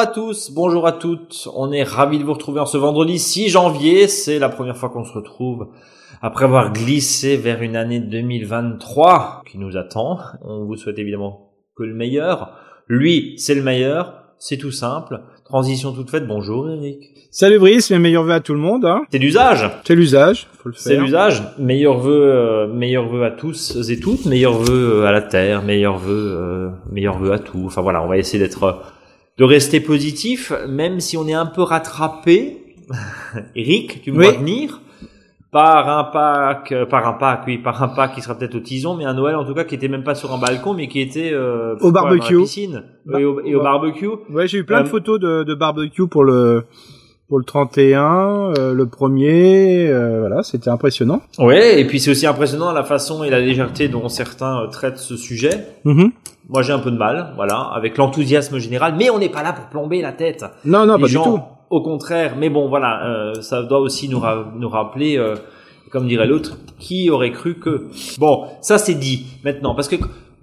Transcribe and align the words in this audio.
Bonjour 0.00 0.12
à 0.12 0.14
tous, 0.14 0.50
bonjour 0.52 0.86
à 0.86 0.92
toutes. 0.92 1.48
On 1.54 1.72
est 1.72 1.82
ravis 1.82 2.18
de 2.18 2.24
vous 2.24 2.32
retrouver 2.32 2.58
en 2.58 2.64
ce 2.64 2.78
vendredi 2.78 3.18
6 3.18 3.50
janvier. 3.50 4.08
C'est 4.08 4.38
la 4.38 4.48
première 4.48 4.78
fois 4.78 4.88
qu'on 4.88 5.04
se 5.04 5.12
retrouve 5.12 5.68
après 6.22 6.46
avoir 6.46 6.72
glissé 6.72 7.36
vers 7.36 7.60
une 7.60 7.76
année 7.76 8.00
2023 8.00 9.42
qui 9.44 9.58
nous 9.58 9.76
attend. 9.76 10.18
On 10.40 10.64
vous 10.64 10.76
souhaite 10.76 10.98
évidemment 10.98 11.50
que 11.76 11.82
le 11.82 11.92
meilleur. 11.92 12.56
Lui, 12.88 13.34
c'est 13.36 13.54
le 13.54 13.62
meilleur. 13.62 14.14
C'est 14.38 14.56
tout 14.56 14.70
simple. 14.70 15.20
Transition 15.44 15.92
toute 15.92 16.08
faite. 16.08 16.26
Bonjour 16.26 16.70
Eric. 16.70 17.04
Salut 17.30 17.58
Brice, 17.58 17.90
mes 17.90 17.98
meilleurs 17.98 18.24
vœux 18.24 18.32
à 18.32 18.40
tout 18.40 18.54
le 18.54 18.58
monde. 18.58 18.86
Hein. 18.86 19.02
C'est 19.12 19.18
l'usage. 19.18 19.70
C'est 19.84 19.94
l'usage, 19.94 20.48
faut 20.62 20.70
le 20.70 20.74
C'est 20.74 20.96
l'usage. 20.96 21.42
Meilleurs 21.58 21.98
vœux, 21.98 22.22
euh, 22.24 22.66
meilleurs 22.68 23.06
vœux 23.06 23.24
à 23.24 23.30
tous 23.30 23.76
et 23.90 24.00
toutes. 24.00 24.24
Meilleurs 24.24 24.56
vœux 24.56 25.02
euh, 25.02 25.06
à 25.06 25.12
la 25.12 25.20
terre. 25.20 25.62
Meilleurs 25.62 25.98
vœux, 25.98 26.38
euh, 26.38 26.70
meilleurs 26.90 27.18
vœux 27.18 27.32
à 27.32 27.38
tout. 27.38 27.64
Enfin 27.66 27.82
voilà, 27.82 28.02
on 28.02 28.08
va 28.08 28.16
essayer 28.16 28.38
d'être, 28.42 28.80
de 29.40 29.44
rester 29.44 29.80
positif, 29.80 30.52
même 30.68 31.00
si 31.00 31.16
on 31.16 31.26
est 31.26 31.32
un 31.32 31.46
peu 31.46 31.62
rattrapé. 31.62 32.58
Eric, 33.56 34.02
tu 34.02 34.12
me 34.12 34.18
Oui. 34.18 34.24
vois 34.26 34.34
venir 34.38 34.80
par 35.50 35.88
un 35.88 36.04
Pâques, 36.04 36.72
euh, 36.72 36.84
par 36.84 37.08
un 37.08 37.14
Pâques, 37.14 37.44
oui, 37.46 37.56
par 37.58 37.82
un 37.82 37.88
Pâques 37.88 38.14
qui 38.14 38.20
sera 38.20 38.36
peut-être 38.36 38.54
au 38.54 38.60
tison, 38.60 38.94
mais 38.96 39.04
un 39.06 39.14
Noël 39.14 39.34
en 39.36 39.44
tout 39.44 39.54
cas 39.54 39.64
qui 39.64 39.74
était 39.74 39.88
même 39.88 40.04
pas 40.04 40.14
sur 40.14 40.30
un 40.32 40.38
balcon, 40.38 40.74
mais 40.74 40.88
qui 40.88 41.00
était 41.00 41.30
euh, 41.32 41.74
Au 41.80 41.90
barbecue. 41.90 42.34
dans 42.34 42.38
la 42.40 42.44
piscine 42.44 42.82
et 43.18 43.24
au, 43.24 43.40
et 43.40 43.54
au 43.54 43.58
ouais. 43.58 43.64
barbecue. 43.64 44.08
Ouais, 44.30 44.46
j'ai 44.46 44.58
eu 44.58 44.64
plein 44.64 44.82
de 44.82 44.86
Euh, 44.86 44.90
photos 44.90 45.18
de, 45.18 45.42
de 45.42 45.54
barbecue 45.54 46.06
pour 46.06 46.22
le 46.24 46.64
pour 47.28 47.38
le 47.38 47.44
31, 47.44 48.52
euh, 48.58 48.74
le 48.74 48.86
premier, 48.86 49.86
voilà, 49.88 50.42
c'était 50.42 50.68
impressionnant. 50.68 51.22
Ouais, 51.38 51.80
et 51.80 51.84
puis 51.86 52.00
c'est 52.00 52.10
aussi 52.10 52.26
impressionnant 52.26 52.72
la 52.72 52.82
façon 52.82 53.22
et 53.22 53.30
la 53.30 53.38
légèreté 53.38 53.86
dont 53.88 54.08
certains 54.08 54.66
traitent 54.72 54.98
ce 54.98 55.16
sujet. 55.16 55.66
Mhm. 55.84 56.10
Moi, 56.52 56.62
j'ai 56.62 56.72
un 56.72 56.78
peu 56.80 56.90
de 56.90 56.96
mal, 56.98 57.32
voilà, 57.36 57.60
avec 57.74 57.96
l'enthousiasme 57.96 58.58
général, 58.58 58.94
mais 58.98 59.08
on 59.08 59.18
n'est 59.18 59.28
pas 59.28 59.42
là 59.42 59.52
pour 59.52 59.66
plomber 59.66 60.02
la 60.02 60.12
tête. 60.12 60.44
Non, 60.64 60.84
non, 60.84 60.96
Les 60.96 61.02
pas 61.02 61.08
gens, 61.08 61.22
du 61.22 61.38
tout. 61.38 61.42
Au 61.70 61.80
contraire, 61.82 62.34
mais 62.36 62.50
bon, 62.50 62.68
voilà, 62.68 63.06
euh, 63.06 63.34
ça 63.40 63.62
doit 63.62 63.78
aussi 63.78 64.08
nous, 64.08 64.18
ra- 64.18 64.52
nous 64.56 64.68
rappeler, 64.68 65.16
euh, 65.16 65.36
comme 65.92 66.08
dirait 66.08 66.26
l'autre, 66.26 66.58
qui 66.80 67.08
aurait 67.10 67.30
cru 67.30 67.54
que. 67.60 67.86
Bon, 68.18 68.46
ça 68.60 68.78
c'est 68.78 68.94
dit 68.94 69.26
maintenant, 69.44 69.74
parce 69.76 69.86
que 69.88 69.94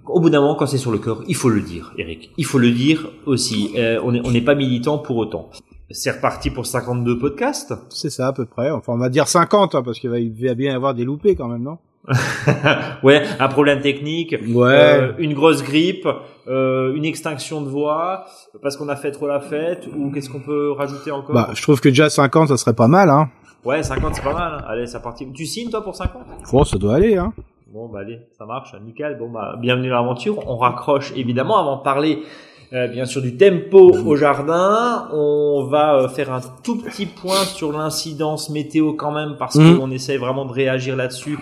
au 0.06 0.20
bout 0.20 0.30
d'un 0.30 0.40
moment, 0.40 0.54
quand 0.54 0.64
c'est 0.66 0.78
sur 0.78 0.90
le 0.90 0.96
cœur, 0.98 1.22
il 1.28 1.34
faut 1.36 1.50
le 1.50 1.60
dire, 1.60 1.92
Eric. 1.98 2.30
Il 2.38 2.46
faut 2.46 2.58
le 2.58 2.70
dire 2.70 3.10
aussi. 3.26 3.72
Euh, 3.76 4.00
on 4.02 4.12
n'est 4.12 4.22
on 4.24 4.44
pas 4.44 4.54
militant 4.54 4.96
pour 4.96 5.18
autant. 5.18 5.50
C'est 5.90 6.10
reparti 6.12 6.48
pour 6.50 6.64
52 6.66 7.18
podcasts. 7.18 7.74
C'est 7.90 8.08
ça 8.10 8.28
à 8.28 8.32
peu 8.32 8.46
près. 8.46 8.70
Enfin, 8.70 8.94
on 8.94 8.98
va 8.98 9.10
dire 9.10 9.28
50, 9.28 9.74
hein, 9.74 9.82
parce 9.82 9.98
qu'il 9.98 10.08
va, 10.08 10.18
il 10.18 10.32
va 10.32 10.54
bien 10.54 10.72
y 10.72 10.74
avoir 10.74 10.94
des 10.94 11.04
loupés 11.04 11.34
quand 11.34 11.48
même, 11.48 11.62
non? 11.62 11.76
ouais, 13.02 13.22
un 13.38 13.48
problème 13.48 13.80
technique, 13.80 14.34
Ouais. 14.48 14.66
euh, 14.72 15.12
une 15.18 15.34
grosse 15.34 15.62
grippe, 15.62 16.08
euh, 16.48 16.94
une 16.94 17.04
extinction 17.04 17.60
de 17.60 17.68
voix, 17.68 18.24
parce 18.62 18.76
qu'on 18.76 18.88
a 18.88 18.96
fait 18.96 19.10
trop 19.10 19.26
la 19.26 19.40
fête, 19.40 19.86
ou 19.96 20.10
qu'est-ce 20.10 20.30
qu'on 20.30 20.40
peut 20.40 20.72
rajouter 20.72 21.10
encore? 21.10 21.34
Bah, 21.34 21.50
je 21.54 21.62
trouve 21.62 21.80
que 21.80 21.88
déjà 21.88 22.08
50, 22.08 22.48
ça 22.48 22.56
serait 22.56 22.74
pas 22.74 22.88
mal, 22.88 23.10
hein. 23.10 23.28
Ouais, 23.64 23.82
50 23.82 24.14
c'est 24.14 24.22
pas 24.22 24.32
mal. 24.32 24.54
hein. 24.54 24.64
Allez, 24.68 24.86
c'est 24.86 25.02
parti. 25.02 25.26
Tu 25.32 25.44
signes 25.44 25.70
toi 25.70 25.82
pour 25.82 25.94
50 25.96 26.22
Bon, 26.52 26.64
ça 26.64 26.78
doit 26.78 26.94
aller, 26.94 27.16
hein. 27.16 27.32
Bon, 27.72 27.86
bah 27.88 27.98
allez, 28.00 28.20
ça 28.38 28.46
marche, 28.46 28.74
nickel. 28.82 29.18
Bon, 29.18 29.28
bah 29.30 29.56
bienvenue 29.60 29.88
à 29.92 29.96
l'aventure. 29.96 30.38
On 30.48 30.56
raccroche 30.56 31.12
évidemment 31.16 31.58
avant 31.58 31.76
de 31.76 31.82
parler. 31.82 32.20
euh, 32.72 32.86
bien 32.86 33.04
sûr 33.06 33.20
du 33.22 33.36
tempo 33.36 33.92
au 34.06 34.14
jardin, 34.16 35.08
on 35.12 35.66
va 35.70 35.94
euh, 35.96 36.08
faire 36.08 36.30
un 36.32 36.40
tout 36.62 36.76
petit 36.78 37.06
point 37.06 37.44
sur 37.44 37.72
l'incidence 37.72 38.48
météo 38.50 38.92
quand 38.94 39.10
même 39.12 39.36
parce 39.38 39.56
Mhm. 39.56 39.78
qu'on 39.78 39.90
essaie 39.90 40.16
vraiment 40.18 40.44
de 40.46 40.52
réagir 40.52 40.94
là-dessus. 40.96 41.38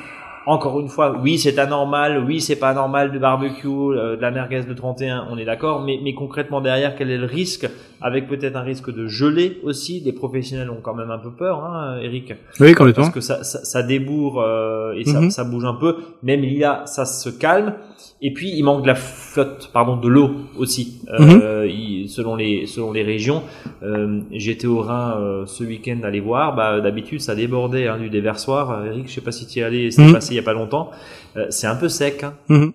Encore 0.46 0.78
une 0.78 0.88
fois, 0.88 1.16
oui 1.22 1.38
c'est 1.38 1.58
anormal, 1.58 2.22
oui 2.24 2.40
c'est 2.40 2.54
pas 2.56 2.72
normal 2.72 3.10
de 3.10 3.18
barbecue, 3.18 3.66
euh, 3.66 4.16
de 4.16 4.22
la 4.22 4.30
merguez 4.30 4.62
de 4.62 4.72
31, 4.74 5.26
on 5.30 5.36
est 5.38 5.44
d'accord, 5.44 5.82
mais, 5.82 5.98
mais 6.04 6.14
concrètement 6.14 6.60
derrière 6.60 6.94
quel 6.94 7.10
est 7.10 7.18
le 7.18 7.26
risque 7.26 7.68
Avec 8.00 8.28
peut-être 8.28 8.56
un 8.56 8.60
risque 8.62 8.94
de 8.94 9.06
gelée 9.08 9.58
aussi, 9.64 10.00
les 10.04 10.12
professionnels 10.12 10.70
ont 10.70 10.80
quand 10.82 10.94
même 10.94 11.10
un 11.10 11.18
peu 11.18 11.30
peur, 11.32 11.64
hein, 11.64 11.98
Eric 12.02 12.34
Oui, 12.60 12.74
complètement. 12.74 13.04
parce 13.04 13.10
que 13.14 13.20
ça, 13.20 13.42
ça, 13.42 13.64
ça 13.64 13.82
débourre 13.82 14.40
euh, 14.40 14.92
et 14.94 15.04
ça, 15.04 15.20
Mhm. 15.20 15.30
ça 15.30 15.44
bouge 15.44 15.64
un 15.64 15.74
peu. 15.74 15.96
Même 16.22 16.44
il 16.44 16.52
y 16.58 16.62
a, 16.64 16.82
ça 16.86 17.06
se 17.06 17.30
calme. 17.30 17.74
Et 18.22 18.32
puis 18.32 18.50
il 18.54 18.62
manque 18.62 18.82
de 18.82 18.86
la 18.86 18.94
flotte, 18.94 19.70
pardon, 19.72 19.96
de 19.96 20.08
l'eau 20.08 20.30
aussi, 20.58 21.00
euh, 21.12 21.66
il- 21.68 22.08
selon 22.08 22.34
les 22.36 22.66
selon 22.66 22.92
les 22.92 23.02
régions. 23.02 23.42
Euh, 23.82 24.20
J'étais 24.30 24.66
au 24.66 24.80
Rhin 24.80 25.16
euh, 25.20 25.46
ce 25.46 25.64
week-end 25.64 25.98
aller 26.04 26.20
voir. 26.20 26.54
Bah, 26.54 26.80
d'habitude 26.80 27.20
ça 27.20 27.34
débordait 27.34 27.88
hein, 27.88 27.98
du 27.98 28.08
déversoir. 28.10 28.70
Euh, 28.70 28.84
Eric, 28.86 29.08
je 29.08 29.14
sais 29.14 29.20
pas 29.22 29.32
si 29.32 29.46
tu 29.46 29.58
y 29.58 29.62
es 29.62 29.64
allé, 29.64 29.90
c'était 29.90 30.06
Mhm. 30.08 30.12
passé 30.14 30.35
il 30.36 30.40
y 30.40 30.44
a 30.44 30.44
pas 30.44 30.52
longtemps. 30.52 30.90
Euh, 31.36 31.46
c'est 31.50 31.66
un 31.66 31.76
peu 31.76 31.88
sec. 31.88 32.22
Hein. 32.24 32.34
Mhm. 32.48 32.72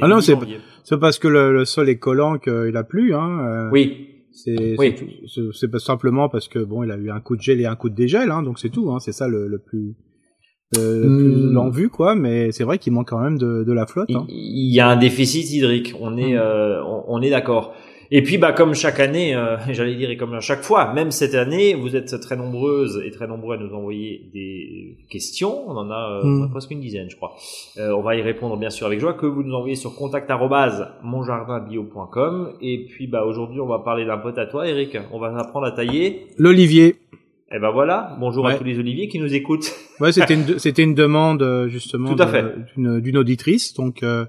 Ah 0.00 0.08
non, 0.08 0.20
c'est- 0.20 0.36
parce 1.00 1.18
que 1.18 1.28
le, 1.28 1.52
le 1.52 1.64
sol 1.64 1.88
est 1.88 1.98
collant 1.98 2.38
qu'il 2.38 2.76
a 2.76 2.84
plu, 2.84 3.14
hein. 3.14 3.38
euh, 3.40 3.70
Oui. 3.70 4.08
C'est 4.34 4.76
Oui. 4.78 4.94
c'est 5.54 5.78
simplement 5.78 6.28
parce 6.30 6.48
que 6.48 6.58
bon, 6.58 6.82
il 6.84 6.90
a 6.90 6.96
eu 6.96 7.10
un 7.10 7.20
coup 7.20 7.36
de 7.36 7.42
gel 7.42 7.60
et 7.60 7.66
un 7.66 7.76
coup 7.76 7.90
de 7.90 7.94
dégel, 7.94 8.30
hein, 8.30 8.42
donc 8.42 8.58
c'est 8.58 8.70
tout. 8.70 8.90
Hein, 8.90 8.98
c'est 8.98 9.12
ça 9.12 9.28
le, 9.28 9.46
le 9.46 9.58
plus 9.58 9.94
euh, 10.78 11.04
Hmm. 11.06 11.70
vue, 11.70 11.90
quoi. 11.90 12.14
Mais 12.14 12.50
c'est 12.50 12.64
vrai 12.64 12.78
qu'il 12.78 12.94
manque 12.94 13.08
quand 13.10 13.20
même 13.20 13.36
de, 13.36 13.62
de 13.62 13.72
la 13.74 13.86
flotte. 13.86 14.08
Il 14.08 14.16
Hein. 14.16 14.24
y 14.28 14.80
a 14.80 14.88
un 14.88 14.96
déficit 14.96 15.50
hydrique, 15.52 15.94
on 16.00 16.16
est, 16.16 16.32
Mhm. 16.32 16.38
euh, 16.40 16.82
on, 16.84 17.04
on 17.08 17.20
est 17.22 17.28
d'accord. 17.28 17.74
Et 18.14 18.22
puis, 18.22 18.36
bah, 18.36 18.52
comme 18.52 18.74
chaque 18.74 19.00
année, 19.00 19.34
euh, 19.34 19.56
j'allais 19.72 19.94
dire, 19.96 20.10
et 20.10 20.18
comme 20.18 20.34
à 20.34 20.40
chaque 20.40 20.62
fois, 20.62 20.92
même 20.92 21.10
cette 21.10 21.34
année, 21.34 21.72
vous 21.74 21.96
êtes 21.96 22.20
très 22.20 22.36
nombreuses 22.36 23.02
et 23.06 23.10
très 23.10 23.26
nombreux 23.26 23.56
à 23.56 23.58
nous 23.58 23.72
envoyer 23.74 24.28
des 24.34 24.98
questions. 25.08 25.66
On 25.66 25.76
en 25.78 25.90
a 25.90 26.20
euh, 26.22 26.24
Mhm. 26.24 26.50
presque 26.50 26.70
une 26.72 26.80
dizaine, 26.80 27.08
je 27.08 27.16
crois. 27.16 27.32
Euh, 27.78 27.92
on 27.96 28.02
va 28.02 28.14
y 28.14 28.20
répondre 28.22 28.56
bien 28.58 28.68
sûr 28.70 28.86
avec 28.86 29.00
joie. 29.00 29.14
Que 29.14 29.24
vous 29.26 29.42
nous 29.42 29.54
envoyez 29.54 29.76
sur 29.76 29.94
contact@monjardinbio.com. 29.96 32.52
Et 32.60 32.86
puis, 32.88 33.06
bah, 33.06 33.24
aujourd'hui, 33.24 33.60
on 33.60 33.66
va 33.66 33.78
parler 33.78 34.04
d'un 34.04 34.18
pote 34.18 34.38
à 34.38 34.46
toi, 34.46 34.68
Eric. 34.68 34.96
On 35.12 35.18
va 35.18 35.34
apprendre 35.38 35.66
à 35.66 35.72
tailler. 35.72 36.26
L'olivier. 36.38 36.96
Et 37.54 37.58
ben 37.58 37.70
voilà. 37.70 38.16
Bonjour 38.18 38.46
à 38.46 38.54
tous 38.54 38.64
les 38.64 38.78
oliviers 38.78 39.08
qui 39.08 39.18
nous 39.18 39.34
écoutent. 39.34 39.70
Ouais, 40.00 40.10
c'était 40.10 40.34
une 40.34 40.58
c'était 40.58 40.82
une 40.82 40.94
demande 40.94 41.42
euh, 41.42 41.68
justement 41.68 42.14
Tout 42.14 42.22
à 42.22 42.26
de- 42.26 42.30
fait. 42.30 42.44
d'une 42.76 43.00
d'une 43.00 43.18
auditrice. 43.18 43.74
Donc 43.74 44.02
euh, 44.02 44.24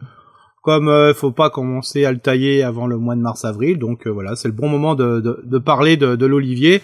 comme 0.64 0.88
euh, 0.88 1.14
faut 1.14 1.32
pas 1.32 1.50
commencer 1.52 2.06
à 2.06 2.12
le 2.12 2.18
tailler 2.18 2.64
avant 2.64 2.88
le 2.88 2.98
mois 2.98 3.16
de 3.16 3.22
mars-avril, 3.22 3.78
donc 3.78 4.08
euh, 4.08 4.10
voilà, 4.10 4.36
c'est 4.36 4.48
le 4.48 4.54
bon 4.54 4.70
moment 4.70 4.96
de, 4.96 5.20
de, 5.20 5.42
de 5.44 5.58
parler 5.60 5.98
de, 5.98 6.16
de 6.16 6.26
l'olivier. 6.26 6.82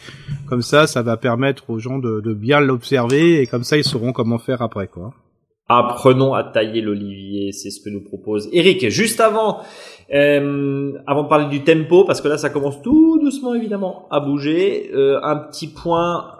Comme 0.47 0.61
ça, 0.61 0.85
ça 0.85 1.01
va 1.01 1.17
permettre 1.17 1.69
aux 1.69 1.79
gens 1.79 1.97
de, 1.97 2.19
de 2.19 2.33
bien 2.33 2.59
l'observer 2.59 3.41
et 3.41 3.47
comme 3.47 3.63
ça, 3.63 3.77
ils 3.77 3.83
sauront 3.83 4.11
comment 4.11 4.37
faire 4.37 4.61
après, 4.61 4.87
quoi. 4.87 5.13
Apprenons 5.71 6.33
à 6.33 6.43
tailler 6.43 6.81
l'olivier, 6.81 7.51
c'est 7.51 7.69
ce 7.69 7.79
que 7.79 7.91
nous 7.91 8.01
propose 8.03 8.49
Eric. 8.51 8.89
Juste 8.89 9.19
avant, 9.21 9.59
euh, 10.11 10.93
avant 11.05 11.23
de 11.23 11.29
parler 11.29 11.45
du 11.45 11.63
tempo, 11.63 12.05
parce 12.05 12.21
que 12.21 12.27
là 12.27 12.39
ça 12.39 12.49
commence 12.49 12.81
tout 12.81 13.19
doucement 13.21 13.53
évidemment 13.53 14.07
à 14.09 14.19
bouger, 14.19 14.89
euh, 14.95 15.19
un 15.21 15.35
petit 15.35 15.67
point 15.67 16.38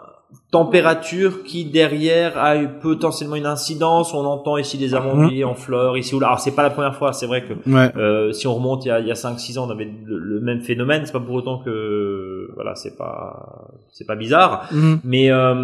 température 0.50 1.44
qui 1.44 1.64
derrière 1.64 2.36
a 2.38 2.56
eu 2.60 2.68
potentiellement 2.82 3.36
une 3.36 3.46
incidence. 3.46 4.12
On 4.14 4.24
entend 4.24 4.56
ici 4.56 4.78
des 4.78 4.94
amandiers 4.94 5.44
en 5.44 5.54
fleurs, 5.54 5.96
ici 5.96 6.14
ou 6.14 6.20
là. 6.20 6.26
Alors 6.28 6.40
c'est 6.40 6.54
pas 6.54 6.62
la 6.64 6.70
première 6.70 6.96
fois, 6.96 7.12
c'est 7.12 7.26
vrai 7.26 7.44
que 7.44 7.52
Ouais. 7.70 7.90
euh, 7.96 8.32
si 8.32 8.46
on 8.46 8.54
remonte 8.54 8.84
il 8.84 8.88
y 8.88 8.90
a, 8.90 8.98
il 9.00 9.06
y 9.06 9.10
a 9.10 9.14
5-6 9.14 9.58
ans, 9.58 9.66
on 9.68 9.70
avait 9.70 9.88
le, 10.06 10.18
le 10.18 10.40
même 10.40 10.60
phénomène. 10.60 11.02
C'est 11.04 11.12
pas 11.12 11.20
pour 11.20 11.34
autant 11.36 11.58
que 11.58 12.50
voilà, 12.54 12.74
c'est 12.74 12.96
pas 12.96 13.68
c'est 13.92 14.06
pas 14.06 14.16
bizarre. 14.16 14.68
Mhm. 14.72 15.00
Mais 15.04 15.30
euh, 15.30 15.54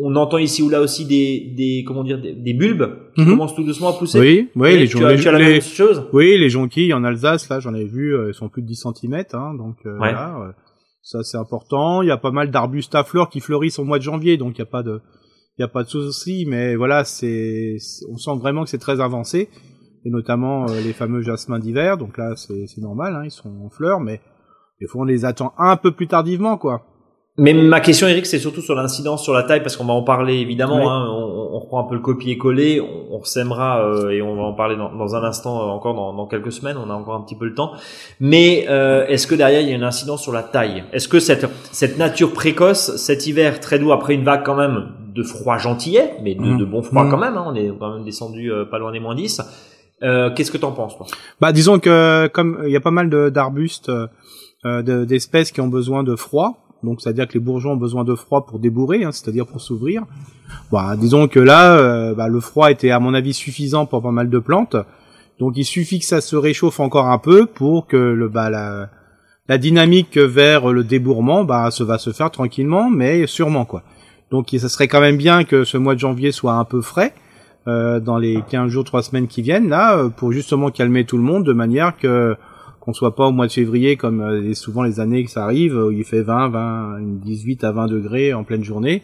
on 0.00 0.14
entend 0.14 0.38
ici 0.38 0.62
ou 0.62 0.68
là 0.68 0.80
aussi 0.80 1.04
des, 1.04 1.52
des 1.56 1.84
comment 1.86 2.04
dire 2.04 2.20
des, 2.20 2.32
des 2.32 2.52
bulbes 2.54 2.88
qui 3.16 3.22
Mhm. 3.22 3.30
commencent 3.30 3.54
tout 3.56 3.64
doucement 3.64 3.88
à 3.88 3.92
pousser. 3.94 4.20
Oui, 4.20 4.48
oui, 4.54 4.70
Et 4.70 4.76
les, 4.78 4.86
tu, 4.88 4.98
jon- 4.98 5.06
as, 5.06 5.12
les- 5.14 5.20
tu 5.20 5.28
as 5.28 5.32
la 5.32 5.38
les- 5.40 5.52
même 5.54 5.60
chose. 5.62 6.04
oui, 6.12 6.38
les 6.38 6.48
jonquilles 6.50 6.94
en 6.94 7.02
Alsace, 7.02 7.48
là, 7.48 7.58
j'en 7.58 7.74
ai 7.74 7.84
vu, 7.84 8.14
euh, 8.14 8.28
ils 8.28 8.34
sont 8.34 8.48
plus 8.48 8.62
de 8.62 8.68
10 8.68 8.76
cm, 9.00 9.24
hein, 9.32 9.54
donc 9.54 9.74
euh, 9.86 9.96
voilà, 9.98 10.36
euh, 10.40 10.52
ça 11.08 11.22
c'est 11.22 11.38
important. 11.38 12.02
Il 12.02 12.08
y 12.08 12.10
a 12.10 12.18
pas 12.18 12.30
mal 12.30 12.50
d'arbustes 12.50 12.94
à 12.94 13.02
fleurs 13.02 13.30
qui 13.30 13.40
fleurissent 13.40 13.78
au 13.78 13.84
mois 13.84 13.98
de 13.98 14.02
janvier, 14.02 14.36
donc 14.36 14.56
il 14.56 14.58
y 14.58 14.62
a 14.62 14.66
pas 14.66 14.82
de, 14.82 15.00
il 15.56 15.62
y 15.62 15.64
a 15.64 15.68
pas 15.68 15.82
de 15.82 15.88
souci, 15.88 16.44
mais 16.46 16.76
voilà, 16.76 17.04
c'est, 17.04 17.78
on 18.10 18.18
sent 18.18 18.36
vraiment 18.38 18.64
que 18.64 18.68
c'est 18.68 18.76
très 18.76 19.00
avancé, 19.00 19.48
et 20.04 20.10
notamment 20.10 20.68
euh, 20.68 20.80
les 20.82 20.92
fameux 20.92 21.22
jasmins 21.22 21.58
d'hiver, 21.58 21.96
donc 21.96 22.18
là 22.18 22.36
c'est, 22.36 22.66
c'est 22.66 22.82
normal, 22.82 23.16
hein, 23.16 23.22
ils 23.24 23.30
sont 23.30 23.48
en 23.64 23.70
fleurs, 23.70 24.00
mais 24.00 24.20
des 24.82 24.86
fois 24.86 25.00
on 25.00 25.04
les 25.04 25.24
attend 25.24 25.54
un 25.56 25.78
peu 25.78 25.92
plus 25.92 26.08
tardivement, 26.08 26.58
quoi. 26.58 26.84
Mais 27.40 27.52
ma 27.54 27.78
question, 27.80 28.08
Eric, 28.08 28.26
c'est 28.26 28.40
surtout 28.40 28.60
sur 28.60 28.74
l'incidence 28.74 29.22
sur 29.22 29.32
la 29.32 29.44
taille, 29.44 29.62
parce 29.62 29.76
qu'on 29.76 29.84
va 29.84 29.92
en 29.92 30.02
parler 30.02 30.34
évidemment. 30.38 30.76
Oui. 30.78 30.82
Hein, 30.86 31.06
on, 31.10 31.50
on 31.54 31.58
reprend 31.60 31.80
un 31.80 31.88
peu 31.88 31.94
le 31.94 32.00
copier-coller, 32.00 32.80
on, 32.80 33.16
on 33.16 33.24
sèmera 33.24 33.80
euh, 33.84 34.10
et 34.10 34.20
on 34.22 34.34
va 34.34 34.42
en 34.42 34.52
parler 34.54 34.76
dans, 34.76 34.92
dans 34.94 35.14
un 35.14 35.22
instant, 35.22 35.60
euh, 35.60 35.70
encore 35.70 35.94
dans, 35.94 36.12
dans 36.14 36.26
quelques 36.26 36.50
semaines. 36.52 36.76
On 36.76 36.90
a 36.90 36.94
encore 36.94 37.14
un 37.14 37.20
petit 37.22 37.36
peu 37.36 37.44
le 37.46 37.54
temps. 37.54 37.72
Mais 38.20 38.66
euh, 38.68 39.06
est-ce 39.06 39.26
que 39.28 39.34
derrière 39.36 39.60
il 39.60 39.68
y 39.68 39.72
a 39.72 39.76
une 39.76 39.84
incidence 39.84 40.20
sur 40.22 40.32
la 40.32 40.42
taille? 40.42 40.82
Est-ce 40.92 41.06
que 41.08 41.20
cette 41.20 41.46
cette 41.72 41.96
nature 41.96 42.32
précoce, 42.32 42.96
cet 42.96 43.26
hiver 43.26 43.60
très 43.60 43.78
doux 43.78 43.92
après 43.92 44.14
une 44.14 44.24
vague 44.24 44.42
quand 44.44 44.56
même 44.56 44.88
de 45.14 45.22
froid 45.22 45.58
gentillet, 45.58 46.14
mais 46.22 46.34
de, 46.34 46.40
Mhm. 46.42 46.58
de 46.58 46.64
bon 46.64 46.82
froid 46.82 47.04
Mhm. 47.04 47.10
quand 47.10 47.18
même, 47.18 47.36
hein, 47.36 47.44
on 47.46 47.54
est 47.54 47.70
quand 47.78 47.94
même 47.94 48.04
descendu 48.04 48.52
euh, 48.52 48.64
pas 48.64 48.78
loin 48.78 48.90
des 48.92 49.00
moins 49.00 49.14
10. 49.14 49.40
Euh, 50.02 50.30
Qu'est-ce 50.34 50.50
que 50.52 50.58
t'en 50.58 50.72
penses, 50.72 50.96
toi? 50.96 51.06
Bah, 51.40 51.52
disons 51.52 51.78
que 51.78 52.26
comme 52.28 52.62
il 52.66 52.70
y 52.72 52.76
a 52.76 52.80
pas 52.80 52.90
mal 52.92 53.08
de- 53.10 53.28
d'arbustes, 53.30 53.88
euh, 53.90 54.82
de- 54.82 55.04
d'espèces 55.04 55.50
qui 55.52 55.60
ont 55.60 55.68
besoin 55.68 56.02
de 56.04 56.14
froid, 56.16 56.64
donc 56.82 57.00
c'est-à-dire 57.00 57.26
que 57.26 57.34
les 57.34 57.40
bourgeons 57.40 57.72
ont 57.72 57.76
besoin 57.76 58.04
de 58.04 58.14
froid 58.14 58.46
pour 58.46 58.58
débourrer, 58.58 59.04
hein, 59.04 59.12
c'est-à-dire 59.12 59.46
pour 59.46 59.60
s'ouvrir. 59.60 60.04
Bah, 60.72 60.96
disons 60.96 61.28
que 61.28 61.40
là, 61.40 61.76
euh, 61.78 62.14
bah, 62.14 62.28
le 62.28 62.40
froid 62.40 62.70
était 62.70 62.90
à 62.90 63.00
mon 63.00 63.14
avis 63.14 63.34
suffisant 63.34 63.86
pour 63.86 64.02
pas 64.02 64.10
mal 64.10 64.30
de 64.30 64.38
plantes, 64.38 64.76
donc 65.38 65.56
il 65.56 65.64
suffit 65.64 65.98
que 65.98 66.04
ça 66.04 66.20
se 66.20 66.36
réchauffe 66.36 66.80
encore 66.80 67.06
un 67.06 67.18
peu 67.18 67.46
pour 67.46 67.86
que 67.86 67.96
le 67.96 68.28
bah, 68.28 68.50
la, 68.50 68.90
la 69.48 69.58
dynamique 69.58 70.18
vers 70.18 70.72
le 70.72 70.84
débourrement, 70.84 71.44
bah, 71.44 71.70
ça 71.70 71.84
va 71.84 71.98
se 71.98 72.10
faire 72.10 72.30
tranquillement, 72.30 72.90
mais 72.90 73.26
sûrement 73.26 73.64
quoi. 73.64 73.82
Donc 74.30 74.54
ça 74.58 74.68
serait 74.68 74.88
quand 74.88 75.00
même 75.00 75.16
bien 75.16 75.44
que 75.44 75.64
ce 75.64 75.78
mois 75.78 75.94
de 75.94 76.00
janvier 76.00 76.32
soit 76.32 76.54
un 76.54 76.64
peu 76.64 76.82
frais 76.82 77.14
euh, 77.66 78.00
dans 78.00 78.18
les 78.18 78.42
15 78.48 78.70
jours, 78.70 78.84
3 78.84 79.02
semaines 79.02 79.26
qui 79.26 79.42
viennent 79.42 79.68
là, 79.68 79.96
euh, 79.96 80.08
pour 80.08 80.32
justement 80.32 80.70
calmer 80.70 81.04
tout 81.04 81.16
le 81.16 81.22
monde 81.22 81.44
de 81.44 81.52
manière 81.52 81.96
que 81.96 82.36
qu'on 82.88 82.94
soit 82.94 83.14
pas 83.14 83.26
au 83.26 83.32
mois 83.32 83.46
de 83.46 83.52
février 83.52 83.98
comme 83.98 84.22
euh, 84.22 84.54
souvent 84.54 84.82
les 84.82 84.98
années 84.98 85.22
que 85.22 85.30
ça 85.30 85.44
arrive 85.44 85.76
où 85.76 85.90
il 85.90 86.04
fait 86.04 86.22
20, 86.22 86.48
20, 86.48 87.00
18 87.22 87.64
à 87.64 87.72
20 87.72 87.86
degrés 87.86 88.32
en 88.32 88.44
pleine 88.44 88.64
journée 88.64 89.02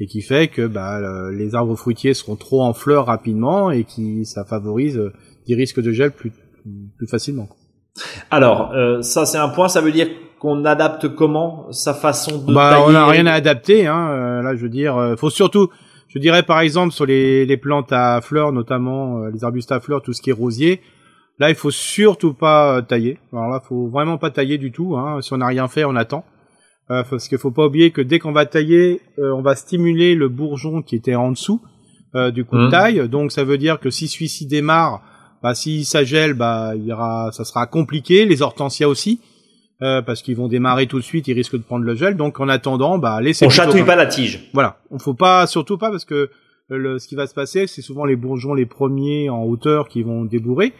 et 0.00 0.06
qui 0.06 0.22
fait 0.22 0.48
que 0.48 0.66
bah, 0.66 1.30
les 1.32 1.54
arbres 1.54 1.76
fruitiers 1.76 2.14
seront 2.14 2.36
trop 2.36 2.62
en 2.62 2.72
fleurs 2.72 3.04
rapidement 3.04 3.70
et 3.70 3.84
qui 3.84 4.24
ça 4.24 4.46
favorise 4.46 4.98
des 5.46 5.54
risques 5.54 5.82
de 5.82 5.92
gel 5.92 6.12
plus 6.12 6.32
plus 6.96 7.06
facilement. 7.06 7.48
Alors, 8.30 8.72
euh, 8.72 9.02
ça 9.02 9.26
c'est 9.26 9.38
un 9.38 9.50
point, 9.50 9.68
ça 9.68 9.82
veut 9.82 9.92
dire 9.92 10.08
qu'on 10.38 10.64
adapte 10.64 11.14
comment 11.14 11.70
sa 11.72 11.92
façon 11.92 12.38
de 12.38 12.54
bah, 12.54 12.70
tailler 12.70 12.84
on 12.86 12.92
n'a 12.92 13.06
rien 13.06 13.26
à 13.26 13.32
adapter. 13.32 13.86
Hein. 13.86 14.08
Euh, 14.10 14.42
là, 14.42 14.54
je 14.56 14.62
veux 14.62 14.70
dire, 14.70 14.96
euh, 14.96 15.16
faut 15.16 15.30
surtout, 15.30 15.68
je 16.08 16.18
dirais 16.18 16.42
par 16.42 16.60
exemple 16.60 16.92
sur 16.92 17.04
les, 17.04 17.44
les 17.44 17.56
plantes 17.58 17.92
à 17.92 18.20
fleurs, 18.22 18.52
notamment 18.52 19.26
les 19.26 19.44
arbustes 19.44 19.72
à 19.72 19.80
fleurs, 19.80 20.00
tout 20.00 20.14
ce 20.14 20.22
qui 20.22 20.30
est 20.30 20.34
rosier. 20.34 20.80
Là, 21.38 21.50
il 21.50 21.54
faut 21.54 21.70
surtout 21.70 22.32
pas 22.32 22.82
tailler. 22.82 23.18
Alors 23.32 23.48
là, 23.48 23.60
faut 23.60 23.88
vraiment 23.88 24.18
pas 24.18 24.30
tailler 24.30 24.58
du 24.58 24.72
tout. 24.72 24.96
Hein. 24.96 25.20
Si 25.20 25.32
on 25.32 25.38
n'a 25.38 25.46
rien 25.46 25.68
fait, 25.68 25.84
on 25.84 25.96
attend. 25.96 26.24
parce 26.88 27.28
qu'il 27.28 27.38
faut 27.38 27.50
pas 27.50 27.66
oublier 27.66 27.90
que 27.90 28.00
dès 28.00 28.18
qu'on 28.18 28.32
va 28.32 28.46
tailler, 28.46 29.02
on 29.18 29.42
va 29.42 29.54
stimuler 29.54 30.14
le 30.14 30.28
bourgeon 30.28 30.82
qui 30.82 30.96
était 30.96 31.14
en 31.14 31.32
dessous 31.32 31.60
du 32.32 32.44
coup 32.44 32.56
de 32.56 32.68
mmh. 32.68 32.70
taille. 32.70 33.08
Donc 33.08 33.32
ça 33.32 33.44
veut 33.44 33.58
dire 33.58 33.80
que 33.80 33.90
si 33.90 34.08
celui-ci 34.08 34.46
démarre 34.46 35.02
bah, 35.42 35.54
si 35.54 35.84
ça 35.84 36.04
gèle, 36.04 36.34
bah, 36.34 36.72
il 36.74 36.84
y 36.84 36.92
aura, 36.92 37.30
ça 37.32 37.44
sera 37.44 37.66
compliqué. 37.66 38.24
Les 38.24 38.42
hortensias 38.42 38.88
aussi, 38.88 39.20
euh, 39.82 40.02
parce 40.02 40.22
qu'ils 40.22 40.36
vont 40.36 40.48
démarrer 40.48 40.86
tout 40.86 40.98
de 40.98 41.04
suite, 41.04 41.28
ils 41.28 41.34
risquent 41.34 41.56
de 41.56 41.62
prendre 41.62 41.84
le 41.84 41.94
gel. 41.94 42.16
Donc, 42.16 42.40
en 42.40 42.48
attendant, 42.48 42.98
bah, 42.98 43.20
laissez. 43.20 43.46
On 43.46 43.50
chatouille 43.50 43.84
pas 43.84 43.96
la 43.96 44.06
tige. 44.06 44.50
Voilà, 44.54 44.78
on 44.90 44.98
faut 44.98 45.14
pas, 45.14 45.46
surtout 45.46 45.78
pas, 45.78 45.90
parce 45.90 46.04
que 46.04 46.14
euh, 46.14 46.28
le, 46.70 46.98
ce 46.98 47.06
qui 47.06 47.14
va 47.14 47.26
se 47.26 47.34
passer, 47.34 47.66
c'est 47.66 47.82
souvent 47.82 48.04
les 48.04 48.16
bourgeons 48.16 48.54
les 48.54 48.66
premiers 48.66 49.30
en 49.30 49.44
hauteur 49.44 49.88
qui 49.88 50.02
vont 50.02 50.24
débourrer. 50.24 50.72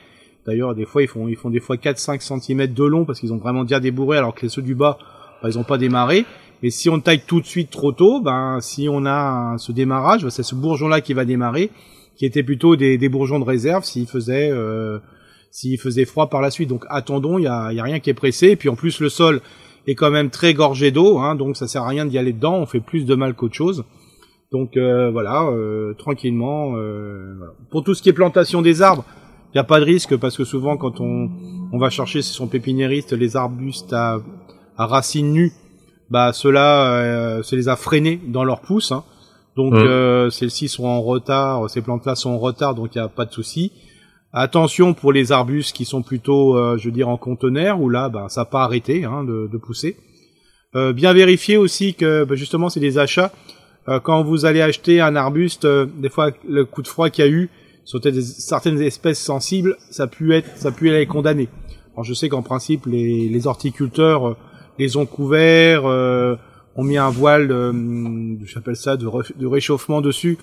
D'ailleurs, 0.47 0.75
des 0.75 0.85
fois, 0.85 1.03
ils 1.03 1.09
font, 1.09 1.29
ils 1.29 1.37
font 1.37 1.51
des 1.51 1.61
fois 1.61 1.77
4-5 1.77 2.21
cm 2.21 2.73
de 2.73 2.85
long 2.85 3.05
parce 3.05 3.21
qu'ils 3.21 3.33
ont 3.33 3.39
vraiment 3.39 3.63
déjà 3.63 3.81
débourré, 3.81 4.19
alors 4.19 4.35
que 4.35 4.49
ceux 4.49 4.63
du 4.63 4.75
bas, 4.75 4.99
bah, 5.43 5.49
ils 5.49 5.59
ont 5.59 5.65
pas 5.65 5.79
démarré. 5.79 6.25
Mais 6.63 6.71
si 6.71 6.89
on 6.89 7.01
taille 7.01 7.23
tout 7.27 7.41
de 7.41 7.47
suite 7.47 7.71
trop 7.71 7.93
tôt, 7.93 8.21
ben, 8.21 8.59
si 8.61 8.89
on 8.91 9.05
a 9.07 9.57
ce 9.59 9.73
démarrage, 9.73 10.23
bah, 10.25 10.31
c'est 10.31 10.43
ce 10.43 10.55
bourgeon-là 10.55 11.01
qui 11.01 11.15
va 11.15 11.25
démarrer 11.25 11.71
qui 12.17 12.25
étaient 12.25 12.43
plutôt 12.43 12.77
des, 12.77 13.09
bourgeons 13.09 13.39
de 13.39 13.45
réserve 13.45 13.85
s'il 13.85 14.07
faisait 14.07 14.51
euh, 14.51 14.99
faisait 15.79 16.05
froid 16.05 16.29
par 16.29 16.41
la 16.41 16.51
suite. 16.51 16.69
Donc 16.69 16.85
attendons, 16.89 17.39
il 17.39 17.43
y 17.43 17.47
a, 17.47 17.73
y 17.73 17.79
a, 17.79 17.83
rien 17.83 18.01
qui 18.01 18.11
est 18.11 18.15
pressé. 18.15 18.49
Et 18.49 18.57
puis 18.57 18.69
en 18.69 18.75
plus 18.75 19.01
le 19.01 19.09
sol 19.09 19.41
est 19.87 19.95
quand 19.95 20.11
même 20.11 20.31
très 20.31 20.55
gorgé 20.55 20.91
d'eau, 20.91 21.19
hein, 21.19 21.35
donc 21.35 21.57
ça 21.57 21.69
sert 21.69 21.83
à 21.83 21.89
rien 21.89 22.07
d'y 22.07 22.19
aller 22.19 22.33
dedans. 22.33 22.55
On 22.55 22.67
fait 22.67 22.81
plus 22.81 23.05
de 23.05 23.15
mal 23.15 23.35
qu'autre 23.35 23.55
chose. 23.55 23.85
Donc 24.51 24.77
euh, 24.77 25.11
voilà, 25.11 25.45
euh, 25.45 25.95
tranquillement. 25.95 26.73
Euh. 26.77 27.35
Pour 27.71 27.85
tout 27.85 27.95
ce 27.95 28.03
qui 28.03 28.09
est 28.09 28.15
plantation 28.15 28.63
des 28.63 28.83
arbres, 28.83 29.05
il 29.57 29.61
n'y 29.61 29.65
a 29.65 29.65
pas 29.65 29.81
de 29.81 29.87
risque 29.87 30.15
parce 30.19 30.37
que 30.37 30.45
souvent 30.45 30.77
quand 30.77 31.01
on, 31.01 31.31
on 31.73 31.79
va 31.79 31.89
chercher 31.89 32.21
chez 32.21 32.35
son 32.35 32.47
pépiniériste 32.47 33.15
les 33.15 33.37
arbustes 33.37 33.91
à, 33.95 34.21
à 34.77 34.85
racines 34.85 35.33
nues, 35.33 35.55
bah 36.11 36.35
ceux-là, 36.35 36.93
euh, 36.93 37.43
ça 37.43 37.57
les 37.57 37.71
a 37.71 37.77
freinés 37.77 38.21
dans 38.27 38.45
leur 38.45 38.61
pousse. 38.61 38.93
Hein. 38.93 39.03
Donc 39.57 39.73
mmh. 39.73 39.79
euh, 39.79 40.29
celles-ci 40.29 40.69
sont 40.69 40.85
en 40.85 41.01
retard, 41.01 41.71
ces 41.71 41.81
plantes-là 41.81 42.17
sont 42.17 42.33
en 42.33 42.39
retard, 42.39 42.75
donc 42.75 42.95
il 42.95 42.99
n'y 42.99 43.05
a 43.05 43.09
pas 43.09 43.25
de 43.25 43.33
souci. 43.33 43.73
Attention 44.35 44.93
pour 44.93 45.11
les 45.11 45.33
arbustes 45.33 45.75
qui 45.75 45.87
sont 45.87 46.03
plutôt, 46.03 46.59
euh, 46.59 46.77
je 46.77 46.85
veux 46.85 46.93
dire, 46.93 47.09
en 47.09 47.17
conteneur, 47.17 47.81
où 47.81 47.89
là, 47.89 48.11
bah, 48.11 48.27
ça 48.29 48.43
n'a 48.43 48.45
pas 48.45 48.63
arrêté 48.63 49.07
hein, 49.07 49.25
de, 49.25 49.49
de, 49.51 49.57
pousser. 49.57 49.97
Euh, 50.75 50.93
bien 50.93 51.15
vérifier 51.15 51.57
aussi 51.57 51.95
que, 51.95 52.25
bah, 52.25 52.35
justement, 52.35 52.69
c'est 52.69 52.81
des 52.81 52.99
achats. 52.99 53.33
Euh, 53.89 54.01
quand 54.01 54.23
vous 54.23 54.45
allez 54.45 54.61
acheter 54.61 55.01
un 55.01 55.17
arbuste, 55.17 55.65
euh, 55.65 55.87
des 55.87 56.11
fois, 56.11 56.33
le 56.47 56.67
coup 56.67 56.83
de 56.83 56.89
froid 56.89 57.09
qu'il 57.09 57.25
y 57.25 57.29
a 57.29 57.31
eu 57.31 57.49
sur 57.87 57.99
certaines 58.03 58.83
espèces 58.83 59.21
sensibles, 59.21 59.79
ça 59.91 60.07
pu 60.07 60.35
être, 60.35 60.51
ça 60.57 60.71
pu 60.71 60.91
être 60.91 61.09
condamné. 61.09 61.49
Alors, 61.95 62.05
je 62.05 62.13
sais 62.13 62.29
qu'en 62.29 62.43
principe, 62.43 62.85
les, 62.85 63.31
les 63.31 63.47
horticulteurs 63.47 64.37
les 64.79 64.99
ont 64.99 65.07
couverts 65.07 65.87
on 66.77 66.85
mis 66.85 66.99
un 66.99 67.11
voile, 67.11 67.51
euh, 67.51 68.37
j'appelle 68.45 68.77
ça, 68.77 68.97
de, 68.97 69.07
réchauffement 69.47 70.01
dessus 70.01 70.39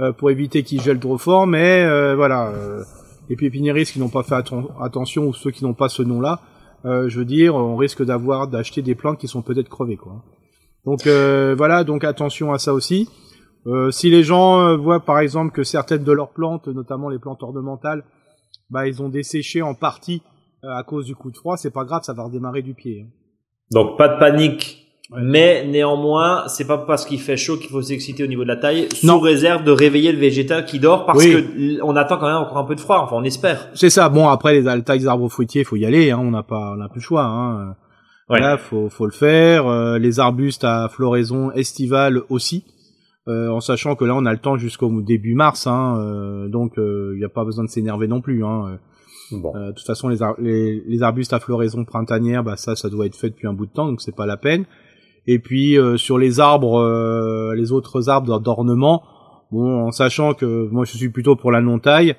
euh, 0.00 0.12
pour 0.12 0.30
éviter 0.30 0.64
qu'il 0.64 0.82
gèle 0.82 0.98
trop 0.98 1.18
fort. 1.18 1.46
Mais 1.46 1.84
euh, 1.84 2.16
voilà, 2.16 2.48
euh, 2.48 2.82
les 3.28 3.36
pépiniéristes 3.36 3.92
qui 3.92 4.00
n'ont 4.00 4.08
pas 4.08 4.24
fait 4.24 4.34
attention 4.80 5.26
ou 5.26 5.34
ceux 5.34 5.52
qui 5.52 5.64
n'ont 5.64 5.74
pas 5.74 5.88
ce 5.88 6.02
nom-là, 6.02 6.40
je 6.84 7.18
veux 7.18 7.24
dire, 7.24 7.54
on 7.54 7.76
risque 7.76 8.04
d'avoir 8.04 8.48
d'acheter 8.48 8.82
des 8.82 8.94
plantes 8.94 9.18
qui 9.18 9.28
sont 9.28 9.42
peut-être 9.42 9.68
crevées, 9.68 9.96
quoi. 9.96 10.22
Donc 10.86 11.06
voilà, 11.06 11.84
donc 11.84 12.02
attention 12.02 12.52
à 12.52 12.58
ça 12.58 12.72
aussi. 12.72 13.08
Si 13.90 14.10
les 14.10 14.22
gens 14.22 14.76
voient 14.76 15.00
par 15.00 15.18
exemple 15.18 15.52
que 15.52 15.62
certaines 15.62 16.04
de 16.04 16.12
leurs 16.12 16.30
plantes, 16.30 16.68
notamment 16.68 17.08
les 17.08 17.18
plantes 17.18 17.42
ornementales, 17.42 18.04
bah 18.70 18.86
ils 18.86 19.02
ont 19.02 19.08
desséché 19.08 19.62
en 19.62 19.74
partie 19.74 20.22
à 20.62 20.82
cause 20.82 21.06
du 21.06 21.14
coup 21.14 21.30
de 21.30 21.36
froid, 21.36 21.56
c'est 21.56 21.70
pas 21.70 21.84
grave, 21.84 22.02
ça 22.02 22.12
va 22.12 22.24
redémarrer 22.24 22.62
du 22.62 22.74
pied. 22.74 23.04
Hein. 23.06 23.10
Donc 23.70 23.98
pas 23.98 24.08
de 24.08 24.18
panique 24.18 24.88
mais 25.10 25.64
néanmoins, 25.66 26.44
c'est 26.48 26.66
pas 26.66 26.76
parce 26.76 27.06
qu'il 27.06 27.20
fait 27.20 27.38
chaud 27.38 27.56
qu'il 27.56 27.70
faut 27.70 27.80
s'exciter 27.80 28.22
au 28.24 28.26
niveau 28.26 28.42
de 28.42 28.48
la 28.48 28.56
taille, 28.56 28.88
sous 28.92 29.18
réserve 29.20 29.64
de 29.64 29.70
réveiller 29.70 30.12
le 30.12 30.18
végétal 30.18 30.66
qui 30.66 30.78
dort, 30.78 31.06
parce 31.06 31.24
que 31.24 31.82
on 31.82 31.96
attend 31.96 32.18
quand 32.18 32.26
même 32.26 32.36
encore 32.36 32.58
un 32.58 32.64
peu 32.64 32.74
de 32.74 32.80
froid. 32.80 32.98
Enfin, 32.98 33.16
on 33.16 33.24
espère. 33.24 33.68
C'est 33.74 33.88
ça. 33.88 34.10
Bon, 34.10 34.28
après 34.28 34.60
les 34.60 34.82
tailles 34.82 35.02
d'arbres 35.02 35.30
fruitiers, 35.30 35.64
faut 35.64 35.76
y 35.76 35.86
aller. 35.86 36.10
Hein, 36.10 36.20
on 36.20 36.30
n'a 36.30 36.42
pas, 36.42 36.72
on 36.74 36.76
n'a 36.76 36.88
plus 36.88 37.00
le 37.00 37.04
choix. 37.04 37.24
Hein. 37.24 37.74
Voilà, 38.28 38.58
faut, 38.58 38.90
faut 38.90 39.06
le 39.06 39.12
faire. 39.12 39.66
Euh, 39.66 39.98
les 39.98 40.20
arbustes 40.20 40.64
à 40.64 40.90
floraison 40.90 41.52
estivale 41.52 42.20
aussi, 42.28 42.64
euh, 43.28 43.50
en 43.50 43.60
sachant 43.60 43.94
que 43.94 44.04
là, 44.04 44.14
on 44.16 44.26
a 44.26 44.32
le 44.32 44.38
temps 44.38 44.56
jusqu'au 44.56 45.00
début 45.00 45.34
mars. 45.34 45.66
Hein, 45.66 45.98
euh, 46.00 46.48
donc, 46.48 46.74
il 46.76 47.18
n'y 47.18 47.24
a 47.24 47.28
pas 47.28 47.44
besoin 47.44 47.64
de 47.64 47.70
s'énerver 47.70 48.08
non 48.08 48.20
plus. 48.20 48.44
Hein. 48.44 48.78
Bon. 49.30 49.52
de 49.52 49.72
toute 49.72 49.86
façon, 49.86 50.08
les, 50.08 50.16
les, 50.38 50.82
les, 50.86 51.02
arbustes 51.02 51.34
à 51.34 51.38
floraison 51.38 51.84
printanière, 51.84 52.42
bah 52.42 52.56
ça, 52.56 52.74
ça 52.74 52.88
doit 52.88 53.04
être 53.04 53.14
fait 53.14 53.28
depuis 53.28 53.46
un 53.46 53.52
bout 53.52 53.66
de 53.66 53.70
temps, 53.70 53.86
donc 53.86 54.00
c'est 54.00 54.16
pas 54.16 54.24
la 54.24 54.38
peine. 54.38 54.64
Et 55.28 55.38
puis 55.38 55.78
euh, 55.78 55.98
sur 55.98 56.16
les 56.16 56.40
arbres, 56.40 56.80
euh, 56.80 57.54
les 57.54 57.70
autres 57.70 58.08
arbres 58.08 58.40
d'ornement, 58.40 59.02
bon, 59.52 59.86
en 59.86 59.92
sachant 59.92 60.32
que 60.32 60.66
moi 60.70 60.86
je 60.86 60.96
suis 60.96 61.10
plutôt 61.10 61.36
pour 61.36 61.52
la 61.52 61.60
non-taille, 61.60 62.16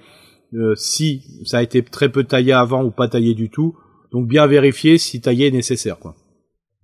euh, 0.53 0.75
si 0.75 1.24
ça 1.43 1.57
a 1.57 1.63
été 1.63 1.81
très 1.81 2.10
peu 2.10 2.24
taillé 2.24 2.53
avant 2.53 2.84
ou 2.84 2.91
pas 2.91 3.07
taillé 3.07 3.34
du 3.34 3.50
tout, 3.50 3.75
donc 4.12 4.27
bien 4.27 4.45
vérifier 4.45 5.00
si 5.00 5.22
tailler 5.22 5.48
est 5.48 5.51
nécessaire, 5.51 5.98
quoi. 5.98 6.13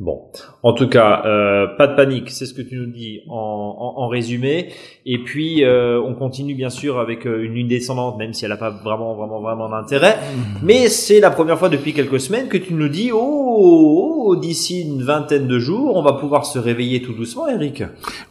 Bon, 0.02 0.24
en 0.62 0.74
tout 0.74 0.90
cas, 0.90 1.22
euh, 1.26 1.68
pas 1.78 1.88
de 1.88 1.96
panique, 1.96 2.30
c'est 2.30 2.46
ce 2.46 2.54
que 2.54 2.62
tu 2.62 2.76
nous 2.76 2.92
dis 2.92 3.22
en, 3.30 3.34
en, 3.80 4.04
en 4.04 4.08
résumé. 4.10 4.74
Et 5.06 5.20
puis, 5.20 5.64
euh, 5.64 6.02
on 6.02 6.16
continue 6.16 6.54
bien 6.54 6.70
sûr 6.70 7.00
avec 7.00 7.26
euh, 7.26 7.46
une 7.46 7.54
lune 7.54 7.70
descendante, 7.70 8.18
même 8.18 8.34
si 8.34 8.44
elle 8.44 8.52
n'a 8.52 8.58
pas 8.58 8.72
vraiment, 8.72 9.16
vraiment, 9.16 9.40
vraiment 9.40 9.70
d'intérêt. 9.70 10.18
Mmh. 10.18 10.42
Mais 10.64 10.90
c'est 10.90 11.22
la 11.22 11.32
première 11.32 11.58
fois 11.58 11.70
depuis 11.70 11.94
quelques 11.94 12.20
semaines 12.20 12.50
que 12.50 12.58
tu 12.58 12.74
nous 12.74 12.90
dis, 12.90 13.12
oh, 13.14 14.26
oh 14.28 14.36
d'ici 14.36 14.82
une 14.82 15.02
vingtaine 15.02 15.48
de 15.48 15.60
jours, 15.60 15.96
on 15.96 16.02
va 16.02 16.12
pouvoir 16.12 16.46
se 16.46 16.60
réveiller 16.60 17.02
tout 17.02 17.14
doucement, 17.14 17.48
Eric. 17.48 17.84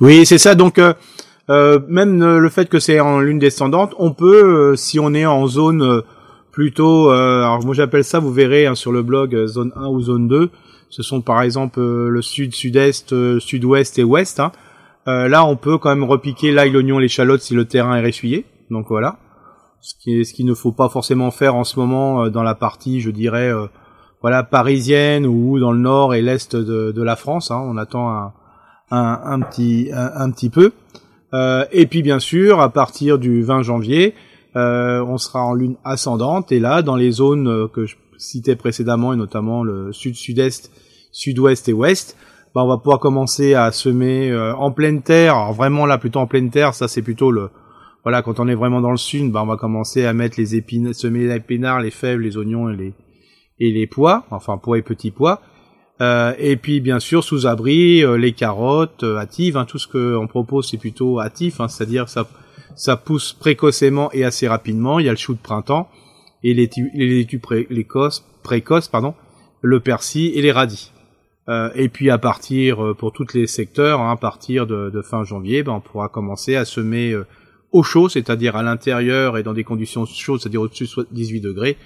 Oui, 0.03 0.27
c'est 0.27 0.37
ça. 0.37 0.55
Donc, 0.55 0.79
euh, 0.79 1.81
même 1.89 2.23
le 2.37 2.49
fait 2.51 2.69
que 2.69 2.79
c'est 2.79 3.01
en 3.01 3.21
lune 3.21 3.39
descendante, 3.39 3.95
on 3.99 4.13
peut, 4.13 4.77
si 4.77 5.01
on 5.01 5.15
est 5.15 5.25
en 5.25 5.47
zone 5.47 6.03
plutôt, 6.53 7.09
alors 7.09 7.65
moi 7.65 7.75
j'appelle 7.75 8.05
ça, 8.05 8.19
vous 8.19 8.33
verrez 8.33 8.67
hein, 8.67 8.75
sur 8.75 8.93
le 8.93 9.03
blog, 9.03 9.47
zone 9.47 9.73
1 9.75 9.87
ou 9.89 10.01
zone 10.03 10.29
2 10.29 10.51
ce 10.91 11.03
sont 11.03 11.21
par 11.21 11.43
exemple 11.43 11.81
euh, 11.81 12.09
le 12.09 12.23
sud, 12.23 12.55
sud-est, 12.55 13.13
euh, 13.13 13.41
sud-ouest 13.41 13.99
et 13.99 14.05
ouest. 14.05 14.39
Hein. 14.39 14.53
Euh, 15.09 15.29
là, 15.29 15.45
on 15.45 15.57
peut 15.57 15.77
quand 15.77 15.89
même 15.89 16.05
repiquer 16.05 16.53
l'ail, 16.53 16.71
l'oignon, 16.71 16.99
l'échalote 16.99 17.41
si 17.41 17.55
le 17.55 17.65
terrain 17.65 17.97
est 17.97 18.05
ressuyé. 18.07 18.47
Donc 18.71 18.87
voilà. 18.89 19.17
Ce 19.81 19.95
qui, 20.01 20.25
ce 20.25 20.33
qu'il 20.33 20.47
ne 20.47 20.55
faut 20.55 20.73
pas 20.73 20.89
forcément 20.89 21.31
faire 21.31 21.57
en 21.57 21.65
ce 21.65 21.79
moment 21.79 22.29
dans 22.31 22.43
la 22.43 22.55
partie, 22.55 23.01
je 23.01 23.11
dirais, 23.11 23.53
voilà, 24.23 24.43
parisienne 24.43 25.27
ou 25.27 25.61
dans 25.61 25.73
le 25.73 25.79
nord 25.79 26.15
et 26.15 26.23
l'est 26.23 26.57
de, 26.57 26.91
de 26.91 27.03
la 27.03 27.17
France. 27.17 27.51
Hein. 27.51 27.63
On 27.67 27.77
attend 27.77 28.09
un, 28.09 28.33
un, 28.91 29.21
un 29.25 29.41
petit, 29.41 29.91
un, 29.93 30.31
petit 30.31 30.49
peu. 30.49 30.73
et 31.35 31.87
puis 31.87 32.01
bien 32.03 32.19
sûr, 32.19 32.61
à 32.61 32.71
partir 32.71 33.19
du 33.19 33.43
20 33.43 33.61
janvier, 33.61 34.15
on 34.55 35.19
sera 35.19 35.45
en 35.45 35.53
lune 35.53 35.77
ascendante 35.85 36.51
et 36.51 36.61
là, 36.61 36.81
dans 36.81 36.97
les 36.97 37.11
zones 37.11 37.69
que 37.69 37.85
je 37.85 37.97
citais 38.19 38.57
précédemment 38.57 39.13
et 39.13 39.17
notamment 39.17 39.63
le 39.63 39.93
sud-sud-est 39.93 40.71
sud-ouest 41.13 41.69
et 41.69 41.73
ouest, 41.73 42.17
bah 42.55 42.63
on 42.65 42.69
va 42.69 42.79
pouvoir 42.79 42.99
commencer 42.99 43.55
à 43.55 43.71
semer 43.73 44.31
euh, 44.31 44.55
en 44.55 44.73
pleine 44.73 45.03
terre. 45.03 45.35
Alors 45.37 45.53
vraiment 45.53 45.87
là 45.87 45.99
plutôt 45.99 46.21
en 46.21 46.27
pleine 46.27 46.51
terre, 46.51 46.75
ça 46.75 46.89
c'est 46.89 47.03
plutôt 47.03 47.31
le 47.31 47.51
voilà 48.03 48.21
quand 48.23 48.39
on 48.39 48.49
est 48.49 48.55
vraiment 48.55 48.81
dans 48.81 48.91
le 48.91 48.97
sud, 48.97 49.33
bah 49.33 49.43
on 49.43 49.47
va 49.47 49.57
commencer 49.57 50.05
à 50.05 50.13
mettre 50.13 50.39
les 50.39 50.57
épines, 50.57 50.93
semer 50.93 51.27
les 51.27 51.37
épinards, 51.37 51.81
les 51.81 51.91
fèves, 51.91 52.21
les 52.21 52.37
oignons 52.37 52.69
et 52.69 52.77
les 52.77 52.95
et 53.61 53.71
les 53.71 53.87
pois, 53.87 54.27
enfin 54.31 54.59
pois 54.59 54.79
et 54.79 54.83
petits 54.83 55.11
pois. 55.11 55.41
Euh, 56.01 56.35
et 56.39 56.57
puis 56.57 56.81
bien 56.81 56.99
sûr 56.99 57.23
sous 57.23 57.47
abri 57.47 58.05
euh, 58.05 58.19
les 58.19 58.33
carottes 58.33 59.05
euh, 59.05 59.17
hâtives, 59.17 59.57
hein, 59.57 59.65
tout 59.65 59.79
ce 59.79 59.87
qu'on 59.87 60.27
propose 60.27 60.69
c'est 60.69 60.77
plutôt 60.77 61.21
hâtif, 61.21 61.61
hein, 61.61 61.69
c'est-à-dire 61.69 62.09
ça 62.09 62.27
ça 62.75 62.97
pousse 62.97 63.33
précocement 63.33 64.11
et 64.13 64.25
assez 64.25 64.49
rapidement. 64.49 64.99
Il 64.99 65.07
y 65.07 65.09
a 65.09 65.13
le 65.13 65.17
chou 65.17 65.35
de 65.35 65.39
printemps 65.39 65.89
et 66.45 66.55
les, 66.55 66.71
les 66.95 67.09
laitues 67.09 67.41
précoces, 67.41 68.25
précoces 68.45 68.89
pardon, 68.89 69.15
le 69.63 69.81
persil 69.81 70.31
et 70.37 70.43
les 70.43 70.53
radis. 70.53 70.93
Euh, 71.49 71.71
et 71.75 71.89
puis 71.89 72.09
à 72.11 72.19
partir 72.19 72.83
euh, 72.83 72.95
pour 72.95 73.13
tous 73.13 73.35
les 73.35 73.47
secteurs, 73.47 74.01
hein, 74.01 74.13
à 74.13 74.17
partir 74.17 74.67
de, 74.67 74.89
de, 74.91 75.03
fin 75.03 75.25
janvier, 75.25 75.63
ben, 75.63 75.73
on 75.73 75.81
pourra 75.81 76.09
commencer 76.09 76.57
à 76.57 76.65
semer 76.65 77.11
euh, 77.13 77.27
au 77.73 77.83
chaud, 77.83 78.09
c'est-à-dire 78.09 78.57
à, 78.57 78.63
l'intérieur 78.63 79.37
et 79.37 79.43
dans 79.43 79.53
des 79.53 79.65
conditions 79.65 80.07
chaudes, 80.07 80.41
c'est-à-dire 80.41 80.63
au-dessus 80.63 80.87
de 80.97 81.07
18 81.11 81.41
degrés 81.41 81.77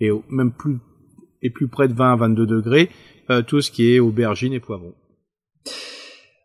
et 0.00 0.10
même 0.28 0.52
plus 0.52 0.78
et 1.42 1.50
plus 1.50 1.68
près 1.68 1.88
de 1.88 1.94
20 1.94 2.16
22 2.16 2.46
degrés, 2.46 2.90
euh, 3.30 3.42
tout 3.42 3.60
ce 3.60 3.70
qui 3.70 3.94
est 3.94 4.00
aubergines 4.00 4.52
et 4.52 4.60
poivrons. 4.60 4.94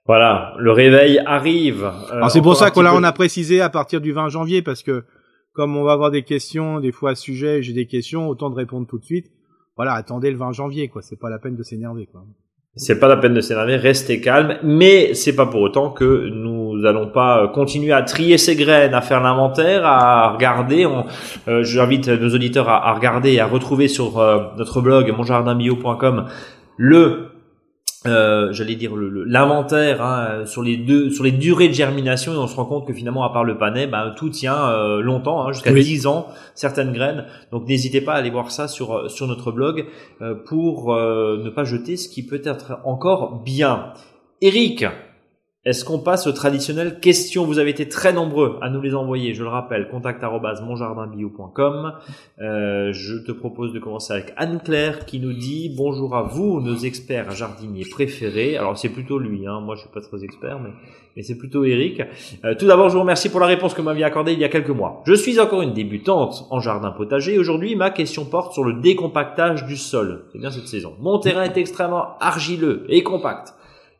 Voilà, 0.05 0.53
le 0.59 0.71
réveil 0.71 1.19
arrive. 1.25 1.89
Alors 2.11 2.29
c'est 2.29 2.41
pour 2.41 2.57
ça 2.57 2.71
qu'on 2.71 2.85
on 2.85 3.03
a 3.03 3.11
précisé 3.13 3.61
à 3.61 3.69
partir 3.69 4.01
du 4.01 4.11
20 4.11 4.29
janvier 4.29 4.61
parce 4.61 4.83
que 4.83 5.05
comme 5.53 5.77
on 5.77 5.83
va 5.83 5.93
avoir 5.93 6.11
des 6.11 6.23
questions 6.23 6.79
des 6.79 6.91
fois 6.91 7.11
à 7.11 7.15
sujet, 7.15 7.61
j'ai 7.61 7.73
des 7.73 7.85
questions, 7.85 8.27
autant 8.27 8.49
de 8.49 8.55
répondre 8.55 8.87
tout 8.87 8.97
de 8.97 9.05
suite. 9.05 9.31
Voilà, 9.75 9.93
attendez 9.93 10.29
le 10.29 10.37
20 10.37 10.51
janvier 10.51 10.87
quoi, 10.87 11.01
c'est 11.01 11.19
pas 11.19 11.29
la 11.29 11.39
peine 11.39 11.55
de 11.55 11.63
s'énerver 11.63 12.07
quoi. 12.11 12.23
C'est 12.75 12.99
pas 12.99 13.07
la 13.07 13.17
peine 13.17 13.35
de 13.35 13.41
s'énerver, 13.41 13.75
restez 13.75 14.19
calme, 14.19 14.57
mais 14.63 15.13
c'est 15.13 15.35
pas 15.35 15.45
pour 15.45 15.61
autant 15.61 15.91
que 15.91 16.29
nous 16.29 16.83
allons 16.85 17.07
pas 17.07 17.47
continuer 17.49 17.93
à 17.93 18.01
trier 18.01 18.39
ces 18.39 18.55
graines, 18.55 18.95
à 18.95 19.01
faire 19.01 19.21
l'inventaire, 19.21 19.85
à 19.85 20.31
regarder. 20.31 20.87
Euh, 21.47 21.63
J'invite 21.63 22.07
nos 22.07 22.33
auditeurs 22.33 22.69
à, 22.69 22.89
à, 22.89 22.93
regarder 22.93 23.33
et 23.33 23.39
à 23.39 23.45
retrouver 23.45 23.87
sur 23.87 24.17
euh, 24.17 24.45
notre 24.57 24.81
blog 24.81 25.11
monjardinbio.com 25.15 26.25
le 26.77 27.32
euh, 28.05 28.51
j'allais 28.51 28.75
dire 28.75 28.91
l'inventaire 28.95 30.01
hein, 30.01 30.45
sur 30.45 30.61
les 30.61 30.77
deux 30.77 31.09
sur 31.09 31.23
les 31.23 31.31
durées 31.31 31.69
de 31.69 31.73
germination 31.73 32.33
et 32.33 32.37
on 32.37 32.47
se 32.47 32.55
rend 32.55 32.65
compte 32.65 32.85
que 32.85 32.93
finalement 32.93 33.23
à 33.23 33.31
part 33.31 33.45
le 33.45 33.57
panais 33.57 33.87
ben, 33.87 34.13
tout 34.17 34.29
tient 34.29 34.69
euh, 34.69 35.01
longtemps 35.01 35.47
hein, 35.47 35.53
jusqu'à 35.53 35.71
10 35.71 36.07
ans 36.07 36.27
certaines 36.53 36.91
graines. 36.91 37.25
Donc 37.51 37.67
n'hésitez 37.67 38.01
pas 38.01 38.13
à 38.13 38.17
aller 38.17 38.29
voir 38.29 38.51
ça 38.51 38.67
sur 38.67 38.93
euh, 38.93 39.07
sur 39.07 39.27
notre 39.27 39.51
blog 39.51 39.85
euh, 40.21 40.35
pour 40.35 40.93
ne 40.93 41.49
pas 41.49 41.63
jeter 41.63 41.97
ce 41.97 42.09
qui 42.09 42.25
peut 42.25 42.41
être 42.43 42.79
encore 42.83 43.41
bien. 43.43 43.93
Eric 44.41 44.85
est-ce 45.65 45.85
qu'on 45.85 45.99
passe 45.99 46.27
aux 46.27 46.33
traditionnelles 46.33 46.99
questions 46.99 47.45
Vous 47.45 47.57
avez 47.57 47.69
été 47.69 47.87
très 47.87 48.11
nombreux 48.11 48.57
à 48.61 48.69
nous 48.69 48.81
les 48.81 48.93
envoyer, 48.93 49.33
je 49.33 49.43
le 49.43 49.49
rappelle, 49.49 49.87
contact@monjardinbio.com. 49.87 51.93
Euh, 52.41 52.91
je 52.91 53.15
te 53.15 53.31
propose 53.31 53.71
de 53.71 53.79
commencer 53.79 54.11
avec 54.11 54.33
Anne-Claire 54.35 55.05
qui 55.05 55.21
nous 55.21 55.31
dit 55.31 55.73
bonjour 55.73 56.17
à 56.17 56.23
vous, 56.23 56.59
nos 56.59 56.75
experts 56.75 57.31
jardiniers 57.31 57.85
préférés. 57.89 58.57
Alors 58.57 58.77
c'est 58.77 58.89
plutôt 58.89 59.19
lui, 59.19 59.47
hein. 59.47 59.61
moi 59.61 59.75
je 59.75 59.81
suis 59.81 59.89
pas 59.89 60.01
très 60.01 60.25
expert, 60.25 60.59
mais, 60.59 61.23
c'est 61.23 61.37
plutôt 61.37 61.63
Eric. 61.63 62.01
Euh, 62.43 62.55
tout 62.55 62.67
d'abord, 62.67 62.89
je 62.89 62.95
vous 62.95 63.01
remercie 63.01 63.29
pour 63.29 63.39
la 63.39 63.45
réponse 63.45 63.73
que 63.73 63.79
vous 63.79 63.85
m'aviez 63.85 64.03
accordée 64.03 64.33
il 64.33 64.39
y 64.39 64.43
a 64.43 64.49
quelques 64.49 64.69
mois. 64.69 65.01
Je 65.05 65.13
suis 65.13 65.39
encore 65.39 65.61
une 65.61 65.73
débutante 65.73 66.45
en 66.49 66.59
jardin 66.59 66.91
potager. 66.91 67.39
Aujourd'hui, 67.39 67.77
ma 67.77 67.89
question 67.89 68.25
porte 68.25 68.51
sur 68.51 68.65
le 68.65 68.81
décompactage 68.81 69.65
du 69.65 69.77
sol. 69.77 70.25
C'est 70.33 70.39
bien 70.39 70.51
cette 70.51 70.67
saison. 70.67 70.93
Mon 70.99 71.19
terrain 71.19 71.43
est 71.43 71.55
extrêmement 71.55 72.17
argileux 72.19 72.83
et 72.89 73.01
compact. 73.01 73.53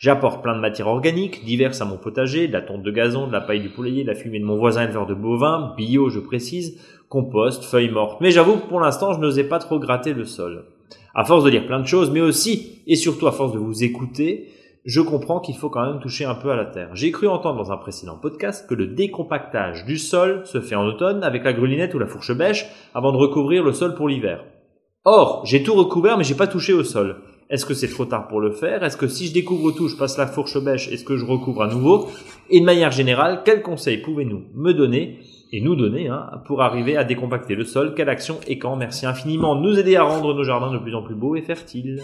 J'apporte 0.04 0.44
plein 0.44 0.54
de 0.54 0.60
matières 0.60 0.90
organiques, 0.90 1.46
diverses 1.46 1.80
à 1.80 1.86
mon 1.86 1.96
potager, 1.96 2.50
de 2.50 2.52
la 2.52 2.60
tonte 2.60 2.84
de 2.84 2.92
gazon, 2.92 3.26
de 3.26 3.32
la 3.32 3.40
paille 3.40 3.62
du 3.62 3.70
poulailler, 3.70 4.04
de 4.04 4.10
la 4.10 4.16
fumée 4.16 4.42
de 4.42 4.44
mon 4.44 4.58
voisin 4.58 4.84
éleveur 4.84 5.06
de 5.06 5.14
bovins, 5.14 5.74
bio 5.78 6.10
je 6.10 6.20
précise, 6.20 6.78
compost, 7.08 7.64
feuilles 7.64 7.90
mortes. 7.90 8.20
Mais 8.20 8.30
j'avoue 8.30 8.58
que 8.58 8.68
pour 8.68 8.82
l'instant 8.82 9.14
je 9.14 9.22
n'osais 9.22 9.46
pas 9.46 9.60
trop 9.60 9.80
gratter 9.80 10.14
le 10.14 10.26
sol. 10.26 10.66
À 11.16 11.24
force 11.24 11.46
de 11.46 11.50
lire 11.50 11.66
plein 11.66 11.80
de 11.80 11.88
choses, 11.88 12.12
mais 12.12 12.20
aussi 12.20 12.82
et 12.86 12.98
surtout 12.98 13.28
à 13.28 13.32
force 13.32 13.54
de 13.54 13.60
vous 13.60 13.86
écouter, 13.86 14.50
je 14.84 15.00
comprends 15.00 15.40
qu'il 15.40 15.56
faut 15.56 15.70
quand 15.70 15.86
même 15.86 16.02
toucher 16.02 16.26
un 16.26 16.36
peu 16.36 16.52
à 16.52 16.58
la 16.58 16.66
terre. 16.66 16.94
J'ai 16.94 17.12
cru 17.12 17.30
entendre 17.30 17.64
dans 17.64 17.72
un 17.72 17.78
précédent 17.78 18.18
podcast 18.22 18.68
que 18.68 18.76
le 18.76 18.88
décompactage 18.88 19.86
du 19.86 19.98
sol 19.98 20.42
se 20.44 20.60
fait 20.60 20.76
en 20.76 20.86
automne 20.86 21.24
avec 21.24 21.46
la 21.46 21.54
grelinette 21.54 21.94
ou 21.94 22.00
la 22.00 22.08
fourche 22.08 22.36
bêche 22.36 22.66
avant 22.94 23.14
de 23.14 23.18
recouvrir 23.18 23.64
le 23.64 23.72
sol 23.72 23.96
pour 23.96 24.10
l'hiver. 24.10 24.44
Or, 25.06 25.46
j'ai 25.46 25.64
tout 25.64 25.76
recouvert 25.76 26.18
mais 26.18 26.26
j'ai 26.26 26.36
pas 26.36 26.48
touché 26.48 26.74
au 26.74 26.84
sol. 26.84 27.22
Est-ce 27.50 27.66
que 27.66 27.74
c'est 27.74 27.90
trop 27.90 28.06
tard 28.06 28.28
pour 28.28 28.42
le 28.42 28.52
faire? 28.52 28.84
Est-ce 28.84 28.98
que 28.98 29.08
si 29.08 29.28
je 29.28 29.34
découvre 29.34 29.72
tout, 29.72 29.88
je 29.88 29.96
passe 29.96 30.18
la 30.18 30.28
fourche 30.28 30.58
bêche, 30.64 30.88
est-ce 30.92 31.04
que 31.04 31.18
je 31.18 31.26
recouvre 31.26 31.64
à 31.64 31.68
nouveau? 31.68 32.10
Et 32.50 32.60
de 32.60 32.66
manière 32.66 32.92
générale, 32.92 33.42
quels 33.46 33.62
conseils 33.62 33.98
pouvez-nous 33.98 34.44
me 34.56 34.74
donner 34.74 35.20
et 35.52 35.62
nous 35.62 35.76
donner 35.76 36.08
hein, 36.08 36.30
pour 36.48 36.62
arriver 36.62 36.98
à 36.98 37.04
décompacter 37.04 37.56
le 37.56 37.64
sol? 37.64 37.94
Quelle 37.96 38.10
action 38.10 38.40
et 38.48 38.58
quand? 38.58 38.76
Merci 38.76 39.06
infiniment 39.06 39.56
de 39.56 39.62
nous 39.62 39.78
aider 39.78 39.96
à 39.96 40.04
rendre 40.04 40.34
nos 40.34 40.44
jardins 40.44 40.72
de 40.72 40.80
plus 40.80 40.96
en 40.96 41.04
plus 41.04 41.16
beaux 41.16 41.36
et 41.36 41.42
fertiles. 41.42 42.02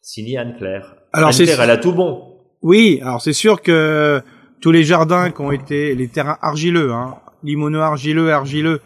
Signé 0.00 0.38
Anne-Claire. 0.38 0.94
Alors 1.12 1.28
Anne-Claire, 1.30 1.60
elle 1.60 1.70
a 1.70 1.76
tout 1.76 1.92
bon. 1.92 2.22
Oui, 2.62 3.00
alors 3.02 3.20
c'est 3.20 3.34
sûr 3.34 3.60
que 3.60 4.22
tous 4.60 4.70
les 4.70 4.84
jardins 4.84 5.30
qui 5.30 5.40
ont 5.42 5.52
été, 5.52 5.94
les 5.94 6.08
terrains 6.08 6.38
argileux, 6.40 6.92
hein, 6.92 7.16
limono 7.42 7.80
argileux, 7.80 8.32
argileux, 8.32 8.80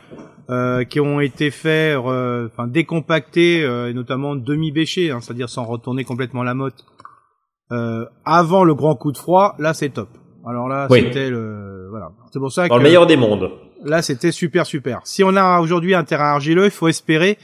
euh, 0.50 0.84
qui 0.84 0.98
ont 0.98 1.20
été 1.20 1.50
faits, 1.50 1.98
euh, 1.98 2.46
enfin 2.46 2.66
décompactés, 2.66 3.62
euh, 3.62 3.90
et 3.90 3.92
notamment 3.92 4.34
demi-bêchés, 4.34 5.10
hein, 5.10 5.20
c'est-à-dire 5.20 5.50
sans 5.50 5.66
retourner 5.66 6.04
complètement 6.04 6.42
la 6.42 6.54
motte, 6.54 6.86
avant 8.24 8.64
le 8.64 8.74
grand 8.74 8.96
coup 8.96 9.12
de 9.12 9.18
froid, 9.18 9.54
là 9.58 9.74
c'est 9.74 9.90
top. 9.90 10.08
Alors 10.46 10.66
là, 10.66 10.88
c'était 10.90 11.28
le, 11.28 11.88
voilà. 11.90 12.12
C'est 12.32 12.38
pour 12.38 12.50
ça 12.50 12.66
Dans 12.66 12.78
le 12.78 12.82
meilleur 12.82 13.06
des 13.06 13.18
mondes. 13.18 13.50
Là, 13.84 14.00
c'était 14.00 14.32
super 14.32 14.64
super. 14.64 15.00
Si 15.04 15.22
on 15.22 15.36
a 15.36 15.60
aujourd'hui 15.60 15.94
un 15.94 16.04
terrain 16.04 16.32
argileux, 16.32 16.64
il 16.64 16.70
faut 16.70 16.88
espérer 16.88 17.36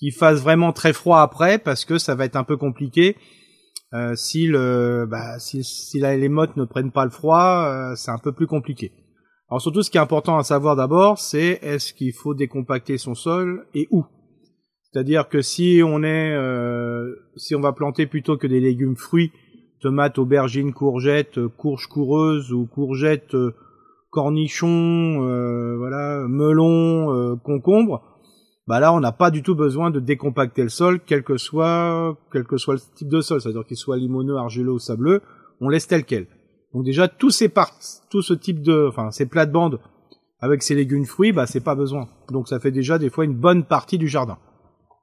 qu'il 0.00 0.12
fasse 0.12 0.40
vraiment 0.40 0.72
très 0.72 0.92
froid 0.92 1.20
après, 1.20 1.58
parce 1.58 1.84
que 1.84 1.96
ça 1.98 2.16
va 2.16 2.24
être 2.24 2.34
un 2.34 2.42
peu 2.42 2.56
compliqué. 2.56 3.16
Euh, 3.94 4.16
si 4.16 4.48
le, 4.48 5.06
bah, 5.08 5.38
si, 5.38 5.62
si 5.62 6.00
les 6.00 6.28
mottes 6.28 6.56
ne 6.56 6.64
prennent 6.64 6.90
pas 6.90 7.04
le 7.04 7.12
froid, 7.12 7.92
c'est 7.94 8.10
un 8.10 8.18
peu 8.18 8.32
plus 8.32 8.48
compliqué. 8.48 8.90
Alors 9.52 9.60
surtout, 9.60 9.82
ce 9.82 9.90
qui 9.90 9.98
est 9.98 10.00
important 10.00 10.38
à 10.38 10.44
savoir 10.44 10.76
d'abord, 10.76 11.18
c'est 11.18 11.58
est-ce 11.60 11.92
qu'il 11.92 12.14
faut 12.14 12.32
décompacter 12.32 12.96
son 12.96 13.14
sol 13.14 13.66
et 13.74 13.86
où? 13.90 14.06
C'est-à-dire 14.80 15.28
que 15.28 15.42
si 15.42 15.82
on 15.84 16.02
est, 16.02 16.34
euh, 16.34 17.14
si 17.36 17.54
on 17.54 17.60
va 17.60 17.74
planter 17.74 18.06
plutôt 18.06 18.38
que 18.38 18.46
des 18.46 18.60
légumes 18.60 18.96
fruits, 18.96 19.30
tomates, 19.82 20.16
aubergines, 20.16 20.72
courgettes, 20.72 21.38
courges 21.48 21.86
coureuses 21.86 22.50
ou 22.50 22.64
courgettes, 22.64 23.34
euh, 23.34 23.54
cornichons, 24.08 25.28
euh, 25.28 25.76
voilà, 25.76 26.24
melons, 26.26 27.36
concombres, 27.44 28.00
bah 28.66 28.80
là 28.80 28.94
on 28.94 29.00
n'a 29.00 29.12
pas 29.12 29.30
du 29.30 29.42
tout 29.42 29.54
besoin 29.54 29.90
de 29.90 30.00
décompacter 30.00 30.62
le 30.62 30.70
sol, 30.70 30.98
quel 31.04 31.22
que 31.22 31.36
soit, 31.36 32.16
quel 32.32 32.44
que 32.44 32.56
soit 32.56 32.76
le 32.76 32.80
type 32.94 33.10
de 33.10 33.20
sol, 33.20 33.42
c'est-à-dire 33.42 33.66
qu'il 33.66 33.76
soit 33.76 33.98
limoneux, 33.98 34.38
argileux 34.38 34.72
ou 34.72 34.78
sableux, 34.78 35.20
on 35.60 35.68
laisse 35.68 35.86
tel 35.86 36.06
quel. 36.06 36.26
Donc 36.74 36.84
déjà 36.84 37.08
tous 37.08 37.30
ces 37.30 37.48
parts, 37.48 37.72
tout 38.10 38.22
ce 38.22 38.34
type 38.34 38.62
de, 38.62 38.86
enfin 38.88 39.10
ces 39.10 39.26
plates-bandes 39.26 39.80
avec 40.40 40.62
ces 40.62 40.74
légumes 40.74 41.04
fruits, 41.04 41.32
bah 41.32 41.46
c'est 41.46 41.60
pas 41.60 41.74
besoin. 41.74 42.08
Donc 42.30 42.48
ça 42.48 42.58
fait 42.58 42.70
déjà 42.70 42.98
des 42.98 43.10
fois 43.10 43.24
une 43.24 43.34
bonne 43.34 43.64
partie 43.64 43.98
du 43.98 44.08
jardin. 44.08 44.38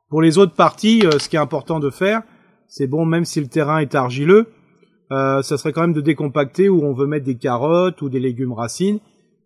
Pour 0.10 0.22
les 0.22 0.38
autres 0.38 0.56
parties, 0.56 1.06
euh, 1.06 1.20
ce 1.20 1.30
qui 1.30 1.36
est 1.36 1.40
important 1.40 1.80
de 1.80 1.90
faire, 1.90 2.24
c'est 2.68 2.88
bon 2.88 3.06
même 3.06 3.26
si 3.26 3.40
le 3.40 3.48
terrain 3.48 3.80
est 3.80 3.96
argileux, 3.96 4.48
euh, 5.12 5.42
ça 5.42 5.58
serait 5.58 5.74
quand 5.74 5.82
même 5.82 5.94
de 5.94 6.02
décompacter 6.02 6.70
où 6.70 6.84
on 6.84 6.94
veut 6.94 7.08
mettre 7.08 7.26
des 7.26 7.38
carottes 7.38 8.02
ou 8.02 8.10
des 8.10 8.20
légumes 8.20 8.54
racines. 8.54 9.00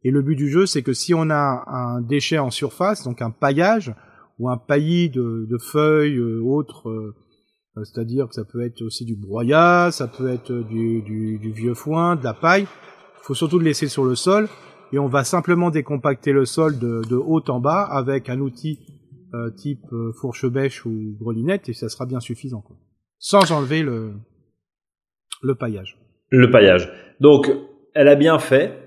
Et 0.04 0.12
le 0.12 0.22
but 0.22 0.36
du 0.36 0.50
jeu, 0.50 0.66
c'est 0.66 0.82
que 0.82 0.94
si 0.94 1.14
on 1.14 1.30
a 1.30 1.64
un 1.68 2.02
déchet 2.02 2.38
en 2.38 2.52
surface, 2.52 3.04
donc 3.04 3.22
un 3.22 3.32
paillage 3.32 3.94
ou 4.40 4.50
un 4.50 4.58
paillis 4.58 5.10
de, 5.10 5.58
feuilles 5.58 6.18
euh, 6.18 6.42
autres 6.42 6.90
euh, 6.90 7.16
c'est-à-dire 7.76 8.28
que 8.28 8.36
ça 8.36 8.44
peut 8.44 8.62
être 8.62 8.82
aussi 8.84 9.04
du 9.04 9.16
broyat, 9.16 9.90
ça 9.92 10.08
peut 10.08 10.30
être 10.30 10.52
du, 10.52 11.02
du, 11.02 11.40
du, 11.40 11.52
vieux 11.52 11.74
foin, 11.74 12.16
de 12.16 12.24
la 12.24 12.34
paille. 12.34 12.64
Il 12.64 13.26
faut 13.26 13.34
surtout 13.34 13.58
le 13.58 13.66
laisser 13.66 13.88
sur 13.88 14.06
le 14.06 14.16
sol 14.16 14.48
et 14.92 15.00
on 15.00 15.08
va 15.08 15.24
simplement 15.24 15.72
décompacter 15.72 16.32
le 16.32 16.46
sol 16.46 16.78
de, 16.78 17.02
de 17.10 17.16
haut 17.16 17.44
en 17.50 17.60
bas 17.60 17.82
avec 17.82 18.30
un 18.30 18.40
outil 18.40 18.80
euh, 19.34 19.50
type 19.50 19.92
euh, 19.92 20.12
fourche 20.14 20.46
bêche 20.46 20.86
ou 20.86 21.18
grelinette 21.20 21.68
et 21.68 21.74
ça 21.74 21.90
sera 21.90 22.06
bien 22.06 22.20
suffisant. 22.20 22.62
Quoi. 22.62 22.76
Sans 23.18 23.52
enlever 23.52 23.82
le, 23.82 24.14
le 25.42 25.56
paillage. 25.56 25.98
Le 26.30 26.52
paillage. 26.52 26.92
Donc, 27.20 27.52
elle 27.96 28.08
a 28.08 28.16
bien 28.16 28.38
fait, 28.38 28.83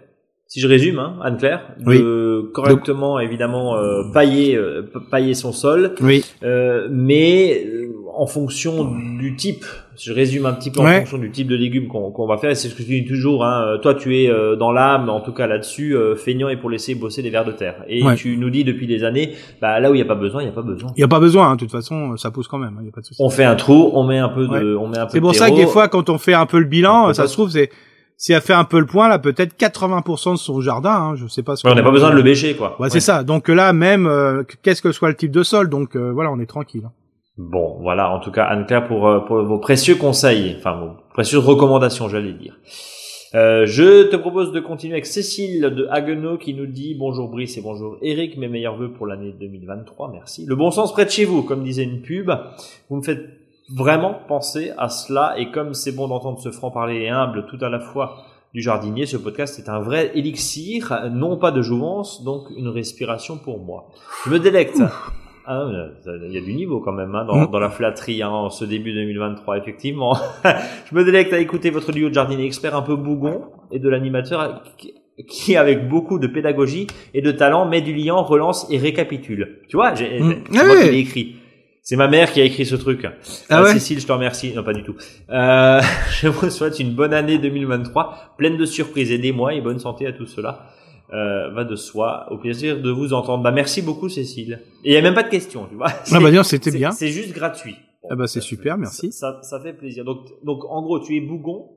si 0.49 0.61
je 0.61 0.69
résume, 0.69 0.99
hein, 1.00 1.17
Anne-Claire, 1.23 1.75
de 1.85 2.50
correctement 2.55 3.19
évidemment 3.19 3.76
euh, 3.76 4.03
pailler, 4.12 4.57
euh, 4.57 4.83
pailler 5.11 5.35
son 5.35 5.53
sol, 5.53 5.95
oui. 6.00 6.25
euh, 6.45 6.87
mais 6.91 7.67
en 8.15 8.26
fonction 8.26 8.95
du 9.19 9.37
type, 9.37 9.65
je 9.99 10.12
résume 10.12 10.47
un 10.47 10.53
petit 10.53 10.71
peu 10.71 10.81
en 10.81 10.87
fonction 10.87 11.19
du 11.19 11.31
type 11.31 11.49
de 11.49 11.57
légumes 11.57 11.88
qu'on 11.88 12.26
va 12.26 12.38
faire, 12.38 12.50
et 12.50 12.55
c'est 12.55 12.69
ce 12.69 12.75
que 12.75 12.83
tu 12.83 13.00
dis 13.00 13.05
toujours, 13.05 13.45
hein, 13.45 13.79
toi 13.83 13.95
tu 13.95 14.17
es 14.17 14.31
euh, 14.31 14.57
dans 14.57 14.71
l'âme, 14.73 15.09
en 15.09 15.21
tout 15.21 15.33
cas 15.33 15.47
là-dessus, 15.47 15.97
euh, 15.97 16.15
feignant 16.15 16.49
et 16.49 16.57
pour 16.57 16.71
laisser 16.71 16.95
bosser 16.95 17.23
des 17.23 17.31
vers 17.31 17.45
de 17.45 17.53
terre. 17.53 17.85
Et 17.88 18.03
tu 18.17 18.37
nous 18.37 18.49
dis 18.50 18.62
depuis 18.62 18.87
des 18.87 19.05
années, 19.05 19.33
bah, 19.61 19.81
là 19.81 19.91
où 19.91 19.95
il 19.95 19.99
n'y 19.99 20.03
a 20.03 20.07
pas 20.07 20.15
besoin, 20.15 20.43
il 20.43 20.45
n'y 20.47 20.53
a 20.53 20.55
pas 20.55 20.62
besoin. 20.62 20.93
Il 20.97 21.00
n'y 21.00 21.05
a 21.05 21.09
pas 21.09 21.21
besoin, 21.21 21.50
hein, 21.50 21.55
de 21.57 21.61
toute 21.61 21.73
façon, 21.73 22.17
ça 22.17 22.31
pousse 22.31 22.47
quand 22.47 22.59
même, 22.59 22.79
il 22.81 22.87
hein, 22.87 22.88
a 22.88 22.95
pas 22.95 23.00
de 23.00 23.07
souci. 23.07 23.21
On 23.21 23.31
fait 23.31 23.45
un 23.45 23.57
trou, 23.57 23.91
on 23.95 24.05
met 24.05 24.19
un 24.19 24.29
peu 24.29 24.47
de... 24.47 24.76
on 24.76 24.87
met 24.87 24.99
un 24.99 25.07
peu 25.07 25.12
C'est 25.12 25.21
pour 25.21 25.35
ça 25.35 25.50
que 25.50 25.57
des 25.57 25.67
fois, 25.67 25.88
quand 25.88 26.09
on 26.09 26.19
fait 26.19 26.35
un 26.35 26.47
peu 26.47 26.61
le 26.61 26.67
bilan, 26.67 27.12
ça 27.12 27.26
se 27.26 27.33
trouve, 27.33 27.50
c'est... 27.50 27.71
Si 28.16 28.32
elle 28.32 28.40
fait 28.40 28.54
un 28.54 28.64
peu 28.64 28.78
le 28.78 28.87
point, 28.87 29.08
là, 29.08 29.18
peut-être 29.18 29.58
80% 29.58 30.32
de 30.32 30.37
son 30.37 30.61
jardin, 30.61 30.90
hein, 30.90 31.14
je 31.16 31.26
sais 31.26 31.42
pas. 31.42 31.56
Ce 31.56 31.66
on 31.66 31.75
n'a 31.75 31.82
pas 31.82 31.90
besoin 31.90 32.11
de 32.11 32.16
le 32.16 32.23
bêcher, 32.23 32.56
quoi. 32.56 32.80
Ouais, 32.80 32.88
c'est 32.88 33.00
ça. 33.00 33.25
Donc 33.25 33.49
là, 33.49 33.73
même, 33.73 34.06
euh, 34.06 34.42
qu'est-ce 34.62 34.80
que 34.80 34.92
soit 34.92 35.08
le 35.08 35.16
type 35.16 35.32
de 35.32 35.42
sol, 35.42 35.68
donc 35.68 35.96
voilà, 35.96 36.30
on 36.32 36.40
est 36.40 36.46
tranquille. 36.46 36.85
Hein. 36.87 36.92
Bon, 37.38 37.76
voilà, 37.82 38.11
en 38.11 38.18
tout 38.18 38.30
cas, 38.30 38.44
Anne-Claire, 38.44 38.87
pour, 38.87 39.06
euh, 39.06 39.20
pour 39.20 39.42
vos 39.42 39.58
précieux 39.58 39.96
conseils, 39.96 40.56
enfin 40.58 40.76
vos 40.76 40.90
précieuses 41.12 41.44
recommandations, 41.44 42.08
j'allais 42.08 42.32
dire. 42.32 42.58
Euh, 43.35 43.66
je 43.66 44.04
te 44.04 44.16
propose 44.16 44.52
de 44.52 44.61
continuer 44.61 44.94
avec 44.94 45.04
Cécile 45.04 45.61
de 45.61 45.87
Haguenau 45.90 46.38
qui 46.38 46.54
nous 46.54 46.64
dit 46.64 46.94
bonjour 46.99 47.28
Brice 47.28 47.58
et 47.58 47.61
bonjour 47.61 47.99
Eric, 48.00 48.38
mes 48.38 48.49
meilleurs 48.49 48.76
voeux 48.76 48.92
pour 48.92 49.06
l'année 49.06 49.35
2023, 49.38 50.11
merci. 50.12 50.46
Le 50.46 50.56
bon 50.56 50.70
sens 50.70 50.92
près 50.92 51.04
de 51.04 51.11
chez 51.11 51.26
vous, 51.26 51.42
comme 51.42 51.62
disait 51.62 51.82
une 51.82 52.00
pub. 52.00 52.30
Vous 52.88 52.96
me 52.96 53.02
faites 53.02 53.26
vraiment 53.75 54.14
penser 54.28 54.73
à 54.78 54.88
cela. 54.88 55.35
Et 55.38 55.50
comme 55.50 55.75
c'est 55.75 55.92
bon 55.92 56.08
d'entendre 56.08 56.38
ce 56.40 56.50
franc-parler 56.50 57.02
et 57.02 57.08
humble 57.08 57.46
tout 57.46 57.58
à 57.64 57.68
la 57.68 57.80
fois 57.80 58.25
du 58.54 58.62
jardinier, 58.62 59.06
ce 59.06 59.16
podcast 59.16 59.58
est 59.58 59.68
un 59.68 59.80
vrai 59.80 60.12
élixir, 60.14 61.11
non 61.12 61.37
pas 61.37 61.50
de 61.50 61.62
jouvence, 61.62 62.25
donc 62.25 62.44
une 62.56 62.68
respiration 62.68 63.37
pour 63.37 63.58
moi. 63.58 63.88
Je 64.25 64.30
me 64.30 64.38
délecte. 64.38 64.80
Ah, 65.49 65.64
il 66.06 66.32
y 66.32 66.38
a 66.38 66.40
du 66.40 66.54
niveau 66.54 66.80
quand 66.80 66.92
même 66.92 67.14
hein, 67.14 67.25
dans, 67.25 67.37
mm. 67.37 67.50
dans, 67.52 67.61
la 67.61 67.70
flatterie 67.70 68.20
hein, 68.20 68.30
en 68.30 68.50
ce 68.50 68.64
début 68.64 68.92
2023, 68.92 69.58
effectivement. 69.58 70.16
je 70.44 70.94
me 70.94 71.04
délecte 71.04 71.32
à 71.32 71.38
écouter 71.38 71.70
votre 71.70 71.92
duo 71.92 72.08
de 72.08 72.14
jardinier 72.14 72.44
expert 72.44 72.75
un 72.75 72.82
peu 72.82 72.96
bougon 72.96 73.42
et 73.70 73.78
de 73.78 73.88
l'animateur 73.88 74.64
qui, 75.28 75.56
avec 75.56 75.88
beaucoup 75.88 76.18
de 76.18 76.26
pédagogie 76.26 76.88
et 77.14 77.23
de 77.23 77.30
talent, 77.30 77.64
met 77.64 77.80
du 77.80 77.94
liant, 77.94 78.25
relance 78.25 78.66
et 78.70 78.78
récapitule. 78.78 79.61
Tu 79.68 79.76
vois, 79.76 79.94
j'ai, 79.94 80.18
mm. 80.20 80.44
c'est 80.50 80.66
moi 80.66 80.82
qui 80.82 80.90
l'ai 80.90 80.99
écrit. 80.99 81.37
C'est 81.88 81.95
ma 81.95 82.09
mère 82.09 82.33
qui 82.33 82.40
a 82.40 82.45
écrit 82.45 82.66
ce 82.66 82.75
truc. 82.75 83.07
Ah 83.49 83.61
euh, 83.61 83.73
Cécile, 83.73 84.00
je 84.00 84.09
te 84.09 84.11
remercie. 84.11 84.52
Non, 84.52 84.64
pas 84.64 84.73
du 84.73 84.83
tout. 84.83 84.97
Euh, 85.31 85.81
je 86.21 86.26
vous 86.26 86.50
souhaite 86.50 86.81
une 86.81 86.97
bonne 86.97 87.14
année 87.14 87.38
2023, 87.38 88.35
pleine 88.37 88.57
de 88.57 88.64
surprises. 88.64 89.12
Aidez-moi 89.12 89.55
et 89.55 89.61
bonne 89.61 89.78
santé 89.78 90.05
à 90.05 90.12
tout 90.12 90.26
cela. 90.26 90.66
Euh, 91.12 91.52
va 91.52 91.62
de 91.62 91.76
soi. 91.76 92.26
Au 92.33 92.38
plaisir 92.38 92.83
de 92.83 92.90
vous 92.90 93.12
entendre. 93.12 93.45
Bah, 93.45 93.52
merci 93.52 93.83
beaucoup, 93.83 94.09
Cécile. 94.09 94.62
Et 94.83 94.90
il 94.90 94.95
y 94.95 94.97
a 94.97 95.00
même 95.00 95.14
pas 95.14 95.23
de 95.23 95.28
questions, 95.28 95.69
tu 95.69 95.76
vois. 95.76 95.87
Ah 96.11 96.19
bah 96.19 96.43
c'était 96.43 96.73
bien. 96.73 96.90
C'est 96.90 97.11
juste 97.11 97.33
gratuit. 97.33 97.76
ah 98.11 98.16
bah 98.16 98.26
c'est 98.26 98.40
super, 98.40 98.76
merci. 98.78 99.12
Ça, 99.12 99.38
ça, 99.43 99.61
fait 99.61 99.73
plaisir. 99.73 100.05
Donc, 100.05 100.26
donc 100.43 100.64
en 100.69 100.83
gros, 100.83 100.99
tu 100.99 101.16
es 101.16 101.21
bougon. 101.21 101.69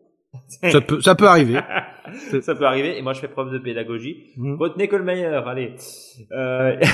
ça 0.63 0.81
peut, 0.81 1.01
ça 1.01 1.13
peut 1.13 1.27
arriver. 1.27 1.59
ça 2.41 2.55
peut 2.55 2.65
arriver. 2.65 2.97
Et 2.97 3.03
moi, 3.03 3.13
je 3.13 3.19
fais 3.19 3.27
preuve 3.27 3.51
de 3.51 3.59
pédagogie. 3.59 4.31
Mmh. 4.37 4.55
Retenez 4.55 4.87
que 4.87 4.95
le 4.95 5.03
meilleur. 5.03 5.47
Allez. 5.47 5.75
Euh... 6.31 6.81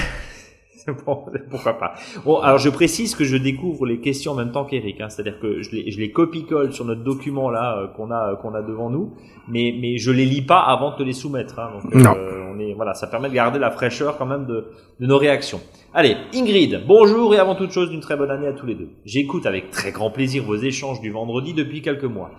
bon, 1.06 1.26
pourquoi 1.50 1.74
pas. 1.74 1.94
Bon, 2.24 2.40
alors 2.40 2.60
je 2.60 2.70
précise 2.70 3.16
que 3.16 3.24
je 3.24 3.38
découvre 3.38 3.86
les 3.86 4.00
questions 4.00 4.34
en 4.34 4.36
même 4.36 4.52
temps 4.52 4.66
qu'Eric, 4.66 5.02
hein, 5.02 5.10
c'est-à-dire 5.10 5.40
que 5.40 5.62
je 5.62 5.72
les, 5.72 5.92
je 5.92 6.00
les 6.00 6.12
copie-colle 6.12 6.74
sur 6.74 6.86
notre 6.86 7.04
document 7.04 7.50
là 7.50 7.78
euh, 7.78 7.88
qu'on 7.88 8.12
a 8.12 8.36
qu'on 8.36 8.54
a 8.54 8.62
devant 8.62 8.90
nous, 8.90 9.14
mais 9.48 9.76
mais 9.80 9.98
je 9.98 10.12
les 10.12 10.26
lis 10.26 10.44
pas 10.44 10.60
avant 10.60 10.92
de 10.92 10.98
te 10.98 11.04
les 11.04 11.14
soumettre. 11.14 11.60
Hein, 11.60 11.72
donc, 11.74 11.96
non. 11.96 12.16
Euh, 12.16 12.52
on 12.54 12.60
est 12.60 12.74
voilà, 12.74 12.94
ça 12.94 13.08
permet 13.08 13.30
de 13.30 13.34
garder 13.34 13.58
la 13.58 13.72
fraîcheur 13.72 14.18
quand 14.18 14.26
même 14.26 14.46
de, 14.46 14.68
de 15.00 15.08
nos 15.08 15.18
réactions. 15.18 15.60
Allez, 15.94 16.18
Ingrid, 16.34 16.84
bonjour 16.88 17.34
et 17.34 17.40
avant 17.40 17.56
toute 17.56 17.72
chose 17.72 17.92
une 17.92 18.02
très 18.02 18.16
bonne 18.16 18.32
année 18.32 18.48
à 18.48 18.54
tous 18.54 18.66
les 18.66 18.76
deux. 18.76 18.90
J'écoute 19.06 19.46
avec 19.46 19.72
très 19.72 19.92
grand 19.92 20.12
plaisir 20.12 20.44
vos 20.44 20.56
échanges 20.56 21.02
du 21.02 21.10
vendredi 21.10 21.54
depuis 21.54 21.82
quelques 21.82 22.04
mois. 22.04 22.32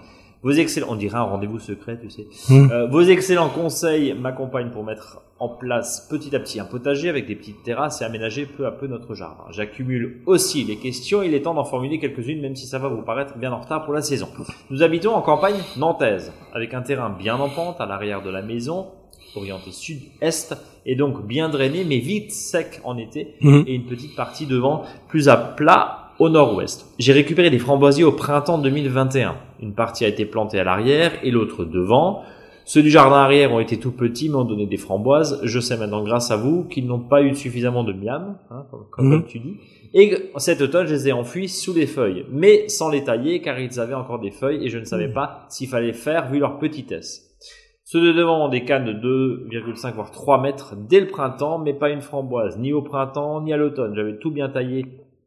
Vos 0.43 0.53
excellents, 0.53 0.89
on 0.91 0.97
dirait 0.97 1.19
un 1.19 1.23
rendez-vous 1.23 1.59
secret, 1.59 1.99
tu 2.01 2.11
sais. 2.11 2.27
Hmm. 2.49 2.71
Euh, 2.71 2.87
vos 2.87 3.01
excellents 3.01 3.49
conseils 3.49 4.15
m'accompagnent 4.15 4.71
pour 4.71 4.85
mettre 4.85 5.23
en 5.39 5.49
place 5.49 6.07
petit 6.09 6.35
à 6.35 6.41
petit 6.41 6.61
un 6.61 6.65
potager 6.65 7.09
avec 7.09 7.27
des 7.27 7.35
petites 7.35 7.63
terrasses 7.63 8.01
et 8.01 8.05
aménager 8.05 8.47
peu 8.47 8.67
à 8.67 8.71
peu 8.71 8.87
notre 8.87 9.15
jardin. 9.15 9.45
J'accumule 9.51 10.23
aussi 10.27 10.65
les 10.65 10.77
questions, 10.77 11.23
il 11.23 11.35
est 11.35 11.43
temps 11.43 11.55
d'en 11.55 11.65
formuler 11.65 11.99
quelques-unes 11.99 12.41
même 12.41 12.57
si 12.57 12.67
ça 12.67 12.79
va 12.79 12.89
vous 12.89 13.03
paraître 13.03 13.37
bien 13.37 13.53
en 13.53 13.61
retard 13.61 13.85
pour 13.85 13.93
la 13.93 14.03
saison. 14.03 14.29
Nous 14.71 14.83
habitons 14.83 15.15
en 15.15 15.23
campagne 15.23 15.61
nantaise 15.77 16.33
avec 16.55 16.73
un 16.73 16.83
terrain 16.83 17.11
bien 17.11 17.39
en 17.39 17.51
pente 17.51 17.81
à 17.81 17.87
l'arrière 17.87 18.23
de 18.23 18.31
la 18.31 18.41
maison, 18.41 18.87
orienté 19.35 19.73
sud-est 19.73 20.57
et 20.87 20.97
donc 20.97 21.27
bien 21.27 21.51
drainé 21.51 21.85
mais 21.85 21.99
vite 21.99 22.33
sec 22.33 22.81
en 22.85 22.97
été 22.97 23.35
hmm. 23.41 23.65
et 23.67 23.75
une 23.75 23.87
petite 23.87 24.17
partie 24.17 24.47
devant 24.47 24.85
plus 25.09 25.29
à 25.29 25.37
plat 25.37 26.07
au 26.19 26.31
nord-ouest. 26.31 26.87
J'ai 26.99 27.13
récupéré 27.13 27.51
des 27.51 27.59
framboisiers 27.59 28.05
au 28.05 28.13
printemps 28.13 28.57
2021. 28.57 29.37
Une 29.61 29.75
partie 29.75 30.05
a 30.05 30.09
été 30.09 30.25
plantée 30.25 30.59
à 30.59 30.65
l'arrière 30.65 31.13
et 31.23 31.31
l'autre 31.31 31.65
devant. 31.65 32.23
Ceux 32.69 32.83
du 32.83 32.91
jardin 32.91 33.19
arrière 33.19 33.53
ont 33.53 33.61
été 33.61 33.79
tout 33.79 33.93
petits 33.93 34.29
mais 34.29 34.35
ont 34.35 34.45
donné 34.45 34.67
des 34.67 34.77
framboises. 34.77 35.39
Je 35.45 35.61
sais 35.61 35.77
maintenant 35.77 36.03
grâce 36.03 36.33
à 36.33 36.37
vous 36.37 36.65
qu'ils 36.65 36.89
n'ont 36.89 36.99
pas 36.99 37.23
eu 37.23 37.33
suffisamment 37.37 37.85
de 37.85 37.93
miam, 37.93 38.39
hein, 38.51 38.67
comme, 38.91 39.09
mhm. 39.09 39.25
tu 39.25 39.39
dis. 39.39 39.55
Et 39.95 40.33
cet 40.39 40.61
automne, 40.61 40.89
je 40.89 40.95
les 40.95 41.09
ai 41.09 41.13
enfuis 41.13 41.49
sous 41.49 41.73
les 41.73 41.87
feuilles, 41.87 42.27
mais 42.33 42.69
sans 42.69 42.91
les 42.91 43.05
tailler 43.05 43.41
car 43.41 43.61
ils 43.61 43.79
avaient 43.79 43.95
encore 43.95 44.19
des 44.19 44.33
feuilles 44.33 44.67
et 44.67 44.69
je 44.69 44.79
ne 44.79 44.85
savais 44.85 45.07
mhm. 45.07 45.15
pas 45.15 45.47
s'il 45.49 45.69
fallait 45.69 45.93
faire 45.93 46.29
vu 46.29 46.41
leur 46.41 46.59
petitesse. 46.59 47.39
Ceux 47.85 48.01
de 48.01 48.13
devant 48.13 48.47
ont 48.47 48.49
des 48.49 48.65
cannes 48.65 48.85
de 48.85 49.49
2,5 49.49 49.95
voire 49.95 50.11
3 50.11 50.43
mètres 50.43 50.75
dès 50.77 50.99
le 50.99 51.07
printemps, 51.07 51.61
mais 51.61 51.73
pas 51.73 51.91
une 51.91 52.01
framboise, 52.01 52.59
ni 52.59 52.73
au 52.73 52.83
printemps 52.83 53.43
ni 53.43 53.53
à 53.53 53.57
l'automne. 53.57 53.95
J'avais 53.95 54.19
tout 54.19 54.33
bien 54.33 54.49
taillé 54.49 54.87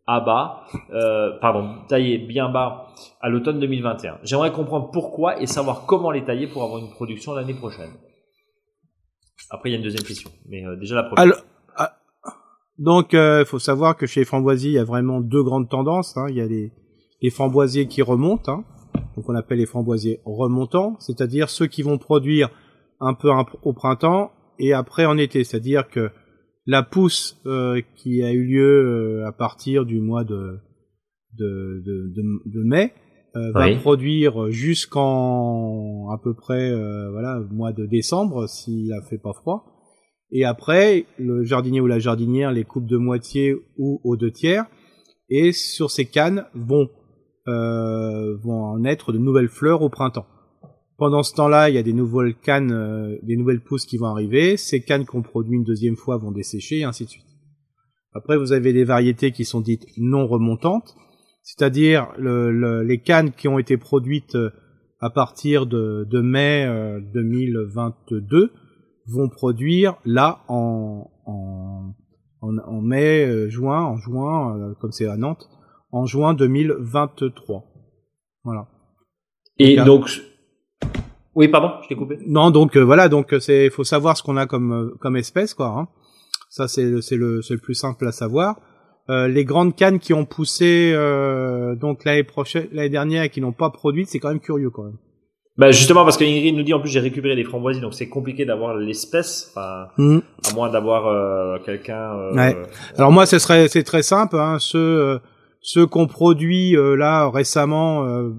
à 0.10 0.22
bas, 0.22 0.64
euh, 0.92 1.38
pardon, 1.40 1.86
taillé 1.88 2.18
bien 2.18 2.50
bas 2.50 2.88
à 3.22 3.30
l'automne 3.30 3.60
2021. 3.60 4.18
J'aimerais 4.24 4.52
comprendre 4.52 4.90
pourquoi 4.92 5.40
et 5.40 5.46
savoir 5.46 5.86
comment 5.86 6.10
les 6.10 6.26
tailler 6.26 6.48
pour 6.48 6.64
avoir 6.64 6.80
une 6.80 6.90
production 6.90 7.36
l'année 7.36 7.54
prochaine. 7.54 7.92
Après, 9.52 9.70
il 9.70 9.74
y 9.74 9.76
a 9.76 9.78
une 9.78 9.84
deuxième 9.84 10.04
question, 10.04 10.32
mais 10.48 10.66
euh, 10.66 10.76
déjà 10.78 10.96
la 10.96 11.04
première. 11.04 11.36
Ah, 11.78 11.92
donc, 12.80 13.14
il 13.14 13.20
euh, 13.20 13.46
faut 13.46 13.60
savoir 13.60 13.96
que 13.98 14.08
chez 14.08 14.22
les 14.22 14.26
framboisiers, 14.26 14.72
il 14.72 14.76
y 14.76 14.80
a 14.80 14.84
vraiment 14.84 15.22
deux 15.22 15.44
grandes 15.44 15.70
tendances. 15.70 16.18
Hein. 16.18 16.26
Il 16.30 16.38
y 16.38 16.42
a 16.42 16.48
les, 16.48 16.72
les 17.22 17.30
framboisiers 17.30 17.88
qui 17.88 18.02
remontent, 18.02 18.52
hein. 18.52 18.64
donc 19.16 19.30
on 19.30 19.36
appelle 19.36 19.60
les 19.60 19.68
framboisiers 19.68 20.22
remontants, 20.26 20.96
c'est-à-dire 21.00 21.52
ceux 21.52 21.68
qui 21.68 21.84
vont 21.84 22.00
produire 22.00 22.50
un 23.00 23.14
peu 23.14 23.30
au 23.62 23.74
printemps 23.74 24.32
et 24.58 24.74
après 24.74 25.06
en 25.06 25.20
été, 25.20 25.44
c'est-à-dire 25.44 25.88
que 25.88 26.10
la 26.70 26.84
pousse 26.84 27.42
euh, 27.48 27.82
qui 27.96 28.22
a 28.22 28.32
eu 28.32 28.46
lieu 28.46 28.62
euh, 28.62 29.28
à 29.28 29.32
partir 29.32 29.86
du 29.86 30.00
mois 30.00 30.24
de 30.24 30.60
de, 31.36 31.82
de, 31.84 32.14
de, 32.46 32.64
mai 32.64 32.94
euh, 33.36 33.52
va 33.54 33.74
produire 33.76 34.52
jusqu'en 34.52 36.10
à 36.12 36.20
peu 36.24 36.36
près 36.36 36.72
voilà 37.12 37.42
mois 37.50 37.74
de 37.74 37.88
décembre 37.88 38.48
s'il 38.48 38.94
a 38.94 39.02
fait 39.10 39.18
pas 39.18 39.34
froid. 39.34 39.66
Et 40.32 40.46
après 40.46 41.06
le 41.18 41.44
jardinier 41.44 41.82
ou 41.82 41.88
la 41.88 41.98
jardinière 41.98 42.52
les 42.52 42.66
coupe 42.66 42.86
de 42.86 42.98
moitié 42.98 43.56
ou 43.78 44.00
aux 44.04 44.16
deux 44.16 44.32
tiers 44.32 44.66
et 45.30 45.54
sur 45.54 45.90
ces 45.90 46.06
cannes 46.06 46.46
vont 46.54 46.88
vont 47.48 48.64
en 48.64 48.84
être 48.84 49.12
de 49.12 49.18
nouvelles 49.18 49.50
fleurs 49.50 49.82
au 49.82 49.90
printemps 49.90 50.28
pendant 51.00 51.24
ce 51.24 51.34
temps-là, 51.34 51.70
il 51.70 51.76
y 51.76 51.78
a 51.78 51.84
des 51.84 51.94
nouvelles 51.94 52.36
cannes, 52.36 52.72
euh, 52.72 53.18
des 53.24 53.38
nouvelles 53.38 53.62
pousses 53.62 53.86
qui 53.86 53.98
vont 53.98 54.08
arriver. 54.08 54.58
Ces 54.58 54.82
cannes 54.82 55.06
qu'on 55.06 55.22
produit 55.22 55.56
une 55.56 55.64
deuxième 55.64 55.96
fois 55.96 56.18
vont 56.18 56.32
dessécher, 56.32 56.80
et 56.80 56.84
ainsi 56.84 57.06
de 57.06 57.10
suite. 57.10 57.26
Après, 58.14 58.38
vous 58.38 58.52
avez 58.52 58.74
des 58.74 58.84
variétés 58.84 59.32
qui 59.32 59.46
sont 59.46 59.62
dites 59.62 59.86
non 59.98 60.28
remontantes, 60.28 60.96
c'est-à-dire 61.42 62.10
le, 62.18 62.84
les 62.84 63.00
cannes 63.00 63.32
qui 63.32 63.48
ont 63.48 63.58
été 63.58 63.78
produites 63.78 64.36
euh, 64.36 64.52
à 65.00 65.10
partir 65.10 65.66
de, 65.66 66.06
de 66.10 66.20
mai 66.20 66.68
2022 67.14 68.38
euh, 68.38 68.50
vont 69.08 69.30
produire 69.30 69.96
là 70.04 70.44
en, 70.50 71.10
en, 71.26 71.94
en, 72.42 72.82
mai, 72.82 73.50
juin, 73.50 73.82
en 73.82 73.96
juin, 73.96 74.76
comme 74.82 74.92
c'est 74.92 75.08
à 75.08 75.16
Nantes, 75.16 75.50
en 75.92 76.06
juin 76.06 76.34
2023. 76.34 77.64
Voilà. 78.44 78.68
Et 79.58 79.78
donc, 79.78 80.22
oui, 81.40 81.48
pardon, 81.48 81.72
je 81.82 81.88
t'ai 81.88 81.96
coupé. 81.96 82.18
Non, 82.28 82.52
donc 82.52 82.76
euh, 82.76 82.84
voilà, 82.84 83.08
donc 83.08 83.32
euh, 83.32 83.40
c'est 83.40 83.70
faut 83.70 83.86
savoir 83.86 84.18
ce 84.18 84.24
qu'on 84.24 84.36
a 84.36 84.46
comme 84.46 84.74
euh, 84.74 84.98
comme 85.00 85.16
espèce 85.16 85.54
quoi. 85.54 85.68
Hein. 85.68 85.88
Ça 86.50 86.68
c'est 86.68 87.02
c'est 87.02 87.16
le 87.16 87.42
c'est 87.42 87.54
le 87.54 87.62
plus 87.62 87.76
simple 87.76 88.06
à 88.06 88.12
savoir. 88.12 88.58
les 89.08 89.46
grandes 89.46 89.74
cannes 89.74 90.00
qui 90.00 90.14
ont 90.14 90.26
poussé 90.26 90.94
donc 91.80 92.04
l'année 92.04 92.26
prochaine 92.26 92.68
l'année 92.74 92.90
dernière 92.90 93.24
et 93.24 93.30
qui 93.30 93.40
n'ont 93.40 93.54
pas 93.54 93.70
produit, 93.70 94.06
c'est 94.06 94.20
quand 94.20 94.28
même 94.28 94.42
curieux 94.42 94.70
quand 94.70 94.84
même. 94.84 94.98
Bah 95.58 95.72
justement 95.72 96.04
parce 96.04 96.18
que 96.18 96.26
Ingrid 96.26 96.56
nous 96.56 96.64
dit 96.64 96.74
en 96.74 96.82
plus 96.82 96.90
j'ai 96.90 97.00
récupéré 97.00 97.36
les 97.36 97.44
framboisiers 97.46 97.82
donc 97.82 97.94
c'est 97.94 98.10
compliqué 98.10 98.46
d'avoir 98.46 98.76
l'espèce 98.76 99.54
mmh. 99.98 100.20
à 100.48 100.54
moins 100.54 100.70
d'avoir 100.70 101.62
quelqu'un. 101.64 102.34
Ouais. 102.34 102.58
Alors 102.98 103.12
moi 103.12 103.26
ce 103.26 103.40
serait 103.40 103.70
c'est 103.70 103.84
très 103.84 104.04
simple 104.04 104.36
hein, 104.36 104.58
ceux 104.60 105.20
ceux 105.62 105.86
qu'on 105.86 106.08
produit 106.08 106.76
euh, 106.76 106.96
là 106.96 107.30
récemment, 107.30 108.06
euh, 108.06 108.32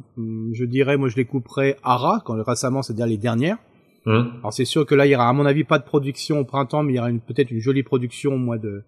je 0.53 0.65
dirais, 0.65 0.97
moi 0.97 1.09
je 1.09 1.17
les 1.17 1.25
couperais 1.25 1.77
à 1.83 1.97
ras, 1.97 2.21
quand 2.25 2.43
récemment 2.43 2.83
c'est-à-dire 2.83 3.07
les 3.07 3.19
dernières. 3.19 3.59
Hum. 4.07 4.33
Alors 4.41 4.53
c'est 4.53 4.65
sûr 4.65 4.87
que 4.87 4.95
là 4.95 5.07
il 5.07 5.11
y 5.11 5.15
aura 5.15 5.29
à 5.29 5.33
mon 5.33 5.45
avis 5.45 5.65
pas 5.65 5.79
de 5.79 5.85
production 5.85 6.41
au 6.41 6.45
printemps, 6.45 6.83
mais 6.83 6.95
il 6.95 6.97
y 6.97 6.99
aura 6.99 7.11
peut-être 7.11 7.51
une 7.51 7.61
jolie 7.61 7.83
production 7.83 8.35
au 8.35 8.39
mois 8.39 8.59
de, 8.59 8.83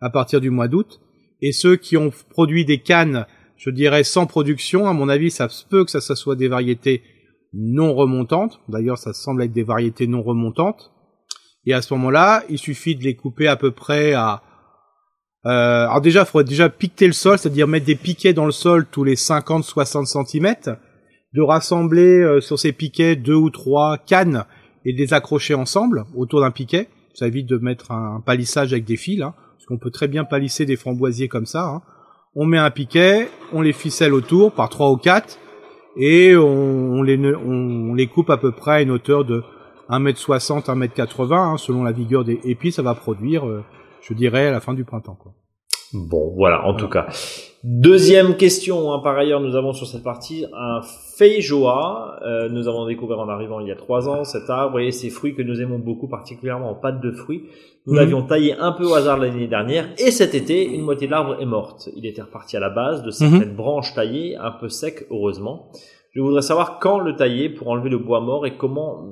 à 0.00 0.08
partir 0.10 0.40
du 0.40 0.50
mois 0.50 0.68
d'août. 0.68 1.00
Et 1.42 1.52
ceux 1.52 1.76
qui 1.76 1.96
ont 1.98 2.10
produit 2.30 2.64
des 2.64 2.78
cannes, 2.78 3.26
je 3.56 3.68
dirais 3.68 4.04
sans 4.04 4.26
production, 4.26 4.86
à 4.86 4.94
mon 4.94 5.10
avis 5.10 5.30
ça 5.30 5.48
se 5.50 5.66
peut 5.66 5.84
que 5.84 5.90
ça, 5.90 6.00
ça 6.00 6.16
soit 6.16 6.36
des 6.36 6.48
variétés 6.48 7.02
non 7.52 7.94
remontantes. 7.94 8.60
D'ailleurs 8.68 8.98
ça 8.98 9.12
semble 9.12 9.42
être 9.42 9.52
des 9.52 9.62
variétés 9.62 10.06
non 10.06 10.22
remontantes. 10.22 10.90
Et 11.66 11.72
à 11.72 11.82
ce 11.82 11.94
moment-là, 11.94 12.44
il 12.50 12.58
suffit 12.58 12.94
de 12.94 13.04
les 13.04 13.16
couper 13.16 13.46
à 13.46 13.56
peu 13.56 13.70
près 13.70 14.12
à 14.12 14.42
euh, 15.46 15.84
alors 15.84 16.00
déjà, 16.00 16.20
il 16.20 16.26
faudrait 16.26 16.44
déjà 16.44 16.68
piquer 16.68 17.06
le 17.06 17.12
sol, 17.12 17.38
c'est-à-dire 17.38 17.68
mettre 17.68 17.86
des 17.86 17.96
piquets 17.96 18.32
dans 18.32 18.46
le 18.46 18.52
sol 18.52 18.86
tous 18.90 19.04
les 19.04 19.14
50-60 19.14 20.06
cm, 20.06 20.76
de 21.34 21.42
rassembler 21.42 22.20
euh, 22.20 22.40
sur 22.40 22.58
ces 22.58 22.72
piquets 22.72 23.16
deux 23.16 23.34
ou 23.34 23.50
trois 23.50 23.98
cannes 23.98 24.44
et 24.86 24.92
de 24.92 24.98
les 24.98 25.12
accrocher 25.12 25.54
ensemble 25.54 26.04
autour 26.16 26.40
d'un 26.40 26.50
piquet. 26.50 26.88
Ça 27.14 27.26
évite 27.26 27.46
de 27.46 27.58
mettre 27.58 27.92
un, 27.92 28.22
palissage 28.24 28.72
avec 28.72 28.84
des 28.84 28.96
fils, 28.96 29.20
hein, 29.22 29.34
parce 29.56 29.66
qu'on 29.66 29.78
peut 29.78 29.90
très 29.90 30.08
bien 30.08 30.24
palisser 30.24 30.64
des 30.64 30.76
framboisiers 30.76 31.28
comme 31.28 31.46
ça. 31.46 31.66
Hein. 31.66 31.82
On 32.34 32.46
met 32.46 32.58
un 32.58 32.70
piquet, 32.70 33.28
on 33.52 33.60
les 33.60 33.72
ficelle 33.72 34.14
autour 34.14 34.52
par 34.52 34.68
trois 34.70 34.90
ou 34.90 34.96
quatre, 34.96 35.38
et 35.96 36.34
on, 36.34 37.02
les, 37.02 37.16
on, 37.36 37.94
les 37.94 38.06
coupe 38.08 38.30
à 38.30 38.36
peu 38.36 38.50
près 38.50 38.72
à 38.72 38.82
une 38.82 38.90
hauteur 38.90 39.24
de 39.24 39.44
1m60, 39.90 40.64
1m80, 40.64 41.34
hein, 41.34 41.56
selon 41.56 41.84
la 41.84 41.92
vigueur 41.92 42.24
des... 42.24 42.40
Et 42.44 42.54
puis 42.54 42.72
ça 42.72 42.80
va 42.80 42.94
produire... 42.94 43.46
Euh, 43.46 43.62
je 44.06 44.14
dirais 44.14 44.46
à 44.46 44.50
la 44.52 44.60
fin 44.60 44.74
du 44.74 44.84
printemps. 44.84 45.16
Quoi. 45.18 45.32
Bon, 45.94 46.32
voilà, 46.36 46.66
en 46.66 46.74
tout 46.74 46.88
cas. 46.88 47.06
Deuxième 47.62 48.36
question, 48.36 48.92
hein, 48.92 48.98
par 48.98 49.16
ailleurs, 49.16 49.40
nous 49.40 49.56
avons 49.56 49.72
sur 49.72 49.86
cette 49.86 50.02
partie 50.02 50.44
un 50.52 50.80
feijoa. 51.16 52.18
Euh, 52.22 52.48
nous 52.50 52.68
avons 52.68 52.86
découvert 52.86 53.20
en 53.20 53.28
arrivant 53.28 53.60
il 53.60 53.68
y 53.68 53.72
a 53.72 53.76
trois 53.76 54.08
ans 54.08 54.24
cet 54.24 54.50
arbre 54.50 54.80
et 54.80 54.90
ces 54.90 55.08
fruits 55.08 55.34
que 55.34 55.42
nous 55.42 55.62
aimons 55.62 55.78
beaucoup, 55.78 56.08
particulièrement 56.08 56.70
en 56.70 56.74
pâte 56.74 57.00
de 57.00 57.12
fruits. 57.12 57.44
Nous 57.86 57.94
mhm. 57.94 57.98
l'avions 58.00 58.22
taillé 58.22 58.54
un 58.58 58.72
peu 58.72 58.84
au 58.84 58.94
hasard 58.94 59.18
l'année 59.18 59.46
dernière 59.46 59.88
et 59.98 60.10
cet 60.10 60.34
été, 60.34 60.66
une 60.66 60.82
moitié 60.82 61.06
de 61.06 61.12
l'arbre 61.12 61.40
est 61.40 61.46
morte. 61.46 61.88
Il 61.96 62.04
était 62.06 62.22
reparti 62.22 62.56
à 62.56 62.60
la 62.60 62.70
base 62.70 63.02
de 63.02 63.10
certaines 63.10 63.50
mhm. 63.50 63.56
branches 63.56 63.94
taillées, 63.94 64.36
un 64.36 64.50
peu 64.50 64.68
secs, 64.68 65.06
heureusement. 65.10 65.70
Je 66.10 66.20
voudrais 66.20 66.42
savoir 66.42 66.78
quand 66.80 66.98
le 66.98 67.16
tailler 67.16 67.48
pour 67.48 67.68
enlever 67.68 67.88
le 67.88 67.98
bois 67.98 68.20
mort 68.20 68.46
et 68.46 68.56
comment 68.56 69.06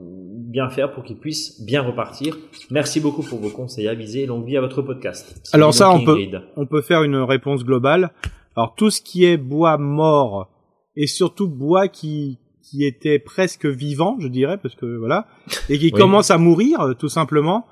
bien 0.52 0.68
faire 0.68 0.92
pour 0.92 1.02
qu'il 1.02 1.16
puisse 1.16 1.60
bien 1.62 1.82
repartir. 1.82 2.36
Merci 2.70 3.00
beaucoup 3.00 3.22
pour 3.22 3.40
vos 3.40 3.50
conseils 3.50 3.88
avisés 3.88 4.22
et 4.22 4.26
longue 4.26 4.46
vie 4.46 4.56
à 4.56 4.60
votre 4.60 4.82
podcast. 4.82 5.40
Alors 5.52 5.74
ça, 5.74 5.90
on 5.90 6.04
peut, 6.04 6.18
on 6.56 6.66
peut 6.66 6.82
faire 6.82 7.02
une 7.02 7.16
réponse 7.16 7.64
globale. 7.64 8.10
Alors 8.54 8.74
tout 8.76 8.90
ce 8.90 9.00
qui 9.00 9.24
est 9.24 9.38
bois 9.38 9.78
mort 9.78 10.50
et 10.94 11.06
surtout 11.06 11.48
bois 11.48 11.88
qui 11.88 12.38
qui 12.62 12.84
était 12.84 13.18
presque 13.18 13.66
vivant, 13.66 14.16
je 14.20 14.28
dirais, 14.28 14.56
parce 14.56 14.76
que 14.76 14.86
voilà, 14.96 15.26
et 15.68 15.78
qui 15.78 15.90
commence 15.90 16.30
à 16.30 16.38
mourir 16.38 16.80
euh, 16.80 16.94
tout 16.94 17.08
simplement. 17.08 17.66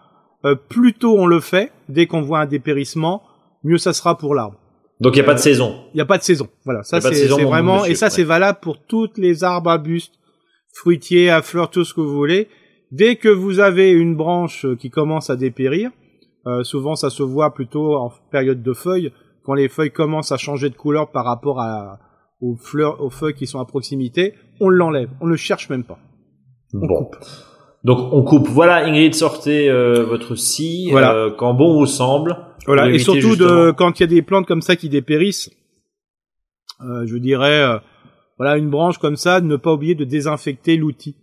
Euh, 0.44 0.56
plus 0.56 0.94
tôt 0.94 1.16
on 1.18 1.26
le 1.26 1.38
fait, 1.38 1.70
dès 1.88 2.06
qu'on 2.06 2.22
voit 2.22 2.40
un 2.40 2.46
dépérissement, 2.46 3.22
mieux 3.62 3.78
ça 3.78 3.92
sera 3.92 4.18
pour 4.18 4.34
l'arbre. 4.34 4.56
Donc 5.00 5.14
il 5.14 5.18
n'y 5.18 5.22
a 5.22 5.26
pas 5.26 5.34
de 5.34 5.38
saison. 5.38 5.84
Il 5.94 5.98
n'y 5.98 6.00
a 6.00 6.06
pas 6.06 6.18
de 6.18 6.22
saison. 6.22 6.48
Voilà, 6.64 6.82
ça 6.82 7.00
c'est 7.00 7.26
vraiment 7.26 7.84
et 7.84 7.94
ça 7.94 8.10
c'est 8.10 8.24
valable 8.24 8.58
pour 8.60 8.82
toutes 8.82 9.16
les 9.16 9.44
arbres 9.44 9.70
arbustes, 9.70 10.14
fruitiers, 10.72 11.30
à 11.30 11.40
fleurs, 11.40 11.70
tout 11.70 11.84
ce 11.84 11.94
que 11.94 12.00
vous 12.00 12.14
voulez. 12.14 12.48
Dès 12.92 13.16
que 13.16 13.28
vous 13.28 13.60
avez 13.60 13.90
une 13.90 14.16
branche 14.16 14.66
qui 14.78 14.90
commence 14.90 15.30
à 15.30 15.36
dépérir, 15.36 15.90
euh, 16.46 16.64
souvent 16.64 16.96
ça 16.96 17.10
se 17.10 17.22
voit 17.22 17.54
plutôt 17.54 17.96
en 17.96 18.12
période 18.30 18.62
de 18.62 18.72
feuilles, 18.72 19.12
quand 19.44 19.54
les 19.54 19.68
feuilles 19.68 19.92
commencent 19.92 20.32
à 20.32 20.36
changer 20.36 20.70
de 20.70 20.74
couleur 20.74 21.10
par 21.10 21.24
rapport 21.24 21.60
à, 21.60 21.98
aux 22.40 22.56
fleurs, 22.56 23.02
aux 23.02 23.10
feuilles 23.10 23.34
qui 23.34 23.46
sont 23.46 23.60
à 23.60 23.64
proximité, 23.64 24.34
on 24.60 24.68
l'enlève, 24.68 25.10
on 25.20 25.26
ne 25.26 25.30
le 25.30 25.36
cherche 25.36 25.68
même 25.70 25.84
pas. 25.84 25.98
On 26.74 26.86
bon. 26.86 27.10
Donc 27.84 28.12
on 28.12 28.22
coupe. 28.22 28.48
Voilà, 28.48 28.84
Ingrid, 28.84 29.14
sortez 29.14 29.70
euh, 29.70 30.04
votre 30.04 30.34
scie 30.34 30.88
voilà. 30.90 31.14
Euh, 31.14 31.30
quand 31.30 31.54
bon 31.54 31.78
vous 31.78 31.86
semble. 31.86 32.36
Voilà, 32.66 32.90
et 32.90 32.98
surtout 32.98 33.36
de, 33.36 33.70
quand 33.70 33.98
il 33.98 34.02
y 34.02 34.04
a 34.04 34.06
des 34.06 34.22
plantes 34.22 34.46
comme 34.46 34.60
ça 34.60 34.76
qui 34.76 34.88
dépérissent, 34.88 35.50
euh, 36.82 37.06
je 37.06 37.16
dirais, 37.16 37.62
euh, 37.62 37.78
voilà, 38.38 38.56
une 38.56 38.70
branche 38.70 38.98
comme 38.98 39.16
ça, 39.16 39.40
ne 39.40 39.56
pas 39.56 39.72
oublier 39.72 39.94
de 39.94 40.04
désinfecter 40.04 40.76
l'outil, 40.76 41.16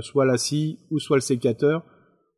soit 0.00 0.24
la 0.24 0.36
scie 0.36 0.78
ou 0.90 0.98
soit 0.98 1.16
le 1.16 1.22
sécateur 1.22 1.82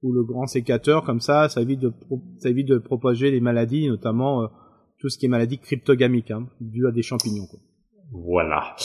ou 0.03 0.13
le 0.13 0.23
grand 0.23 0.47
sécateur, 0.47 1.03
comme 1.03 1.21
ça, 1.21 1.49
ça 1.49 1.63
évite 1.63 1.81
de, 1.81 1.93
ça 2.39 2.51
évite 2.51 2.69
de 2.69 2.79
propager 2.79 3.31
les 3.31 3.41
maladies, 3.41 3.89
notamment 3.89 4.51
tout 5.01 5.09
ce 5.09 5.19
qui 5.19 5.27
est 5.27 5.29
maladie 5.29 5.59
cryptogamique, 5.59 6.31
hein, 6.31 6.47
due 6.61 6.87
à 6.87 6.91
des 6.91 7.03
champignons. 7.03 7.47
Quoi. 7.47 7.61
Voilà. 8.13 8.77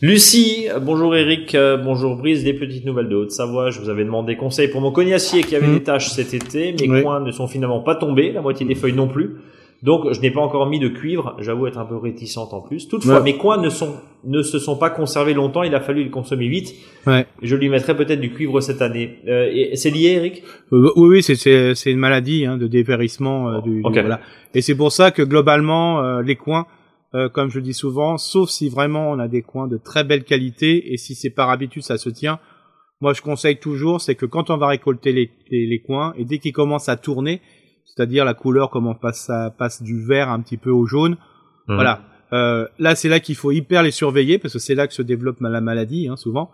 Lucie, 0.00 0.68
bonjour 0.80 1.16
Eric, 1.16 1.54
euh, 1.54 1.76
bonjour 1.76 2.16
Brice, 2.16 2.44
des 2.44 2.54
petites 2.54 2.84
nouvelles 2.84 3.08
de 3.08 3.16
Haute-Savoie. 3.16 3.70
Je 3.70 3.80
vous 3.80 3.88
avais 3.88 4.04
demandé 4.04 4.36
conseil 4.36 4.68
pour 4.68 4.80
mon 4.80 4.92
cognacier 4.92 5.42
qui 5.42 5.56
avait 5.56 5.66
mmh. 5.66 5.78
des 5.78 5.82
taches 5.82 6.10
cet 6.10 6.34
été. 6.34 6.72
Mes 6.72 7.02
coins 7.02 7.20
ne 7.20 7.32
sont 7.32 7.48
finalement 7.48 7.80
pas 7.80 7.96
tombés, 7.96 8.30
la 8.30 8.40
moitié 8.40 8.64
des 8.64 8.76
feuilles 8.76 8.94
non 8.94 9.08
plus. 9.08 9.36
Donc 9.82 10.12
je 10.12 10.20
n'ai 10.20 10.30
pas 10.30 10.40
encore 10.40 10.68
mis 10.68 10.80
de 10.80 10.88
cuivre, 10.88 11.36
j'avoue 11.38 11.66
être 11.66 11.78
un 11.78 11.84
peu 11.84 11.96
réticente 11.96 12.52
en 12.52 12.60
plus. 12.60 12.88
Toutefois, 12.88 13.20
mes 13.20 13.36
coins 13.36 13.58
ne 13.58 13.70
sont 13.70 13.94
ne 14.24 14.42
se 14.42 14.58
sont 14.58 14.76
pas 14.76 14.90
conservés 14.90 15.34
longtemps, 15.34 15.62
il 15.62 15.74
a 15.74 15.80
fallu 15.80 16.02
les 16.02 16.10
consommer 16.10 16.48
vite. 16.48 16.74
Ouais. 17.06 17.24
Je 17.40 17.54
lui 17.54 17.68
mettrai 17.68 17.96
peut-être 17.96 18.20
du 18.20 18.32
cuivre 18.32 18.60
cette 18.60 18.82
année. 18.82 19.18
Euh, 19.28 19.70
c'est 19.74 19.90
lié, 19.90 20.14
Eric? 20.16 20.42
Euh, 20.72 20.90
Oui, 20.96 21.08
oui, 21.08 21.22
c'est 21.22 21.74
c'est 21.74 21.90
une 21.90 21.98
maladie 21.98 22.44
hein, 22.44 22.56
de 22.56 22.66
dépérissement 22.66 23.50
euh, 23.50 23.60
du, 23.60 23.82
voilà. 23.82 24.20
Et 24.54 24.62
c'est 24.62 24.74
pour 24.74 24.90
ça 24.90 25.12
que 25.12 25.22
globalement 25.22 26.02
euh, 26.02 26.22
les 26.22 26.34
coins 26.34 26.66
euh, 27.14 27.30
comme 27.30 27.48
je 27.48 27.60
dis 27.60 27.72
souvent, 27.72 28.18
sauf 28.18 28.50
si 28.50 28.68
vraiment 28.68 29.10
on 29.10 29.18
a 29.18 29.28
des 29.28 29.40
coins 29.40 29.66
de 29.66 29.78
très 29.78 30.04
belle 30.04 30.24
qualité 30.24 30.92
et 30.92 30.98
si 30.98 31.14
c'est 31.14 31.30
par 31.30 31.48
habitude 31.48 31.82
ça 31.82 31.96
se 31.96 32.10
tient. 32.10 32.38
Moi, 33.00 33.12
je 33.12 33.22
conseille 33.22 33.58
toujours, 33.58 34.00
c'est 34.00 34.16
que 34.16 34.26
quand 34.26 34.50
on 34.50 34.56
va 34.56 34.66
récolter 34.66 35.12
les, 35.12 35.30
les, 35.50 35.78
coins 35.78 36.12
et 36.18 36.24
dès 36.24 36.38
qu'ils 36.38 36.52
commencent 36.52 36.88
à 36.88 36.96
tourner, 36.96 37.40
c'est-à-dire 37.94 38.24
la 38.24 38.34
couleur 38.34 38.70
comment 38.70 38.94
passe 38.94 39.26
ça 39.26 39.54
passe 39.56 39.82
du 39.82 40.00
vert 40.00 40.30
un 40.30 40.40
petit 40.40 40.56
peu 40.56 40.70
au 40.70 40.86
jaune, 40.86 41.16
mmh. 41.66 41.74
voilà. 41.74 42.02
Euh, 42.34 42.66
là, 42.78 42.94
c'est 42.94 43.08
là 43.08 43.20
qu'il 43.20 43.36
faut 43.36 43.52
hyper 43.52 43.82
les 43.82 43.90
surveiller 43.90 44.38
parce 44.38 44.52
que 44.52 44.58
c'est 44.58 44.74
là 44.74 44.86
que 44.86 44.92
se 44.92 45.00
développe 45.00 45.40
la 45.40 45.62
maladie, 45.62 46.08
hein, 46.08 46.16
souvent. 46.16 46.50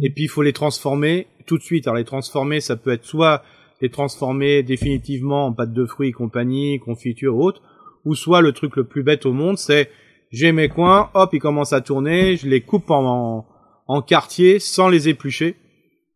Et 0.00 0.08
puis 0.10 0.24
il 0.24 0.28
faut 0.28 0.42
les 0.42 0.54
transformer 0.54 1.26
tout 1.46 1.58
de 1.58 1.62
suite. 1.62 1.86
Alors 1.86 1.98
les 1.98 2.04
transformer, 2.04 2.60
ça 2.60 2.76
peut 2.76 2.92
être 2.92 3.04
soit 3.04 3.42
les 3.80 3.90
transformer 3.90 4.62
définitivement 4.62 5.46
en 5.46 5.52
pâte 5.52 5.72
de 5.72 5.84
fruits 5.84 6.08
et 6.08 6.12
compagnie, 6.12 6.78
confiture 6.78 7.36
ou 7.36 7.44
autre, 7.44 7.62
ou 8.04 8.14
soit 8.14 8.40
le 8.40 8.52
truc 8.52 8.76
le 8.76 8.84
plus 8.84 9.02
bête 9.02 9.26
au 9.26 9.32
monde, 9.32 9.58
c'est 9.58 9.90
j'ai 10.30 10.52
mes 10.52 10.68
coins, 10.68 11.10
hop, 11.14 11.30
ils 11.32 11.40
commencent 11.40 11.72
à 11.72 11.80
tourner, 11.80 12.36
je 12.36 12.48
les 12.48 12.60
coupe 12.60 12.90
en, 12.90 13.46
en, 13.86 14.02
quartier 14.02 14.58
sans 14.58 14.88
les 14.88 15.08
éplucher, 15.08 15.56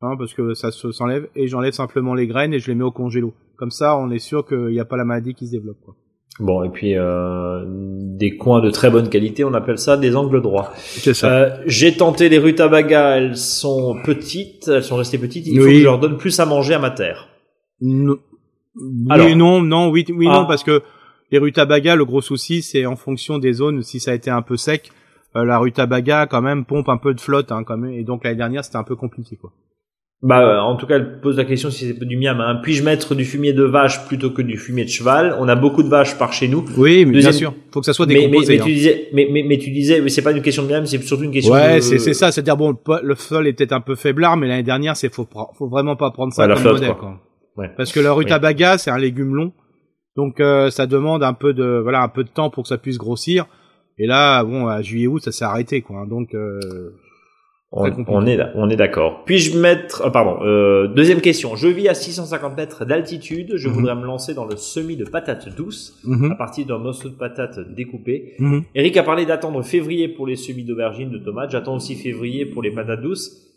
hein, 0.02 0.16
parce 0.18 0.34
que 0.34 0.54
ça 0.54 0.70
se 0.70 0.92
s'enlève, 0.92 1.28
et 1.34 1.48
j'enlève 1.48 1.72
simplement 1.72 2.14
les 2.14 2.26
graines 2.26 2.52
et 2.52 2.58
je 2.58 2.66
les 2.68 2.74
mets 2.74 2.84
au 2.84 2.90
congélo. 2.90 3.32
Comme 3.62 3.70
ça, 3.70 3.96
on 3.96 4.10
est 4.10 4.18
sûr 4.18 4.44
qu'il 4.44 4.70
n'y 4.70 4.80
a 4.80 4.84
pas 4.84 4.96
la 4.96 5.04
maladie 5.04 5.34
qui 5.34 5.46
se 5.46 5.52
développe. 5.52 5.76
Quoi. 5.84 5.94
Bon, 6.40 6.64
et 6.64 6.68
puis 6.68 6.96
euh, 6.96 7.62
des 7.64 8.36
coins 8.36 8.60
de 8.60 8.70
très 8.70 8.90
bonne 8.90 9.08
qualité, 9.08 9.44
on 9.44 9.54
appelle 9.54 9.78
ça 9.78 9.96
des 9.96 10.16
angles 10.16 10.42
droits. 10.42 10.72
C'est 10.74 11.14
ça. 11.14 11.32
Euh, 11.32 11.56
j'ai 11.66 11.96
tenté 11.96 12.28
les 12.28 12.38
rutabagas, 12.38 13.18
elles 13.18 13.36
sont 13.36 14.02
petites, 14.04 14.66
elles 14.66 14.82
sont 14.82 14.96
restées 14.96 15.18
petites. 15.18 15.46
Il 15.46 15.60
faut 15.60 15.66
que 15.66 15.74
je 15.74 15.84
leur 15.84 16.00
donne 16.00 16.16
plus 16.16 16.40
à 16.40 16.44
manger 16.44 16.74
à 16.74 16.80
ma 16.80 16.90
terre. 16.90 17.28
Non. 17.80 18.16
Oui, 18.74 19.36
non, 19.36 19.62
non, 19.62 19.90
oui, 19.90 20.04
oui, 20.08 20.26
non, 20.26 20.40
ah. 20.40 20.46
parce 20.48 20.64
que 20.64 20.82
les 21.30 21.38
rutabagas, 21.38 21.94
le 21.94 22.04
gros 22.04 22.20
souci, 22.20 22.62
c'est 22.62 22.84
en 22.84 22.96
fonction 22.96 23.38
des 23.38 23.52
zones, 23.52 23.82
si 23.82 24.00
ça 24.00 24.10
a 24.10 24.14
été 24.14 24.28
un 24.28 24.42
peu 24.42 24.56
sec, 24.56 24.90
euh, 25.36 25.44
la 25.44 25.58
rutabaga 25.58 26.26
quand 26.26 26.42
même 26.42 26.64
pompe 26.64 26.88
un 26.88 26.98
peu 26.98 27.14
de 27.14 27.20
flotte, 27.20 27.52
hein, 27.52 27.62
quand 27.62 27.76
même. 27.76 27.92
Et 27.92 28.02
donc 28.02 28.24
l'année 28.24 28.38
dernière, 28.38 28.64
c'était 28.64 28.78
un 28.78 28.82
peu 28.82 28.96
compliqué, 28.96 29.36
quoi. 29.36 29.52
Bah, 30.22 30.40
euh, 30.40 30.60
en 30.60 30.76
tout 30.76 30.86
cas, 30.86 30.96
elle 30.96 31.20
pose 31.20 31.36
la 31.36 31.44
question 31.44 31.70
si 31.70 31.86
c'est 31.86 32.04
du 32.04 32.16
miam. 32.16 32.40
Hein. 32.40 32.60
Puis-je 32.62 32.84
mettre 32.84 33.16
du 33.16 33.24
fumier 33.24 33.52
de 33.52 33.64
vache 33.64 34.06
plutôt 34.06 34.30
que 34.30 34.40
du 34.40 34.56
fumier 34.56 34.84
de 34.84 34.88
cheval? 34.88 35.36
On 35.40 35.48
a 35.48 35.56
beaucoup 35.56 35.82
de 35.82 35.88
vaches 35.88 36.16
par 36.16 36.32
chez 36.32 36.46
nous. 36.46 36.64
Oui, 36.76 37.04
mais 37.04 37.18
bien 37.18 37.32
sûr. 37.32 37.52
Faut 37.72 37.80
que 37.80 37.86
ça 37.86 37.92
soit 37.92 38.06
décomposé. 38.06 38.52
Mais, 38.52 38.58
mais, 38.58 38.64
tu 38.64 38.70
hein. 38.70 38.74
disais, 38.74 39.08
mais, 39.12 39.28
mais, 39.32 39.42
mais 39.42 39.58
tu 39.58 39.70
disais, 39.72 40.00
mais 40.00 40.10
c'est 40.10 40.22
pas 40.22 40.30
une 40.30 40.40
question 40.40 40.62
de 40.62 40.68
miam, 40.68 40.86
c'est 40.86 41.02
surtout 41.02 41.24
une 41.24 41.32
question. 41.32 41.52
Ouais, 41.52 41.80
c'est 41.80 41.98
c'est 41.98 42.14
ça. 42.14 42.30
C'est-à-dire 42.30 42.56
bon, 42.56 42.76
le 43.02 43.14
sol 43.16 43.48
est 43.48 43.52
peut-être 43.52 43.72
un 43.72 43.80
peu 43.80 43.96
faiblard, 43.96 44.36
mais 44.36 44.46
l'année 44.46 44.62
dernière, 44.62 44.96
c'est 44.96 45.12
faut 45.12 45.26
faut 45.58 45.68
vraiment 45.68 45.96
pas 45.96 46.12
prendre 46.12 46.32
ça 46.32 46.46
comme 46.46 46.62
modèle, 46.62 46.94
quoi. 46.94 47.20
Ouais. 47.56 47.70
Parce 47.76 47.92
que 47.92 48.00
la 48.00 48.12
rutabaga, 48.12 48.78
c'est 48.78 48.90
un 48.90 48.98
légume 48.98 49.34
long. 49.34 49.52
Donc 50.16 50.40
euh, 50.40 50.70
ça 50.70 50.86
demande 50.86 51.22
un 51.22 51.34
peu 51.34 51.52
de 51.52 51.80
voilà 51.82 52.02
un 52.02 52.08
peu 52.08 52.22
de 52.22 52.28
temps 52.28 52.50
pour 52.50 52.62
que 52.62 52.68
ça 52.68 52.78
puisse 52.78 52.98
grossir. 52.98 53.46
Et 53.98 54.06
là, 54.06 54.44
bon, 54.44 54.66
à 54.68 54.82
juillet 54.82 55.06
août, 55.06 55.22
ça 55.22 55.32
s'est 55.32 55.44
arrêté 55.44 55.80
quoi. 55.80 56.00
Hein. 56.00 56.06
Donc 56.06 56.34
euh, 56.34 56.60
on, 57.72 58.26
est 58.26 58.38
on 58.54 58.68
est 58.68 58.76
d'accord. 58.76 59.24
Puis-je 59.24 59.58
mettre, 59.58 60.02
euh, 60.02 60.10
pardon, 60.10 60.44
euh, 60.44 60.88
deuxième 60.88 61.22
question. 61.22 61.56
Je 61.56 61.68
vis 61.68 61.88
à 61.88 61.94
650 61.94 62.56
mètres 62.56 62.84
d'altitude. 62.84 63.52
Je 63.56 63.68
mhm. 63.68 63.74
voudrais 63.74 63.94
me 63.94 64.04
lancer 64.04 64.34
dans 64.34 64.44
le 64.44 64.56
semis 64.56 64.96
de 64.96 65.04
patates 65.04 65.54
douces 65.56 65.98
mhm. 66.04 66.32
à 66.32 66.34
partir 66.34 66.66
d'un 66.66 66.78
morceau 66.78 67.08
de 67.08 67.14
patate 67.14 67.58
découpé. 67.74 68.34
Mhm. 68.38 68.64
Eric 68.74 68.96
a 68.98 69.02
parlé 69.02 69.24
d'attendre 69.24 69.62
février 69.62 70.08
pour 70.08 70.26
les 70.26 70.36
semis 70.36 70.64
d'aubergines, 70.64 71.10
de 71.10 71.18
tomates. 71.18 71.50
J'attends 71.50 71.76
aussi 71.76 71.94
février 71.94 72.44
pour 72.44 72.62
les 72.62 72.70
patates 72.70 73.00
douces. 73.00 73.51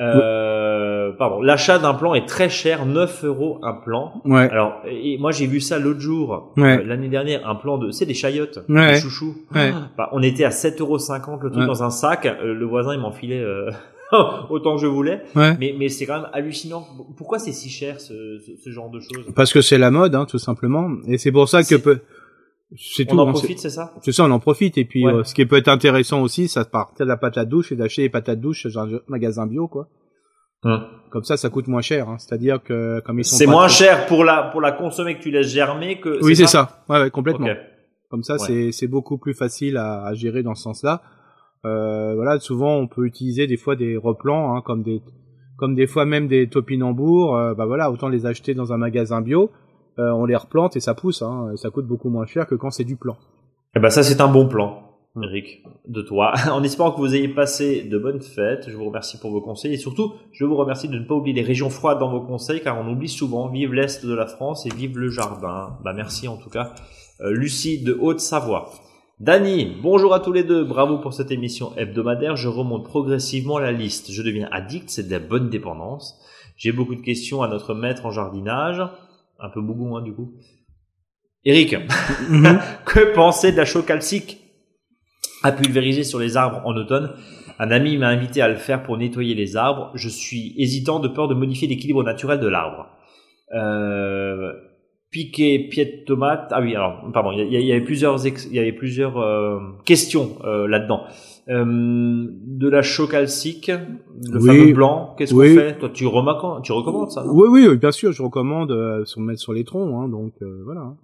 Euh, 0.00 1.12
pardon, 1.18 1.40
l'achat 1.40 1.78
d'un 1.78 1.94
plan 1.94 2.14
est 2.14 2.26
très 2.26 2.48
cher, 2.48 2.86
9 2.86 3.24
euros 3.24 3.58
un 3.62 3.72
plan. 3.72 4.22
Ouais. 4.24 4.48
Alors, 4.50 4.80
et 4.86 5.18
moi 5.18 5.32
j'ai 5.32 5.46
vu 5.46 5.60
ça 5.60 5.78
l'autre 5.78 6.00
jour, 6.00 6.52
euh, 6.56 6.84
l'année 6.84 7.08
dernière, 7.08 7.48
un 7.48 7.56
plan 7.56 7.78
de, 7.78 7.90
c'est 7.90 8.06
des 8.06 8.14
chayottes, 8.14 8.60
ouais. 8.68 8.94
des 8.94 9.00
chouchous. 9.00 9.34
Ouais. 9.54 9.72
Bah, 9.96 10.08
on 10.12 10.22
était 10.22 10.44
à 10.44 10.50
7,50 10.50 10.80
euros 10.80 10.98
le 11.42 11.50
truc 11.50 11.66
dans 11.66 11.82
un 11.82 11.90
sac. 11.90 12.26
Euh, 12.26 12.54
le 12.54 12.64
voisin 12.64 12.94
il 12.94 13.00
m'enfilait 13.00 13.40
euh, 13.40 13.70
autant 14.50 14.76
que 14.76 14.82
je 14.82 14.86
voulais. 14.86 15.22
Mais, 15.34 15.74
mais 15.76 15.88
c'est 15.88 16.06
quand 16.06 16.20
même 16.20 16.30
hallucinant. 16.32 16.86
Pourquoi 17.16 17.40
c'est 17.40 17.52
si 17.52 17.68
cher 17.68 18.00
ce, 18.00 18.38
ce, 18.62 18.70
genre 18.70 18.90
de 18.90 19.00
choses? 19.00 19.32
Parce 19.34 19.52
que 19.52 19.60
c'est 19.60 19.78
la 19.78 19.90
mode, 19.90 20.14
hein, 20.14 20.26
tout 20.26 20.38
simplement. 20.38 20.90
Et 21.08 21.18
c'est 21.18 21.32
pour 21.32 21.48
ça 21.48 21.64
que 21.64 21.74
peut 21.74 22.00
c'est 22.76 23.06
tout. 23.06 23.16
On 23.16 23.20
en 23.20 23.32
profite, 23.32 23.58
c'est 23.58 23.70
ça 23.70 23.94
C'est 24.02 24.12
ça, 24.12 24.24
on 24.24 24.30
en 24.30 24.40
profite. 24.40 24.76
Et 24.78 24.84
puis, 24.84 25.06
euh, 25.06 25.24
ce 25.24 25.34
qui 25.34 25.44
peut 25.46 25.56
être 25.56 25.68
intéressant 25.68 26.22
aussi, 26.22 26.48
ça 26.48 26.64
partir 26.64 27.06
de 27.06 27.08
la 27.08 27.16
patate 27.16 27.48
douche 27.48 27.72
et 27.72 27.76
d'acheter 27.76 28.02
les 28.02 28.10
patates 28.10 28.40
douches 28.40 28.66
dans 28.66 28.94
un 28.94 29.00
magasin 29.08 29.46
bio, 29.46 29.68
quoi. 29.68 29.88
Hum. 30.64 30.84
Comme 31.10 31.24
ça, 31.24 31.36
ça 31.36 31.50
coûte 31.50 31.68
moins 31.68 31.80
cher. 31.80 32.08
Hein. 32.08 32.18
C'est-à-dire 32.18 32.62
que 32.62 33.00
comme 33.00 33.18
ils 33.20 33.24
sont. 33.24 33.36
C'est 33.36 33.46
moins 33.46 33.68
cher 33.68 34.06
pour 34.06 34.24
la 34.24 34.42
pour 34.42 34.60
la 34.60 34.72
consommer 34.72 35.16
que 35.16 35.22
tu 35.22 35.30
laisses 35.30 35.48
germer 35.48 36.00
que. 36.00 36.18
Oui, 36.22 36.36
c'est 36.36 36.46
ça. 36.46 36.84
Ouais, 36.88 37.00
ouais, 37.00 37.10
complètement. 37.10 37.48
Comme 38.10 38.22
ça, 38.22 38.38
c'est 38.38 38.72
c'est 38.72 38.88
beaucoup 38.88 39.18
plus 39.18 39.34
facile 39.34 39.76
à, 39.76 40.04
à 40.04 40.14
gérer 40.14 40.42
dans 40.42 40.54
ce 40.54 40.62
sens-là. 40.62 41.02
Euh, 41.64 42.14
voilà, 42.14 42.38
souvent 42.38 42.76
on 42.76 42.86
peut 42.86 43.04
utiliser 43.04 43.46
des 43.46 43.56
fois 43.56 43.76
des 43.76 43.96
replants, 43.96 44.56
hein, 44.56 44.62
comme 44.64 44.82
des 44.82 45.02
comme 45.56 45.74
des 45.74 45.86
fois 45.86 46.04
même 46.04 46.28
des 46.28 46.48
topinambours. 46.48 47.36
Euh, 47.36 47.54
bah 47.54 47.66
voilà, 47.66 47.90
autant 47.90 48.08
les 48.08 48.26
acheter 48.26 48.54
dans 48.54 48.72
un 48.72 48.78
magasin 48.78 49.20
bio 49.20 49.50
euh, 49.98 50.10
on 50.12 50.24
les 50.24 50.36
replante 50.36 50.76
et 50.76 50.80
ça 50.80 50.94
pousse. 50.94 51.22
Hein, 51.22 51.52
ça 51.56 51.70
coûte 51.70 51.86
beaucoup 51.86 52.10
moins 52.10 52.26
cher 52.26 52.46
que 52.46 52.54
quand 52.54 52.70
c'est 52.70 52.84
du 52.84 52.96
plan. 52.96 53.16
Eh 53.76 53.80
ben 53.80 53.90
ça 53.90 54.02
c'est 54.02 54.20
un 54.20 54.28
bon 54.28 54.48
plan. 54.48 54.82
Eric, 55.20 55.64
de 55.88 56.00
toi, 56.02 56.32
en 56.52 56.62
espérant 56.62 56.92
que 56.92 57.00
vous 57.00 57.14
ayez 57.14 57.28
passé 57.28 57.82
de 57.82 57.98
bonnes 57.98 58.20
fêtes. 58.20 58.66
Je 58.68 58.76
vous 58.76 58.84
remercie 58.84 59.18
pour 59.18 59.30
vos 59.30 59.40
conseils 59.40 59.74
et 59.74 59.78
surtout, 59.78 60.14
je 60.32 60.44
vous 60.44 60.56
remercie 60.56 60.88
de 60.88 60.98
ne 60.98 61.04
pas 61.04 61.14
oublier 61.14 61.34
les 61.34 61.42
régions 61.42 61.70
froides 61.70 61.98
dans 61.98 62.10
vos 62.10 62.20
conseils 62.20 62.62
car 62.62 62.78
on 62.78 62.88
oublie 62.88 63.08
souvent. 63.08 63.48
Vive 63.48 63.74
l'Est 63.74 64.04
de 64.06 64.14
la 64.14 64.26
France 64.26 64.66
et 64.66 64.70
vive 64.70 64.98
le 64.98 65.10
jardin. 65.10 65.76
Bah 65.84 65.92
merci 65.92 66.28
en 66.28 66.36
tout 66.36 66.50
cas. 66.50 66.74
Euh, 67.20 67.32
Lucie 67.32 67.82
de 67.82 67.96
Haute-Savoie. 67.98 68.70
Dany, 69.20 69.76
bonjour 69.82 70.14
à 70.14 70.20
tous 70.20 70.30
les 70.30 70.44
deux, 70.44 70.62
bravo 70.62 70.98
pour 70.98 71.12
cette 71.12 71.32
émission 71.32 71.72
hebdomadaire, 71.76 72.36
je 72.36 72.46
remonte 72.46 72.84
progressivement 72.84 73.58
la 73.58 73.72
liste, 73.72 74.12
je 74.12 74.22
deviens 74.22 74.48
addict, 74.52 74.88
c'est 74.90 75.08
de 75.08 75.10
la 75.10 75.18
bonne 75.18 75.50
dépendance. 75.50 76.16
J'ai 76.56 76.70
beaucoup 76.70 76.94
de 76.94 77.00
questions 77.00 77.42
à 77.42 77.48
notre 77.48 77.74
maître 77.74 78.06
en 78.06 78.12
jardinage, 78.12 78.80
un 79.38 79.50
peu 79.50 79.60
bougou 79.60 79.96
hein, 79.96 80.02
du 80.02 80.12
coup. 80.12 80.34
Eric, 81.44 81.76
mhm. 82.28 82.58
que 82.84 83.14
penser 83.14 83.52
de 83.52 83.56
la 83.56 83.64
chaux 83.64 83.82
calcique 83.82 84.38
à 85.42 85.52
pulvériser 85.52 86.04
sur 86.04 86.18
les 86.18 86.36
arbres 86.36 86.60
en 86.64 86.76
automne 86.76 87.14
Un 87.58 87.70
ami 87.70 87.96
m'a 87.96 88.08
invité 88.08 88.42
à 88.42 88.48
le 88.48 88.56
faire 88.56 88.82
pour 88.82 88.96
nettoyer 88.98 89.34
les 89.34 89.56
arbres, 89.56 89.92
je 89.94 90.08
suis 90.08 90.54
hésitant 90.58 90.98
de 91.00 91.08
peur 91.08 91.28
de 91.28 91.34
modifier 91.34 91.68
l'équilibre 91.68 92.02
naturel 92.02 92.40
de 92.40 92.48
l'arbre. 92.48 92.88
Euh, 93.54 94.52
piqué 95.10 95.68
pied 95.68 95.84
de 95.84 96.04
tomate. 96.04 96.48
Ah 96.50 96.60
oui, 96.60 96.74
alors 96.74 97.10
pardon, 97.12 97.32
il 97.32 97.52
y, 97.52 97.72
avait 97.72 97.80
plusieurs 97.80 98.26
il 98.26 98.54
y 98.54 98.58
avait 98.58 98.72
plusieurs 98.72 99.18
euh, 99.18 99.58
questions 99.84 100.36
euh, 100.44 100.66
là-dedans. 100.68 101.04
Euh, 101.50 101.64
de 101.64 102.68
la 102.68 102.82
chocalcique, 102.82 103.70
le 103.70 104.38
fameux 104.38 104.72
blanc, 104.74 105.14
qu'est-ce 105.16 105.32
qu'on 105.32 105.40
fait 105.40 105.78
Toi, 105.78 105.88
tu 105.88 106.06
remarques, 106.06 106.62
tu 106.62 106.72
recommandes 106.72 107.10
ça 107.10 107.24
Oui, 107.26 107.48
oui, 107.50 107.76
bien 107.78 107.90
sûr, 107.90 108.12
je 108.12 108.22
recommande 108.22 108.70
euh, 108.70 109.04
se 109.06 109.18
mettre 109.18 109.40
sur 109.40 109.54
les 109.54 109.64
troncs, 109.64 109.90
hein, 109.94 110.08
donc 110.08 110.34
voilà. 110.64 110.94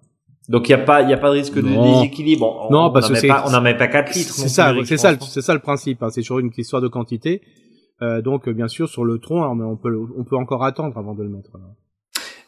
Donc 0.51 0.69
il 0.69 0.73
y 0.73 0.75
a 0.75 0.79
pas 0.79 1.01
il 1.01 1.09
y 1.09 1.15
a 1.15 1.17
pas 1.17 1.31
de 1.31 1.37
risque 1.37 1.57
de 1.57 1.63
déséquilibre. 1.63 2.69
non, 2.71 2.93
parce 2.93 3.09
que 3.09 3.49
on 3.49 3.51
n'en 3.51 3.63
met 3.63 3.77
pas 3.77 3.89
4 3.89 4.15
litres. 4.15 4.35
C'est 4.35 4.49
ça, 4.49 4.75
c'est 4.85 4.99
ça, 4.99 5.19
c'est 5.19 5.41
ça 5.41 5.55
le 5.55 5.61
principe. 5.61 6.03
Hein, 6.03 6.11
c'est 6.11 6.21
toujours 6.21 6.41
une 6.41 6.51
histoire 6.57 6.83
de 6.83 6.89
quantité. 6.89 7.41
Euh, 8.03 8.21
donc 8.21 8.49
bien 8.49 8.69
sûr 8.69 8.89
sur 8.89 9.05
le 9.05 9.19
tronc, 9.19 9.41
alors, 9.43 9.55
mais 9.55 9.65
on 9.65 9.77
peut 9.77 9.97
on 10.19 10.25
peut 10.25 10.37
encore 10.37 10.65
attendre 10.65 10.99
avant 10.99 11.15
de 11.15 11.23
le 11.23 11.31
mettre. 11.31 11.53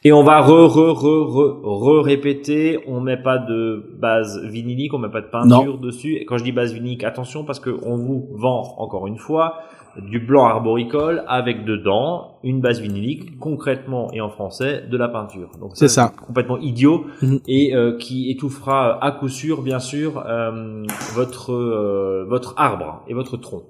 Et 0.06 0.12
on 0.12 0.22
va 0.22 0.40
re, 0.40 0.68
re, 0.68 0.92
re, 0.92 1.26
re, 1.26 1.60
re 1.64 2.00
répéter. 2.00 2.78
On 2.86 3.00
met 3.00 3.16
pas 3.16 3.38
de 3.38 3.82
base 3.98 4.40
vinylique, 4.44 4.94
on 4.94 4.98
met 4.98 5.08
pas 5.08 5.20
de 5.20 5.26
peinture 5.26 5.78
dessus. 5.78 6.14
Et 6.14 6.24
quand 6.24 6.38
je 6.38 6.44
dis 6.44 6.52
base 6.52 6.72
vinylique, 6.72 7.02
attention 7.02 7.42
parce 7.42 7.58
que 7.58 7.76
on 7.82 7.96
vous 7.96 8.28
vend 8.34 8.76
encore 8.78 9.08
une 9.08 9.18
fois 9.18 9.56
du 10.00 10.20
blanc 10.20 10.44
arboricole 10.44 11.24
avec 11.26 11.64
dedans 11.64 12.38
une 12.44 12.60
base 12.60 12.80
vinylique, 12.80 13.36
concrètement 13.40 14.12
et 14.12 14.20
en 14.20 14.28
français 14.30 14.84
de 14.88 14.96
la 14.96 15.08
peinture. 15.08 15.50
Donc 15.58 15.72
c'est 15.74 15.88
ça, 15.88 16.12
complètement 16.24 16.58
idiot 16.58 17.06
mhm. 17.22 17.40
et 17.48 17.74
euh, 17.74 17.98
qui 17.98 18.30
étouffera 18.30 19.04
à 19.04 19.10
coup 19.10 19.28
sûr, 19.28 19.62
bien 19.62 19.80
sûr, 19.80 20.22
euh, 20.24 20.84
votre 21.14 21.52
euh, 21.52 22.24
votre 22.28 22.54
arbre 22.58 23.02
et 23.08 23.14
votre 23.14 23.36
tronc. 23.38 23.64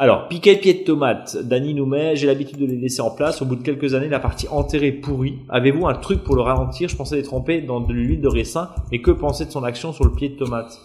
Alors, 0.00 0.28
piquet 0.28 0.54
de 0.54 0.60
pied 0.60 0.74
de 0.74 0.84
tomate, 0.84 1.36
Dany 1.42 1.74
nous 1.74 1.84
met, 1.84 2.14
j'ai 2.14 2.28
l'habitude 2.28 2.56
de 2.58 2.66
les 2.66 2.76
laisser 2.76 3.00
en 3.00 3.10
place. 3.10 3.42
Au 3.42 3.44
bout 3.44 3.56
de 3.56 3.62
quelques 3.62 3.94
années, 3.94 4.08
la 4.08 4.20
partie 4.20 4.46
enterrée 4.48 4.92
pourrie. 4.92 5.40
Avez-vous 5.48 5.88
un 5.88 5.94
truc 5.94 6.22
pour 6.22 6.36
le 6.36 6.42
ralentir? 6.42 6.88
Je 6.88 6.94
pensais 6.94 7.16
les 7.16 7.24
tremper 7.24 7.62
dans 7.62 7.80
de 7.80 7.92
l'huile 7.92 8.20
de 8.20 8.28
raisin. 8.28 8.70
Et 8.92 9.02
que 9.02 9.10
pensez 9.10 9.46
de 9.46 9.50
son 9.50 9.64
action 9.64 9.92
sur 9.92 10.04
le 10.04 10.12
pied 10.12 10.28
de 10.28 10.36
tomate? 10.36 10.78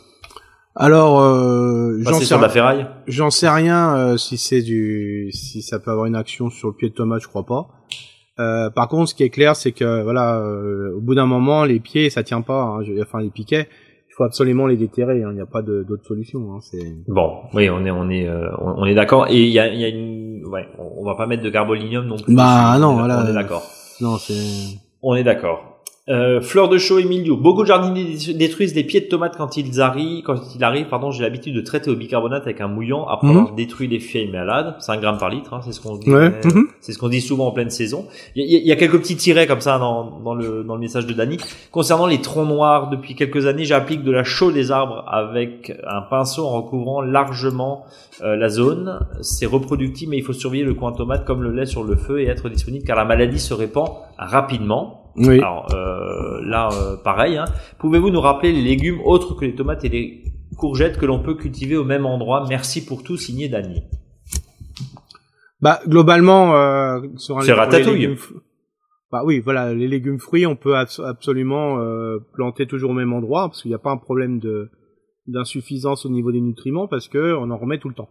Alors, 0.75 1.21
euh, 1.21 1.99
j'en 1.99 2.19
sais, 2.19 2.49
ferraille? 2.49 2.87
j'en 3.05 3.29
sais 3.29 3.47
rien 3.47 3.95
euh, 3.95 4.17
si 4.17 4.39
c'est 4.39 4.63
du, 4.63 5.29
si 5.31 5.61
ça 5.61 5.77
peut 5.77 5.91
avoir 5.91 6.07
une 6.07 6.15
action 6.15 6.49
sur 6.49 6.69
le 6.69 6.73
pied 6.73 6.89
de 6.89 6.95
tomate, 6.95 7.21
je 7.21 7.27
crois 7.27 7.45
pas. 7.45 7.67
Euh, 8.39 8.71
par 8.71 8.87
contre, 8.87 9.11
ce 9.11 9.13
qui 9.13 9.21
est 9.21 9.29
clair, 9.29 9.55
c'est 9.55 9.73
que 9.73 10.01
voilà, 10.01 10.39
euh, 10.39 10.95
au 10.95 11.01
bout 11.01 11.13
d'un 11.13 11.27
moment, 11.27 11.65
les 11.65 11.79
pieds, 11.79 12.09
ça 12.09 12.23
tient 12.23 12.41
pas. 12.41 12.63
Hein, 12.63 12.83
enfin, 12.99 13.21
les 13.21 13.29
piquets, 13.29 13.67
il 14.13 14.15
faut 14.15 14.23
absolument 14.25 14.67
les 14.67 14.77
déterrer. 14.77 15.23
Hein. 15.23 15.29
Il 15.31 15.35
n'y 15.35 15.41
a 15.41 15.47
pas 15.47 15.63
d'autre 15.63 16.05
solution. 16.05 16.53
Hein. 16.53 16.59
C'est 16.61 17.03
bon. 17.07 17.39
Oui, 17.53 17.67
on 17.71 17.83
est 17.83 17.89
on 17.89 18.09
est 18.11 18.27
euh, 18.27 18.47
on 18.59 18.85
est 18.85 18.93
d'accord. 18.93 19.27
Et 19.29 19.41
il 19.41 19.49
y 19.49 19.59
a, 19.59 19.67
y 19.73 19.83
a 19.83 19.87
une 19.87 20.45
ouais, 20.45 20.67
on 20.77 21.03
va 21.03 21.15
pas 21.15 21.25
mettre 21.25 21.41
de 21.41 21.49
carbolinium 21.49 22.05
non 22.05 22.17
plus. 22.17 22.35
Bah 22.35 22.77
non, 22.79 22.93
voilà. 22.93 23.23
On 23.25 23.29
est 23.29 23.33
d'accord. 23.33 23.63
Non, 24.01 24.17
c'est. 24.17 24.77
On 25.01 25.15
est 25.15 25.23
d'accord. 25.23 25.72
Euh, 26.09 26.41
fleur 26.41 26.67
de 26.67 26.77
chaux 26.77 26.99
Emilio. 26.99 27.37
Beaucoup 27.37 27.61
de 27.61 27.67
jardiniers 27.67 28.17
détruisent 28.33 28.73
des 28.73 28.83
pieds 28.83 28.99
de 28.99 29.05
tomates 29.05 29.37
quand 29.37 29.55
ils 29.55 29.79
arrivent. 29.79 30.21
Quand 30.25 30.35
ils 30.53 30.61
arrivent, 30.61 30.89
pardon, 30.89 31.11
j'ai 31.11 31.23
l'habitude 31.23 31.55
de 31.55 31.61
traiter 31.61 31.89
au 31.89 31.95
bicarbonate 31.95 32.43
avec 32.43 32.59
un 32.59 32.67
mouillant 32.67 33.05
après 33.07 33.27
mhm. 33.27 33.37
avoir 33.37 33.53
détruit 33.53 33.87
les 33.87 34.01
feuilles 34.01 34.29
malades. 34.29 34.75
5 34.79 34.99
grammes 34.99 35.17
par 35.17 35.29
litre, 35.29 35.53
hein, 35.53 35.61
c'est 35.63 35.71
ce 35.71 35.79
qu'on 35.79 35.95
dit. 35.95 36.09
Mhm. 36.09 36.67
C'est 36.81 36.91
ce 36.91 36.97
qu'on 36.97 37.07
dit 37.07 37.21
souvent 37.21 37.47
en 37.47 37.51
pleine 37.51 37.69
saison. 37.69 38.05
Il 38.35 38.43
y, 38.45 38.71
a, 38.73 38.75
quelques 38.75 38.99
petits 38.99 39.15
tirets 39.15 39.47
comme 39.47 39.61
ça 39.61 39.79
dans, 39.79 40.19
dans, 40.19 40.35
le, 40.35 40.65
dans 40.65 40.73
le 40.73 40.81
message 40.81 41.05
de 41.05 41.13
Dany. 41.13 41.37
Concernant 41.71 42.05
les 42.05 42.19
troncs 42.19 42.49
noirs, 42.49 42.89
depuis 42.89 43.15
quelques 43.15 43.45
années, 43.45 43.63
j'applique 43.63 44.03
de 44.03 44.11
la 44.11 44.25
chaux 44.25 44.51
des 44.51 44.71
arbres 44.71 45.05
avec 45.07 45.71
un 45.87 46.01
pinceau 46.01 46.45
en 46.45 46.51
recouvrant 46.63 47.01
largement 47.01 47.85
euh, 48.21 48.35
la 48.35 48.49
zone. 48.49 48.99
C'est 49.21 49.45
reproductible, 49.45 50.11
mais 50.11 50.17
il 50.17 50.23
faut 50.23 50.33
surveiller 50.33 50.65
le 50.65 50.73
coin 50.73 50.91
tomate 50.91 51.23
comme 51.23 51.43
le 51.43 51.51
lait 51.53 51.65
sur 51.65 51.85
le 51.85 51.95
feu 51.95 52.19
et 52.19 52.27
être 52.27 52.49
disponible 52.49 52.83
car 52.85 52.97
la 52.97 53.05
maladie 53.05 53.39
se 53.39 53.53
répand 53.53 53.89
rapidement. 54.17 55.02
Oui. 55.15 55.39
Alors 55.39 55.73
euh, 55.73 56.41
là, 56.43 56.69
euh, 56.73 56.97
pareil. 56.97 57.37
Hein. 57.37 57.45
Pouvez-vous 57.79 58.09
nous 58.09 58.21
rappeler 58.21 58.51
les 58.51 58.61
légumes 58.61 58.99
autres 59.03 59.35
que 59.35 59.45
les 59.45 59.55
tomates 59.55 59.85
et 59.85 59.89
les 59.89 60.23
courgettes 60.57 60.97
que 60.97 61.05
l'on 61.05 61.21
peut 61.21 61.35
cultiver 61.35 61.77
au 61.77 61.83
même 61.83 62.05
endroit? 62.05 62.45
Merci 62.49 62.85
pour 62.85 63.03
tout, 63.03 63.17
signé 63.17 63.49
Dany. 63.49 63.83
Bah 65.61 65.79
globalement, 65.87 66.55
euh, 66.55 67.01
sur 67.15 67.37
un 67.37 67.41
c'est 67.41 67.53
ratatouille. 67.53 68.17
Bah 69.11 69.21
oui, 69.23 69.39
voilà, 69.39 69.73
les 69.73 69.87
légumes 69.87 70.19
fruits, 70.19 70.47
on 70.47 70.55
peut 70.55 70.75
absolument 70.75 71.79
euh, 71.79 72.17
planter 72.33 72.65
toujours 72.65 72.91
au 72.91 72.93
même 72.93 73.13
endroit 73.13 73.47
parce 73.47 73.61
qu'il 73.61 73.69
n'y 73.69 73.75
a 73.75 73.79
pas 73.79 73.91
un 73.91 73.97
problème 73.97 74.39
de 74.39 74.69
d'insuffisance 75.25 76.05
au 76.05 76.09
niveau 76.09 76.33
des 76.33 76.41
nutriments 76.41 76.87
parce 76.87 77.07
que 77.07 77.33
on 77.35 77.49
en 77.49 77.57
remet 77.57 77.77
tout 77.77 77.87
le 77.87 77.95
temps. 77.95 78.09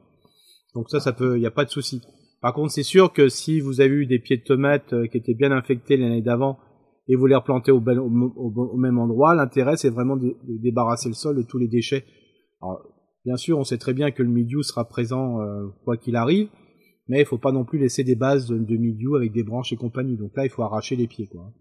Donc 0.74 0.88
ça, 0.88 1.00
ça 1.00 1.12
peut, 1.12 1.36
il 1.36 1.40
n'y 1.40 1.46
a 1.46 1.50
pas 1.50 1.66
de 1.66 1.70
souci. 1.70 2.00
Par 2.40 2.54
contre, 2.54 2.72
c'est 2.72 2.82
sûr 2.82 3.12
que 3.12 3.28
si 3.28 3.60
vous 3.60 3.82
avez 3.82 3.90
eu 3.90 4.06
des 4.06 4.18
pieds 4.18 4.38
de 4.38 4.44
tomates 4.44 4.94
qui 5.10 5.18
étaient 5.18 5.34
bien 5.34 5.52
infectés 5.52 5.98
l'année 5.98 6.22
d'avant 6.22 6.58
et 7.08 7.16
vous 7.16 7.26
les 7.26 7.34
replantez 7.34 7.72
au, 7.72 7.80
au, 7.80 8.76
même 8.76 8.98
endroit. 8.98 9.34
L'intérêt, 9.34 9.76
c'est 9.76 9.90
vraiment 9.90 10.16
de, 10.16 10.36
débarrasser 10.44 11.08
le 11.08 11.14
sol 11.14 11.36
de 11.36 11.42
tous 11.42 11.58
les 11.58 11.68
déchets. 11.68 12.04
Alors, 12.60 12.80
bien 13.24 13.36
sûr, 13.36 13.58
on 13.58 13.64
sait 13.64 13.78
très 13.78 13.94
bien 13.94 14.10
que 14.10 14.22
le 14.22 14.28
milieu 14.28 14.62
sera 14.62 14.84
présent 14.86 15.40
euh, 15.40 15.66
quoi 15.84 15.96
qu'il 15.96 16.16
arrive, 16.16 16.48
mais 17.08 17.20
il 17.20 17.26
faut 17.26 17.38
pas 17.38 17.52
non 17.52 17.64
plus 17.64 17.78
laisser 17.78 18.04
des 18.04 18.14
bases 18.14 18.46
de, 18.46 18.58
de 18.58 19.16
avec 19.16 19.32
des 19.32 19.42
branches 19.42 19.72
et 19.72 19.76
compagnie. 19.76 20.16
Donc 20.16 20.32
là, 20.36 20.44
il 20.44 20.50
faut 20.50 20.62
arracher 20.62 20.96
les 20.96 21.06
pieds, 21.06 21.26
quoi, 21.26 21.52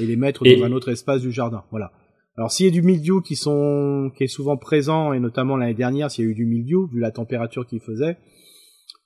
et 0.00 0.06
les 0.06 0.16
mettre 0.16 0.44
dans 0.44 0.64
un 0.64 0.72
autre 0.72 0.90
espace 0.90 1.22
du 1.22 1.32
jardin. 1.32 1.64
Voilà. 1.70 1.92
Alors 2.36 2.50
s'il 2.50 2.66
y 2.66 2.68
a 2.68 2.72
du 2.72 2.82
mildiou 2.82 3.20
qui 3.20 3.36
sont 3.36 4.10
qui 4.16 4.24
est 4.24 4.28
souvent 4.28 4.56
présent 4.56 5.12
et 5.12 5.20
notamment 5.20 5.56
l'année 5.56 5.72
dernière 5.72 6.10
s'il 6.10 6.24
y 6.24 6.26
a 6.26 6.30
eu 6.32 6.34
du 6.34 6.46
mildiou 6.46 6.88
vu 6.88 6.98
la 6.98 7.12
température 7.12 7.64
qu'il 7.64 7.78
faisait 7.78 8.16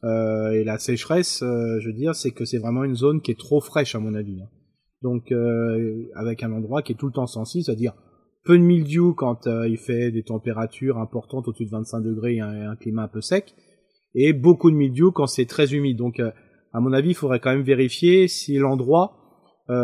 euh, 0.05 0.53
et 0.53 0.65
la 0.65 0.79
sécheresse, 0.79 1.43
euh, 1.43 1.81
je 1.81 1.89
veux 1.89 1.93
dire, 1.93 2.15
c'est 2.15 2.31
que 2.31 2.45
c'est 2.45 2.59
vraiment 2.59 2.85
une 2.85 2.95
zone 2.95 3.21
qui 3.21 3.33
est 3.33 3.39
trop 3.39 3.61
fraîche 3.61 3.95
à 3.95 3.99
mon 3.99 4.15
avis. 4.15 4.41
Hein. 4.41 4.49
Donc 5.03 5.31
euh, 5.31 6.09
avec 6.15 6.43
un 6.43 6.53
endroit 6.53 6.83
qui 6.83 6.93
est 6.93 6.97
tout 6.97 7.07
le 7.07 7.13
temps 7.13 7.27
sensible, 7.27 7.65
c'est-à-dire 7.65 7.95
peu 8.45 8.59
de 8.59 8.63
mildiou 8.63 9.15
quand 9.15 9.47
euh, 9.47 9.69
il 9.69 9.77
fait 9.77 10.11
des 10.11 10.23
températures 10.23 10.99
importantes 10.99 11.47
au-dessus 11.47 11.67
de 11.67 11.71
25 11.71 12.01
degrés 12.01 12.37
et 12.37 12.41
un, 12.41 12.75
climat 12.77 13.05
un 13.05 13.09
peu 13.09 13.21
sec, 13.21 13.55
et 14.15 14.33
beaucoup 14.33 14.71
de 14.71 14.77
mildiou 14.77 15.13
quand 15.13 15.27
c'est 15.27 15.47
très 15.47 15.75
humide. 15.75 15.97
Donc 15.97 16.19
euh, 16.19 16.31
à 16.73 16.81
mon 16.81 16.93
avis, 16.93 17.11
il 17.11 17.15
faudrait 17.15 17.41
quand 17.41 17.51
même 17.51 17.63
vérifier 17.63 18.29
si 18.29 18.57
l'endroit 18.59 19.15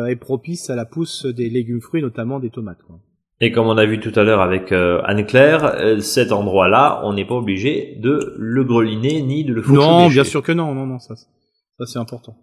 est 0.08 0.16
propice 0.16 0.70
à 0.70 0.76
la 0.76 0.86
pousse 0.86 1.26
des 1.26 1.50
légumes 1.50 1.82
fruits, 1.82 2.00
notamment 2.00 2.40
des 2.40 2.48
tomates. 2.48 2.82
Quoi. 2.86 3.00
Et 3.42 3.52
comme 3.52 3.66
on 3.66 3.76
a 3.76 3.84
vu 3.84 4.00
tout 4.00 4.18
à 4.18 4.22
l'heure 4.22 4.40
avec 4.40 4.72
Anne-Claire, 4.72 6.00
cet 6.00 6.32
endroit-là, 6.32 7.02
on 7.04 7.12
n'est 7.12 7.26
pas 7.26 7.34
obligé 7.34 7.98
de 8.00 8.34
le 8.38 8.64
greliner 8.64 9.20
ni 9.20 9.44
de 9.44 9.52
le 9.52 9.60
foutre 9.60 9.78
Non, 9.78 10.08
bien 10.08 10.24
sûr 10.24 10.42
que 10.42 10.52
non, 10.52 10.74
non, 10.74 10.86
non, 10.86 10.98
ça, 11.00 11.16
ça 11.16 11.84
c'est 11.84 11.98
important. 11.98 12.34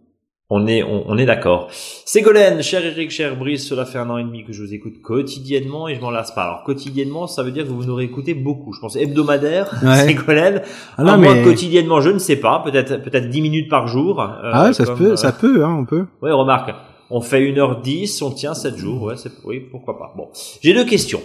On 0.53 0.67
est, 0.67 0.83
on, 0.83 1.17
est 1.17 1.25
d'accord. 1.25 1.69
Ségolène, 1.71 2.61
cher 2.61 2.85
Eric, 2.85 3.09
cher 3.09 3.37
Brice, 3.37 3.65
cela 3.65 3.85
fait 3.85 3.99
un 3.99 4.09
an 4.09 4.17
et 4.17 4.23
demi 4.25 4.43
que 4.43 4.51
je 4.51 4.61
vous 4.61 4.73
écoute 4.73 5.01
quotidiennement 5.01 5.87
et 5.87 5.95
je 5.95 6.01
m'en 6.01 6.11
lasse 6.11 6.31
pas. 6.31 6.43
Alors 6.43 6.63
quotidiennement, 6.65 7.25
ça 7.25 7.41
veut 7.41 7.51
dire 7.51 7.63
que 7.63 7.69
vous 7.69 7.85
nous 7.85 7.95
réécoutez 7.95 8.33
beaucoup. 8.33 8.73
Je 8.73 8.81
pense 8.81 8.97
hebdomadaire, 8.97 9.71
Ségolène. 10.05 10.61
Ah 10.97 11.15
moi, 11.15 11.35
quotidiennement, 11.41 12.01
je 12.01 12.09
ne 12.09 12.19
sais 12.19 12.35
pas. 12.35 12.61
Peut-être, 12.65 13.01
peut-être 13.01 13.29
10 13.29 13.41
minutes 13.41 13.69
par 13.69 13.87
jour. 13.87 14.19
Euh, 14.19 14.51
ah 14.51 14.65
ouais, 14.65 14.73
ça 14.73 14.93
peut, 14.93 15.15
ça 15.15 15.31
peut, 15.31 15.63
hein, 15.63 15.73
on 15.79 15.85
peut. 15.85 16.05
Oui, 16.21 16.31
remarque. 16.31 16.75
On 17.09 17.21
fait 17.21 17.39
1h10, 17.39 18.21
on 18.21 18.31
tient 18.31 18.53
7 18.53 18.75
jours. 18.75 19.03
Ouais, 19.03 19.15
c'est, 19.15 19.31
oui, 19.45 19.61
pourquoi 19.61 19.97
pas. 19.97 20.13
Bon. 20.17 20.27
J'ai 20.61 20.73
deux 20.73 20.85
questions. 20.85 21.21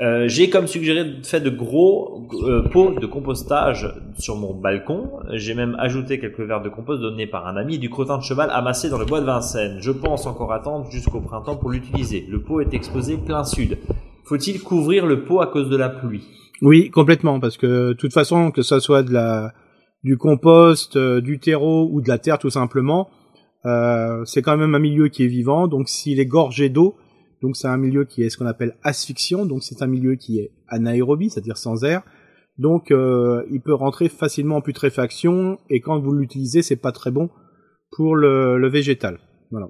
Euh, 0.00 0.26
j'ai 0.26 0.50
comme 0.50 0.66
suggéré 0.66 1.04
fait 1.22 1.40
de 1.40 1.50
gros 1.50 2.26
euh, 2.42 2.62
pots 2.68 2.98
de 2.98 3.06
compostage 3.06 3.94
sur 4.18 4.36
mon 4.36 4.52
balcon. 4.52 5.10
J'ai 5.34 5.54
même 5.54 5.76
ajouté 5.78 6.18
quelques 6.18 6.40
verres 6.40 6.62
de 6.62 6.68
compost 6.68 7.00
donnés 7.00 7.28
par 7.28 7.46
un 7.46 7.56
ami 7.56 7.78
du 7.78 7.90
crottin 7.90 8.18
de 8.18 8.22
cheval 8.22 8.50
amassé 8.50 8.90
dans 8.90 8.98
le 8.98 9.04
bois 9.04 9.20
de 9.20 9.26
Vincennes. 9.26 9.78
Je 9.80 9.92
pense 9.92 10.26
encore 10.26 10.52
attendre 10.52 10.90
jusqu'au 10.90 11.20
printemps 11.20 11.56
pour 11.56 11.70
l'utiliser. 11.70 12.26
Le 12.28 12.40
pot 12.40 12.60
est 12.60 12.74
exposé 12.74 13.16
plein 13.16 13.44
sud. 13.44 13.78
Faut-il 14.24 14.60
couvrir 14.60 15.06
le 15.06 15.24
pot 15.24 15.40
à 15.40 15.46
cause 15.46 15.68
de 15.68 15.76
la 15.76 15.90
pluie? 15.90 16.24
Oui, 16.62 16.90
complètement, 16.90 17.38
parce 17.38 17.56
que 17.56 17.88
de 17.88 17.92
toute 17.92 18.12
façon, 18.12 18.50
que 18.50 18.62
ce 18.62 18.80
soit 18.80 19.02
de 19.02 19.12
la 19.12 19.52
du 20.02 20.18
compost, 20.18 20.96
euh, 20.96 21.20
du 21.20 21.38
terreau 21.38 21.88
ou 21.90 22.00
de 22.00 22.08
la 22.08 22.18
terre 22.18 22.38
tout 22.38 22.50
simplement, 22.50 23.08
c'est 24.26 24.42
quand 24.42 24.58
même 24.58 24.74
un 24.74 24.78
milieu 24.78 25.08
qui 25.08 25.24
est 25.24 25.28
vivant. 25.28 25.68
Donc 25.68 25.88
s'il 25.88 26.20
est 26.20 26.26
gorgé 26.26 26.68
d'eau, 26.68 26.96
donc 27.44 27.56
c'est 27.56 27.68
un 27.68 27.76
milieu 27.76 28.06
qui 28.06 28.22
est 28.22 28.30
ce 28.30 28.38
qu'on 28.38 28.46
appelle 28.46 28.74
asphyxiant, 28.82 29.44
donc 29.44 29.62
c'est 29.62 29.82
un 29.82 29.86
milieu 29.86 30.14
qui 30.14 30.38
est 30.38 30.52
anaérobie, 30.66 31.28
c'est-à-dire 31.28 31.58
sans 31.58 31.84
air. 31.84 32.00
Donc 32.56 32.90
euh, 32.90 33.42
il 33.50 33.60
peut 33.60 33.74
rentrer 33.74 34.08
facilement 34.08 34.56
en 34.56 34.60
putréfaction 34.62 35.58
et 35.68 35.82
quand 35.82 36.00
vous 36.00 36.12
l'utilisez, 36.12 36.62
c'est 36.62 36.80
pas 36.80 36.90
très 36.90 37.10
bon 37.10 37.28
pour 37.90 38.16
le, 38.16 38.66
végétal. 38.70 39.18
Voilà. 39.50 39.68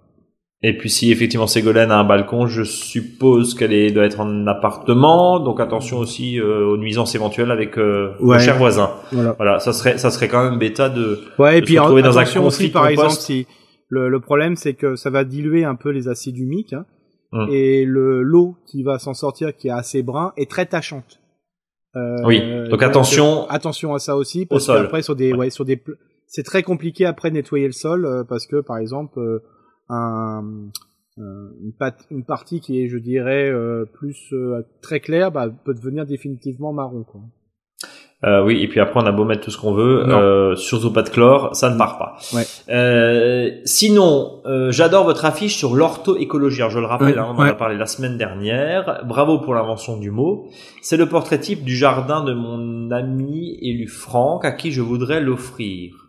Et 0.63 0.79
puis 0.79 0.89
si 0.89 1.11
effectivement 1.11 1.49
Ségolène 1.49 1.91
a 1.91 1.99
un 1.99 2.05
balcon, 2.05 2.47
je 2.47 2.63
suppose 2.63 3.55
qu'elle 3.55 3.93
doit 3.93 4.05
être 4.05 4.21
en 4.21 4.47
appartement, 4.47 5.41
donc 5.41 5.59
attention 5.59 5.99
aussi 5.99 6.39
euh, 6.39 6.65
aux 6.69 6.77
nuisances 6.77 7.17
éventuelles 7.17 7.51
avec 7.51 7.77
euh, 7.77 8.13
ouais. 8.21 8.39
cher 8.39 8.57
voisin. 8.57 8.93
Voilà. 9.11 9.33
voilà. 9.33 9.59
ça 9.59 9.73
serait 9.73 9.99
ça 9.99 10.13
serait 10.13 10.29
quand 10.29 10.49
même 10.49 10.61
bêta 10.61 10.89
de, 10.89 11.19
ouais, 11.41 11.59
et 11.59 11.63
puis 11.63 11.75
se 11.75 11.81
retrouver 11.81 12.03
dans 12.03 12.21
un 12.21 12.25
conflit 12.25 12.39
aussi, 12.39 12.69
par 12.69 12.87
exemple 12.87 13.15
si 13.15 13.49
le, 13.89 14.09
le 14.09 14.21
problème 14.21 14.55
c'est 14.55 14.75
que 14.75 14.95
ça 14.95 15.11
va 15.11 15.25
diluer 15.25 15.65
un 15.65 15.75
peu 15.75 15.91
les 15.91 16.07
acides 16.07 16.39
humiques 16.39 16.73
hein, 16.73 16.87
hum. 17.35 17.49
et 17.51 17.85
le 17.85 18.23
l'eau 18.23 18.57
qui 18.67 18.83
va 18.83 18.99
s'en 18.99 19.15
sortir 19.15 19.55
qui 19.57 19.69
est 19.69 19.73
assez 19.73 20.03
brun 20.03 20.33
est 20.37 20.51
très 20.51 20.67
tachante. 20.67 21.21
Euh, 21.97 22.17
oui, 22.25 22.41
donc, 22.71 22.83
attention 22.83 23.43
euh, 23.43 23.47
attention 23.51 23.95
à 23.95 23.99
ça 23.99 24.17
aussi 24.17 24.47
parce 24.47 24.67
qu'après 24.67 25.03
sur 25.03 25.15
des 25.15 25.33
ouais 25.33 25.51
sur 25.51 25.65
des 25.65 25.81
c'est 26.27 26.43
très 26.43 26.63
compliqué 26.63 27.05
après 27.05 27.31
de 27.31 27.35
nettoyer 27.35 27.67
le 27.67 27.73
sol 27.73 28.07
euh, 28.07 28.25
parce 28.25 28.47
que 28.47 28.61
par 28.61 28.79
exemple 28.79 29.21
un, 29.89 30.71
une, 31.17 31.73
une, 32.11 32.25
partie 32.25 32.61
qui 32.61 32.83
est, 32.83 32.89
je 32.89 32.99
dirais, 32.99 33.49
euh, 33.51 33.85
plus 33.85 34.33
euh, 34.33 34.63
très 34.83 35.01
claire, 35.01 35.31
bah, 35.31 35.49
peut 35.49 35.75
devenir 35.75 36.07
définitivement 36.07 36.73
marron. 36.73 37.05
Quoi. 37.05 37.21
Euh, 38.25 38.43
oui, 38.43 38.63
et 38.63 38.69
puis 38.69 38.81
après 38.81 39.01
on 39.01 39.07
a 39.07 39.13
beau 39.13 39.25
mettre 39.25 39.43
tout 39.43 39.51
ce 39.51 39.59
qu'on 39.59 39.75
veut, 39.75 40.09
euh, 40.09 40.57
surtout 40.57 40.93
pas 40.93 41.03
de 41.03 41.11
chlore, 41.11 41.55
ça 41.55 41.69
ne 41.71 41.77
part 41.77 41.99
pas. 41.99 42.17
Ouais. 42.33 42.45
Euh, 42.71 43.51
sinon, 43.65 44.41
euh, 44.47 44.71
j'adore 44.73 45.05
votre 45.05 45.25
affiche 45.25 45.57
sur 45.57 45.75
l'ortho-écologie. 45.75 46.63
je 46.69 46.79
le 46.79 46.87
rappelle, 46.87 47.19
hein, 47.19 47.27
on 47.31 47.39
en 47.39 47.43
a 47.43 47.55
parlé 47.55 47.77
la 47.77 47.87
semaine 47.87 48.17
dernière. 48.17 49.03
Bravo 49.05 49.39
pour 49.39 49.55
l'invention 49.55 49.99
du 49.99 50.11
mot. 50.11 50.49
C'est 50.81 50.97
le 50.97 51.07
portrait 51.07 51.39
type 51.39 51.65
du 51.65 51.77
jardin 51.77 52.25
de 52.25 52.33
mon 52.33 52.91
ami 52.91 53.59
élu 53.61 53.89
Franck, 53.89 54.45
à 54.45 54.53
qui 54.53 54.73
je 54.73 54.81
voudrais 54.81 55.21
l'offrir 55.21 56.04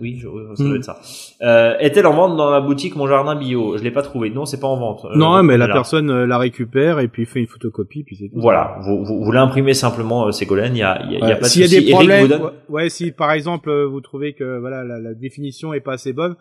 oui, 0.00 0.16
je, 0.16 0.26
ça 0.54 0.64
doit 0.64 0.72
hmm. 0.72 0.76
être 0.76 0.84
ça. 0.84 1.00
Euh, 1.42 1.76
Est-elle 1.78 2.06
en 2.06 2.14
vente 2.14 2.36
dans 2.36 2.50
la 2.50 2.60
boutique 2.60 2.96
Mon 2.96 3.06
Jardin 3.06 3.36
Bio 3.36 3.76
Je 3.76 3.82
l'ai 3.82 3.90
pas 3.90 4.02
trouvé. 4.02 4.30
Non, 4.30 4.46
c'est 4.46 4.60
pas 4.60 4.66
en 4.66 4.78
vente. 4.78 5.04
Euh, 5.04 5.16
non, 5.16 5.42
mais 5.42 5.56
la 5.56 5.68
personne 5.68 6.10
euh, 6.10 6.26
la 6.26 6.38
récupère 6.38 7.00
et 7.00 7.08
puis 7.08 7.26
fait 7.26 7.40
une 7.40 7.46
photocopie, 7.46 8.02
puis 8.04 8.16
c'est 8.16 8.28
tout. 8.28 8.40
Voilà, 8.40 8.78
vous, 8.82 9.04
vous, 9.04 9.24
vous 9.24 9.32
l'imprimez 9.32 9.74
simplement, 9.74 10.26
euh, 10.26 10.32
Ségolène. 10.32 10.74
Il 10.74 10.80
y 10.80 10.82
a, 10.82 11.02
il 11.04 11.12
y 11.12 11.16
a, 11.16 11.36
pas 11.36 11.42
de 11.42 11.44
S'il 11.44 11.62
y 11.62 11.76
a 11.76 11.80
des 11.80 11.90
problèmes, 11.90 12.30
ouais, 12.68 12.88
si 12.88 13.12
par 13.12 13.32
exemple 13.32 13.70
vous 13.84 14.00
trouvez 14.00 14.32
que 14.32 14.58
voilà 14.58 14.84
la, 14.84 14.98
la, 14.98 15.14
définition 15.14 15.74
est 15.74 15.80
pas 15.80 15.94
assez 15.94 16.12
bonne, 16.12 16.36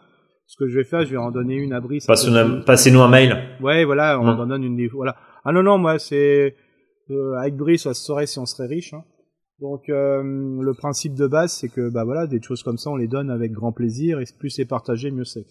ce 0.46 0.56
que 0.58 0.68
je 0.68 0.78
vais 0.78 0.86
faire, 0.86 1.06
je 1.06 1.12
vais 1.12 1.18
en 1.18 1.32
donner 1.32 1.56
une 1.56 1.74
à 1.74 1.82
Brice. 1.82 2.06
Passez-nous 2.06 3.02
un 3.02 3.10
mail. 3.10 3.38
Ouais, 3.62 3.84
voilà, 3.84 4.20
on 4.20 4.28
hum. 4.28 4.40
en 4.40 4.46
donne 4.46 4.64
une. 4.64 4.88
Voilà. 4.88 5.16
Ah 5.44 5.52
non 5.52 5.64
non, 5.64 5.78
moi 5.78 6.00
c'est 6.00 6.56
avec 7.40 7.56
Brice, 7.56 7.84
ça 7.84 7.94
se 7.94 8.04
saurait 8.04 8.26
si 8.26 8.40
on 8.40 8.46
serait 8.46 8.68
riche. 8.68 8.94
Hein. 8.94 9.04
Donc 9.60 9.90
euh, 9.90 10.22
le 10.62 10.74
principe 10.76 11.16
de 11.16 11.26
base, 11.26 11.52
c'est 11.52 11.70
que 11.70 11.90
bah 11.90 12.04
voilà, 12.04 12.28
des 12.28 12.40
choses 12.42 12.62
comme 12.62 12.78
ça, 12.78 12.92
on 12.92 12.96
les 12.96 13.08
donne 13.08 13.32
avec 13.32 13.52
grand 13.52 13.72
plaisir 13.72 14.20
et 14.20 14.26
plus 14.38 14.52
c'est 14.52 14.66
partagé, 14.66 15.10
mieux 15.10 15.26
c'est. 15.26 15.46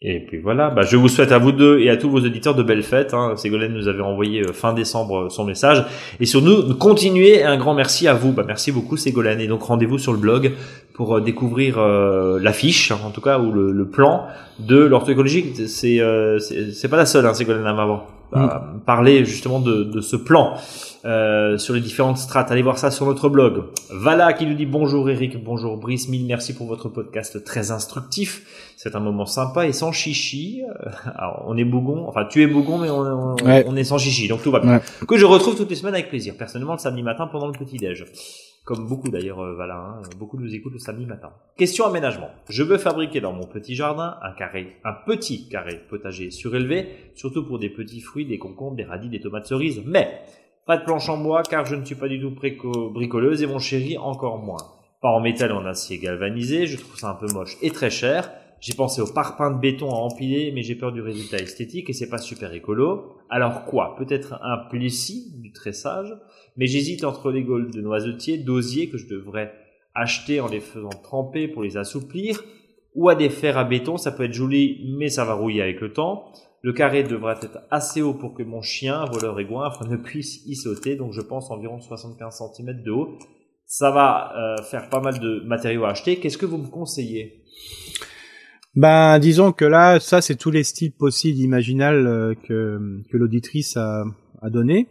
Et 0.00 0.24
puis 0.24 0.38
voilà, 0.38 0.70
bah, 0.70 0.82
je 0.82 0.96
vous 0.96 1.08
souhaite 1.08 1.32
à 1.32 1.38
vous 1.38 1.50
deux 1.50 1.80
et 1.80 1.90
à 1.90 1.96
tous 1.96 2.08
vos 2.08 2.20
auditeurs 2.20 2.54
de 2.54 2.62
belles 2.62 2.84
fêtes. 2.84 3.14
Hein. 3.14 3.34
Ségolène 3.36 3.72
nous 3.72 3.88
avait 3.88 4.02
envoyé 4.02 4.42
euh, 4.42 4.52
fin 4.52 4.72
décembre 4.72 5.24
euh, 5.24 5.28
son 5.30 5.44
message. 5.44 5.84
Et 6.20 6.26
sur 6.26 6.42
nous, 6.42 6.72
continuez. 6.76 7.42
Un 7.42 7.56
grand 7.56 7.74
merci 7.74 8.06
à 8.06 8.14
vous. 8.14 8.30
Bah, 8.30 8.44
merci 8.46 8.70
beaucoup 8.70 8.96
Ségolène. 8.96 9.40
Et 9.40 9.48
donc 9.48 9.62
rendez-vous 9.62 9.98
sur 9.98 10.12
le 10.12 10.18
blog 10.18 10.52
pour 10.94 11.20
découvrir 11.20 11.78
l'affiche, 11.78 12.90
en 12.90 13.10
tout 13.10 13.20
cas, 13.20 13.38
ou 13.38 13.52
le, 13.52 13.88
plan 13.88 14.26
de 14.58 14.78
l'orthoécologie. 14.78 15.54
C'est 15.68 16.00
c'est 16.40 16.88
pas 16.88 16.96
la 16.96 17.06
seule, 17.06 17.24
hein, 17.24 17.34
Ségolène, 17.34 17.64
à 17.66 17.72
m'avoir 17.72 18.17
mm. 18.32 18.80
parlé 18.84 19.24
justement 19.24 19.60
de, 19.60 19.84
de 19.84 20.00
ce 20.00 20.16
plan. 20.16 20.56
Euh, 21.04 21.58
sur 21.58 21.74
les 21.74 21.80
différentes 21.80 22.18
strates. 22.18 22.50
Allez 22.50 22.62
voir 22.62 22.76
ça 22.76 22.90
sur 22.90 23.06
notre 23.06 23.28
blog. 23.28 23.66
Vala 23.88 24.32
qui 24.32 24.44
nous 24.46 24.54
dit 24.54 24.66
bonjour 24.66 25.08
Eric, 25.08 25.42
bonjour 25.44 25.76
Brice, 25.76 26.08
mille 26.08 26.26
merci 26.26 26.54
pour 26.54 26.66
votre 26.66 26.88
podcast 26.88 27.44
très 27.44 27.70
instructif. 27.70 28.72
C'est 28.76 28.96
un 28.96 29.00
moment 29.00 29.24
sympa 29.24 29.68
et 29.68 29.72
sans 29.72 29.92
chichi. 29.92 30.60
Euh, 30.64 30.90
alors, 31.16 31.44
on 31.46 31.56
est 31.56 31.64
bougon, 31.64 32.04
enfin 32.08 32.24
tu 32.28 32.42
es 32.42 32.48
bougon 32.48 32.78
mais 32.78 32.90
on, 32.90 33.36
on, 33.44 33.76
est 33.76 33.84
sans 33.84 33.98
chichi, 33.98 34.26
donc 34.26 34.42
tout 34.42 34.50
va 34.50 34.58
bien. 34.58 34.80
Que 35.06 35.16
je 35.16 35.24
retrouve 35.24 35.56
toutes 35.56 35.70
les 35.70 35.76
semaines 35.76 35.94
avec 35.94 36.08
plaisir. 36.08 36.34
Personnellement 36.36 36.72
le 36.72 36.78
samedi 36.78 37.04
matin 37.04 37.28
pendant 37.28 37.46
le 37.46 37.52
petit 37.52 37.76
déj. 37.76 38.04
Comme 38.68 38.86
beaucoup 38.86 39.08
d'ailleurs, 39.08 39.40
euh, 39.40 39.54
voilà, 39.54 39.76
hein, 39.76 40.02
beaucoup 40.18 40.38
nous 40.38 40.54
écoutent 40.54 40.74
le 40.74 40.78
samedi 40.78 41.06
matin. 41.06 41.30
Question 41.56 41.86
aménagement. 41.86 42.28
Je 42.50 42.62
veux 42.62 42.76
fabriquer 42.76 43.18
dans 43.18 43.32
mon 43.32 43.46
petit 43.46 43.74
jardin 43.74 44.18
un 44.20 44.32
carré, 44.32 44.76
un 44.84 44.92
petit 44.92 45.48
carré 45.48 45.80
potager 45.88 46.30
surélevé, 46.30 46.86
surtout 47.14 47.46
pour 47.46 47.58
des 47.58 47.70
petits 47.70 48.02
fruits, 48.02 48.26
des 48.26 48.36
concombres, 48.36 48.76
des 48.76 48.84
radis, 48.84 49.08
des 49.08 49.20
tomates 49.20 49.46
cerises. 49.46 49.80
Mais 49.86 50.20
pas 50.66 50.76
de 50.76 50.84
planche 50.84 51.08
en 51.08 51.16
bois 51.16 51.42
car 51.44 51.64
je 51.64 51.76
ne 51.76 51.84
suis 51.86 51.94
pas 51.94 52.08
du 52.08 52.20
tout 52.20 52.30
bricoleuse 52.30 53.42
et 53.42 53.46
mon 53.46 53.58
chéri 53.58 53.96
encore 53.96 54.36
moins. 54.36 54.60
Pas 55.00 55.08
en 55.08 55.20
métal 55.20 55.52
en 55.52 55.64
acier 55.64 55.96
galvanisé, 55.96 56.66
je 56.66 56.76
trouve 56.76 56.98
ça 56.98 57.08
un 57.08 57.14
peu 57.14 57.32
moche 57.32 57.56
et 57.62 57.70
très 57.70 57.88
cher. 57.88 58.30
J'ai 58.60 58.74
pensé 58.74 59.00
au 59.00 59.06
parpaing 59.06 59.52
de 59.52 59.60
béton 59.60 59.90
à 59.90 59.98
empiler, 59.98 60.50
mais 60.52 60.62
j'ai 60.62 60.74
peur 60.74 60.92
du 60.92 61.00
résultat 61.00 61.38
esthétique 61.38 61.88
et 61.90 61.92
c'est 61.92 62.08
pas 62.08 62.18
super 62.18 62.52
écolo. 62.52 63.16
Alors 63.30 63.64
quoi? 63.64 63.94
Peut-être 63.96 64.38
un 64.42 64.58
plessis 64.68 65.32
du 65.36 65.52
tressage, 65.52 66.12
mais 66.56 66.66
j'hésite 66.66 67.04
entre 67.04 67.30
les 67.30 67.44
gaules 67.44 67.70
de 67.70 67.80
noisetier, 67.80 68.38
d'osier 68.38 68.88
que 68.88 68.98
je 68.98 69.06
devrais 69.06 69.54
acheter 69.94 70.40
en 70.40 70.48
les 70.48 70.60
faisant 70.60 70.88
tremper 70.88 71.46
pour 71.46 71.62
les 71.62 71.76
assouplir, 71.76 72.42
ou 72.94 73.08
à 73.08 73.14
des 73.14 73.30
fers 73.30 73.58
à 73.58 73.64
béton, 73.64 73.96
ça 73.96 74.10
peut 74.10 74.24
être 74.24 74.32
joli, 74.32 74.92
mais 74.98 75.08
ça 75.08 75.24
va 75.24 75.34
rouiller 75.34 75.62
avec 75.62 75.80
le 75.80 75.92
temps. 75.92 76.32
Le 76.62 76.72
carré 76.72 77.04
devrait 77.04 77.36
être 77.40 77.60
assez 77.70 78.02
haut 78.02 78.14
pour 78.14 78.34
que 78.34 78.42
mon 78.42 78.60
chien, 78.60 79.04
voleur 79.04 79.38
et 79.38 79.44
goinfre, 79.44 79.86
ne 79.86 79.96
puisse 79.96 80.44
y 80.46 80.56
sauter, 80.56 80.96
donc 80.96 81.12
je 81.12 81.20
pense 81.20 81.52
environ 81.52 81.80
75 81.80 82.42
cm 82.56 82.82
de 82.82 82.90
haut. 82.90 83.18
Ça 83.66 83.92
va 83.92 84.32
euh, 84.36 84.62
faire 84.62 84.88
pas 84.88 85.00
mal 85.00 85.20
de 85.20 85.40
matériaux 85.40 85.84
à 85.84 85.90
acheter. 85.90 86.16
Qu'est-ce 86.16 86.38
que 86.38 86.46
vous 86.46 86.58
me 86.58 86.66
conseillez? 86.66 87.44
Ben, 88.78 89.18
disons 89.18 89.50
que 89.50 89.64
là, 89.64 89.98
ça, 89.98 90.20
c'est 90.20 90.36
tous 90.36 90.52
les 90.52 90.62
styles 90.62 90.92
possibles, 90.92 91.40
imaginables 91.40 92.06
euh, 92.06 92.34
que, 92.46 93.02
que 93.10 93.16
l'auditrice 93.16 93.76
a, 93.76 94.04
a 94.40 94.50
donné. 94.50 94.86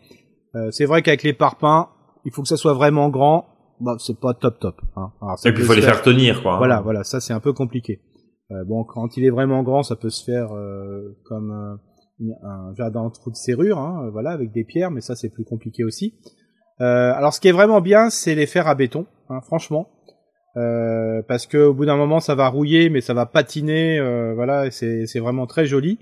Euh, 0.56 0.72
c'est 0.72 0.84
vrai 0.84 1.02
qu'avec 1.02 1.24
les 1.24 1.32
parpaings, 1.32 1.88
il 2.26 2.34
faut 2.34 2.42
que 2.42 2.50
ça 2.50 2.58
soit 2.58 2.74
vraiment 2.74 3.08
grand. 3.08 3.46
Bah, 3.80 3.96
c'est 3.98 4.20
pas 4.20 4.34
top 4.34 4.60
top. 4.60 4.82
Hein. 4.98 5.14
et 5.46 5.54
puis 5.54 5.64
il 5.64 5.66
faut 5.66 5.74
les 5.74 5.82
faire 5.82 6.02
tenir, 6.02 6.42
quoi. 6.42 6.58
Voilà, 6.58 6.82
voilà, 6.82 7.06
ça 7.06 7.22
c'est 7.22 7.32
un 7.32 7.40
peu 7.40 7.54
compliqué. 7.54 8.02
Euh, 8.52 8.66
bon, 8.66 8.84
quand 8.84 9.16
il 9.16 9.24
est 9.24 9.30
vraiment 9.30 9.64
grand, 9.64 9.84
ça 9.84 9.96
peut 9.96 10.10
se 10.10 10.22
faire 10.22 10.52
euh, 10.54 11.18
comme 11.24 11.80
euh, 12.22 12.34
un 12.44 12.74
jardin 12.76 13.02
en 13.02 13.10
trou 13.10 13.32
de 13.32 13.38
serrure, 13.38 13.78
hein, 13.78 14.10
voilà, 14.12 14.32
avec 14.32 14.52
des 14.52 14.66
pierres, 14.66 14.92
mais 14.92 15.00
ça 15.00 15.16
c'est 15.16 15.30
plus 15.30 15.46
compliqué 15.46 15.86
aussi. 15.86 16.14
alors, 16.80 17.34
ce 17.34 17.40
qui 17.40 17.48
est 17.48 17.54
vraiment 17.54 17.80
bien, 17.80 18.10
c'est 18.10 18.36
les 18.36 18.48
fers 18.48 18.68
à 18.68 18.76
béton, 18.76 19.06
hein, 19.30 19.40
franchement. 19.42 19.90
Euh, 20.58 21.22
parce 21.28 21.46
que 21.46 21.58
au 21.58 21.74
bout 21.74 21.86
d'un 21.86 21.98
moment 21.98 22.20
ça 22.20 22.34
va 22.34 22.48
rouiller 22.48 22.90
mais 22.90 23.00
ça 23.00 23.14
va 23.14 23.28
patiner 23.28 24.00
euh, 24.00 24.34
voilà 24.34 24.72
c'est 24.72 25.06
c'est 25.06 25.20
vraiment 25.20 25.46
très 25.46 25.68
joli. 25.68 26.00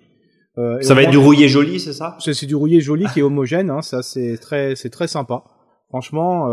Euh, 0.57 0.79
ça 0.81 0.93
va 0.93 1.03
être 1.03 1.09
du 1.09 1.17
rouillé 1.17 1.49
joli 1.49 1.79
c'est 1.79 1.91
ça? 1.91 2.15
C'est 2.19 2.45
du 2.45 2.55
rouillé 2.55 2.79
joli 2.79 3.05
qui 3.13 3.19
est 3.19 3.23
homogène 3.23 3.69
hein, 3.69 3.81
ça 3.81 4.01
c'est 4.01 4.37
très 4.37 4.75
c'est 4.75 4.89
très 4.89 5.07
sympa. 5.07 5.43
Franchement 5.89 6.49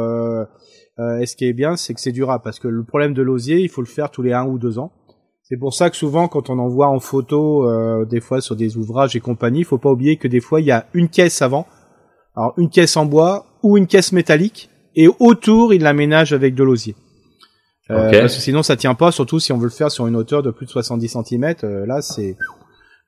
et 1.21 1.27
ce 1.27 1.37
qui 1.37 1.45
est 1.47 1.53
bien 1.53 1.77
c'est 1.77 1.95
que 1.95 2.01
c'est 2.01 2.13
durable 2.13 2.43
parce 2.43 2.59
que 2.59 2.69
le 2.69 2.83
problème 2.83 3.15
de 3.15 3.23
l'osier 3.23 3.61
il 3.61 3.69
faut 3.69 3.83
le 3.83 3.87
faire 3.87 4.11
tous 4.11 4.23
les 4.23 4.33
un 4.33 4.47
ou 4.47 4.59
deux 4.59 4.79
ans. 4.79 4.93
C'est 5.53 5.59
pour 5.59 5.75
ça 5.75 5.91
que 5.91 5.97
souvent, 5.97 6.29
quand 6.29 6.49
on 6.49 6.59
en 6.59 6.69
voit 6.69 6.89
en 6.89 6.99
photo, 6.99 7.69
euh, 7.69 8.07
des 8.07 8.21
fois 8.21 8.41
sur 8.41 8.57
des 8.57 8.79
ouvrages 8.79 9.17
et 9.17 9.21
compagnie, 9.21 9.59
il 9.59 9.65
faut 9.67 9.77
pas 9.77 9.91
oublier 9.91 10.17
que 10.17 10.27
des 10.27 10.41
fois 10.41 10.63
il 10.63 10.67
y 10.67 10.71
a 10.71 10.87
une 10.95 11.11
caisse 11.11 11.43
avant, 11.43 11.67
alors 12.35 12.55
une 12.57 12.71
caisse 12.71 12.97
en 12.97 13.05
bois 13.05 13.45
ou 13.63 13.77
une 13.77 13.87
caisse 13.87 14.13
métallique, 14.13 14.71
et 14.97 15.09
autour 15.19 15.75
il 15.75 15.83
l'aménage 15.83 16.33
avec 16.33 16.55
de 16.55 16.65
l'osier. 16.65 16.95
Euh, 17.91 18.11
parce 18.11 18.37
que 18.37 18.41
sinon 18.41 18.63
ça 18.63 18.77
tient 18.77 18.95
pas, 18.95 19.13
surtout 19.13 19.41
si 19.41 19.53
on 19.53 19.59
veut 19.59 19.65
le 19.65 19.71
faire 19.71 19.91
sur 19.91 20.07
une 20.07 20.17
hauteur 20.17 20.43
de 20.43 20.51
plus 20.51 20.67
de 20.67 20.71
70 20.71 21.17
cm. 21.25 21.55
Euh, 21.65 21.87
là 21.87 22.01
c'est 22.01 22.37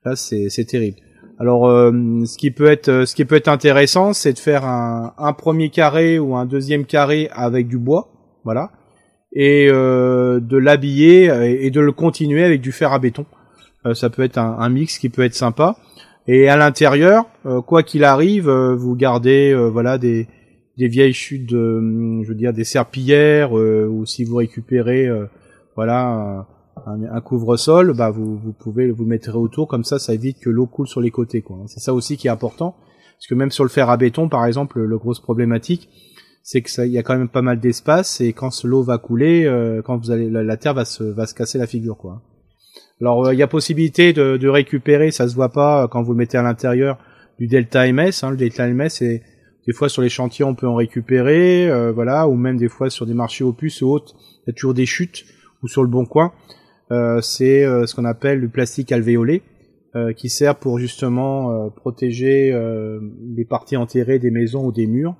là 0.03 0.15
c'est 0.15 0.49
c'est 0.49 0.65
terrible. 0.65 0.97
Alors 1.39 1.67
euh, 1.67 1.91
ce 2.25 2.37
qui 2.37 2.51
peut 2.51 2.67
être 2.67 3.05
ce 3.05 3.15
qui 3.15 3.25
peut 3.25 3.35
être 3.35 3.47
intéressant, 3.47 4.13
c'est 4.13 4.33
de 4.33 4.39
faire 4.39 4.65
un, 4.65 5.13
un 5.17 5.33
premier 5.33 5.69
carré 5.69 6.19
ou 6.19 6.35
un 6.35 6.45
deuxième 6.45 6.85
carré 6.85 7.29
avec 7.33 7.67
du 7.67 7.77
bois, 7.77 8.09
voilà 8.43 8.71
et 9.35 9.67
euh, 9.69 10.39
de 10.39 10.57
l'habiller 10.57 11.25
et 11.61 11.69
de 11.69 11.81
le 11.81 11.91
continuer 11.91 12.43
avec 12.43 12.61
du 12.61 12.71
fer 12.71 12.93
à 12.93 12.99
béton. 12.99 13.25
Euh, 13.85 13.93
ça 13.93 14.09
peut 14.09 14.23
être 14.23 14.37
un, 14.37 14.69
mix 14.69 14.97
qui 14.97 15.09
peut 15.09 15.23
être 15.23 15.35
sympa. 15.35 15.75
Et 16.27 16.47
à 16.49 16.57
l'intérieur, 16.57 17.25
euh, 17.45 17.61
quoi 17.61 17.83
qu'il 17.83 18.03
arrive, 18.03 18.49
vous 18.49 18.95
gardez 18.95 19.53
voilà 19.71 19.97
des, 19.97 20.27
des 20.77 20.87
vieilles 20.87 21.13
chutes 21.13 21.49
de, 21.49 22.21
je 22.23 22.27
veux 22.27 22.35
dire 22.35 22.53
des 22.53 22.63
serpillères 22.63 23.53
ou 23.53 24.05
si 24.05 24.23
vous 24.23 24.35
récupérez 24.35 25.09
voilà 25.75 26.47
un, 26.85 27.03
un 27.03 27.21
couvre-sol, 27.21 27.93
bah 27.93 28.09
vous, 28.09 28.37
vous 28.37 28.53
pouvez 28.53 28.91
vous 28.91 29.05
mettre 29.05 29.35
autour 29.35 29.67
comme 29.67 29.83
ça, 29.83 29.99
ça 29.99 30.13
évite 30.13 30.39
que 30.39 30.49
l'eau 30.49 30.65
coule 30.65 30.87
sur 30.87 31.01
les 31.01 31.11
côtés. 31.11 31.41
Quoi. 31.41 31.57
C'est 31.67 31.79
ça 31.79 31.93
aussi 31.93 32.17
qui 32.17 32.27
est 32.27 32.31
important, 32.31 32.75
parce 33.17 33.27
que 33.27 33.35
même 33.35 33.51
sur 33.51 33.63
le 33.63 33.69
fer 33.69 33.89
à 33.89 33.97
béton, 33.97 34.29
par 34.29 34.45
exemple, 34.45 34.79
le, 34.79 34.85
le 34.85 34.97
grosse 34.97 35.19
problématique, 35.19 35.89
c'est 36.43 36.61
que 36.61 36.69
ça, 36.69 36.85
il 36.85 36.91
y 36.91 36.97
a 36.97 37.03
quand 37.03 37.17
même 37.17 37.29
pas 37.29 37.41
mal 37.41 37.59
d'espace 37.59 38.21
et 38.21 38.33
quand 38.33 38.63
l'eau 38.63 38.83
va 38.83 38.97
couler, 38.97 39.45
euh, 39.45 39.81
quand 39.81 39.97
vous 39.97 40.11
allez, 40.11 40.29
la, 40.29 40.57
terre 40.57 40.75
va 40.75 40.85
se, 40.85 41.03
va 41.03 41.25
se 41.25 41.33
casser 41.33 41.57
la 41.57 41.67
figure, 41.67 41.97
quoi. 41.97 42.21
Alors, 43.01 43.25
euh, 43.25 43.33
il 43.33 43.39
y 43.39 43.43
a 43.43 43.47
possibilité 43.47 44.13
de, 44.13 44.37
de, 44.37 44.47
récupérer, 44.47 45.11
ça 45.11 45.27
se 45.27 45.35
voit 45.35 45.51
pas 45.51 45.83
euh, 45.83 45.87
quand 45.87 46.03
vous 46.03 46.11
le 46.11 46.17
mettez 46.17 46.37
à 46.37 46.43
l'intérieur 46.43 46.99
du 47.39 47.47
delta 47.47 47.91
MS. 47.91 48.23
Hein, 48.23 48.29
le 48.29 48.37
delta 48.37 48.67
MS, 48.67 48.89
c'est 48.89 49.23
des 49.67 49.73
fois 49.73 49.89
sur 49.89 50.01
les 50.01 50.09
chantiers 50.09 50.45
on 50.45 50.55
peut 50.55 50.67
en 50.67 50.75
récupérer, 50.75 51.69
voilà, 51.93 52.27
ou 52.27 52.35
même 52.35 52.57
des 52.57 52.69
fois 52.69 52.89
sur 52.89 53.05
des 53.05 53.13
marchés 53.13 53.43
opus 53.43 53.81
ou 53.81 53.89
autres, 53.89 54.15
il 54.17 54.47
y 54.47 54.49
a 54.51 54.53
toujours 54.53 54.73
des 54.73 54.85
chutes 54.85 55.25
ou 55.63 55.67
sur 55.67 55.81
le 55.81 55.89
bon 55.89 56.05
coin. 56.05 56.33
c'est 57.21 57.63
ce 57.65 57.95
qu'on 57.95 58.05
appelle 58.05 58.41
du 58.41 58.49
plastique 58.49 58.91
alvéolé. 58.91 59.41
euh, 59.95 60.11
qui 60.11 60.27
sert 60.27 60.55
pour 60.57 60.77
justement 60.77 61.51
euh, 61.51 61.69
protéger 61.69 62.51
euh, 62.51 62.99
les 63.33 63.45
parties 63.45 63.77
enterrées 63.77 64.19
des 64.19 64.29
maisons 64.29 64.65
ou 64.65 64.73
des 64.73 64.87
murs. 64.87 65.15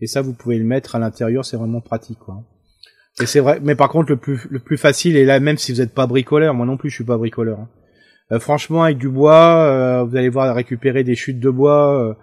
Et 0.00 0.08
ça, 0.08 0.22
vous 0.22 0.32
pouvez 0.32 0.58
le 0.58 0.64
mettre 0.64 0.96
à 0.96 0.98
l'intérieur, 0.98 1.44
c'est 1.44 1.56
vraiment 1.56 1.80
pratique. 1.80 2.18
Et 3.22 3.26
c'est 3.26 3.38
vrai, 3.38 3.60
mais 3.62 3.76
par 3.76 3.88
contre, 3.88 4.10
le 4.10 4.16
plus 4.16 4.48
le 4.50 4.58
plus 4.58 4.76
facile, 4.76 5.16
et 5.16 5.24
là, 5.24 5.38
même 5.38 5.56
si 5.56 5.70
vous 5.70 5.78
n'êtes 5.78 5.94
pas 5.94 6.08
bricoleur, 6.08 6.52
moi 6.52 6.66
non 6.66 6.76
plus, 6.76 6.90
je 6.90 6.96
suis 6.96 7.04
pas 7.04 7.16
bricoleur. 7.16 7.60
Hein. 8.30 8.38
franchement, 8.40 8.82
avec 8.82 8.98
du 8.98 9.08
bois, 9.08 10.02
vous 10.02 10.16
allez 10.16 10.30
voir 10.30 10.52
récupérer 10.52 11.04
des 11.04 11.14
chutes 11.14 11.38
de 11.38 11.50
bois 11.50 12.16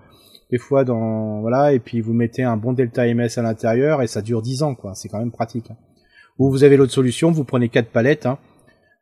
des 0.51 0.57
fois 0.57 0.83
dans 0.83 1.41
voilà 1.41 1.73
et 1.73 1.79
puis 1.79 2.01
vous 2.01 2.13
mettez 2.13 2.43
un 2.43 2.57
bon 2.57 2.73
delta 2.73 3.05
ms 3.05 3.37
à 3.37 3.41
l'intérieur 3.41 4.01
et 4.01 4.07
ça 4.07 4.21
dure 4.21 4.41
10 4.41 4.63
ans 4.63 4.75
quoi 4.75 4.93
c'est 4.95 5.09
quand 5.09 5.19
même 5.19 5.31
pratique 5.31 5.71
hein. 5.71 5.77
ou 6.37 6.49
vous 6.49 6.63
avez 6.63 6.77
l'autre 6.77 6.91
solution 6.91 7.31
vous 7.31 7.43
prenez 7.43 7.69
quatre 7.69 7.89
palettes 7.89 8.25
hein. 8.25 8.37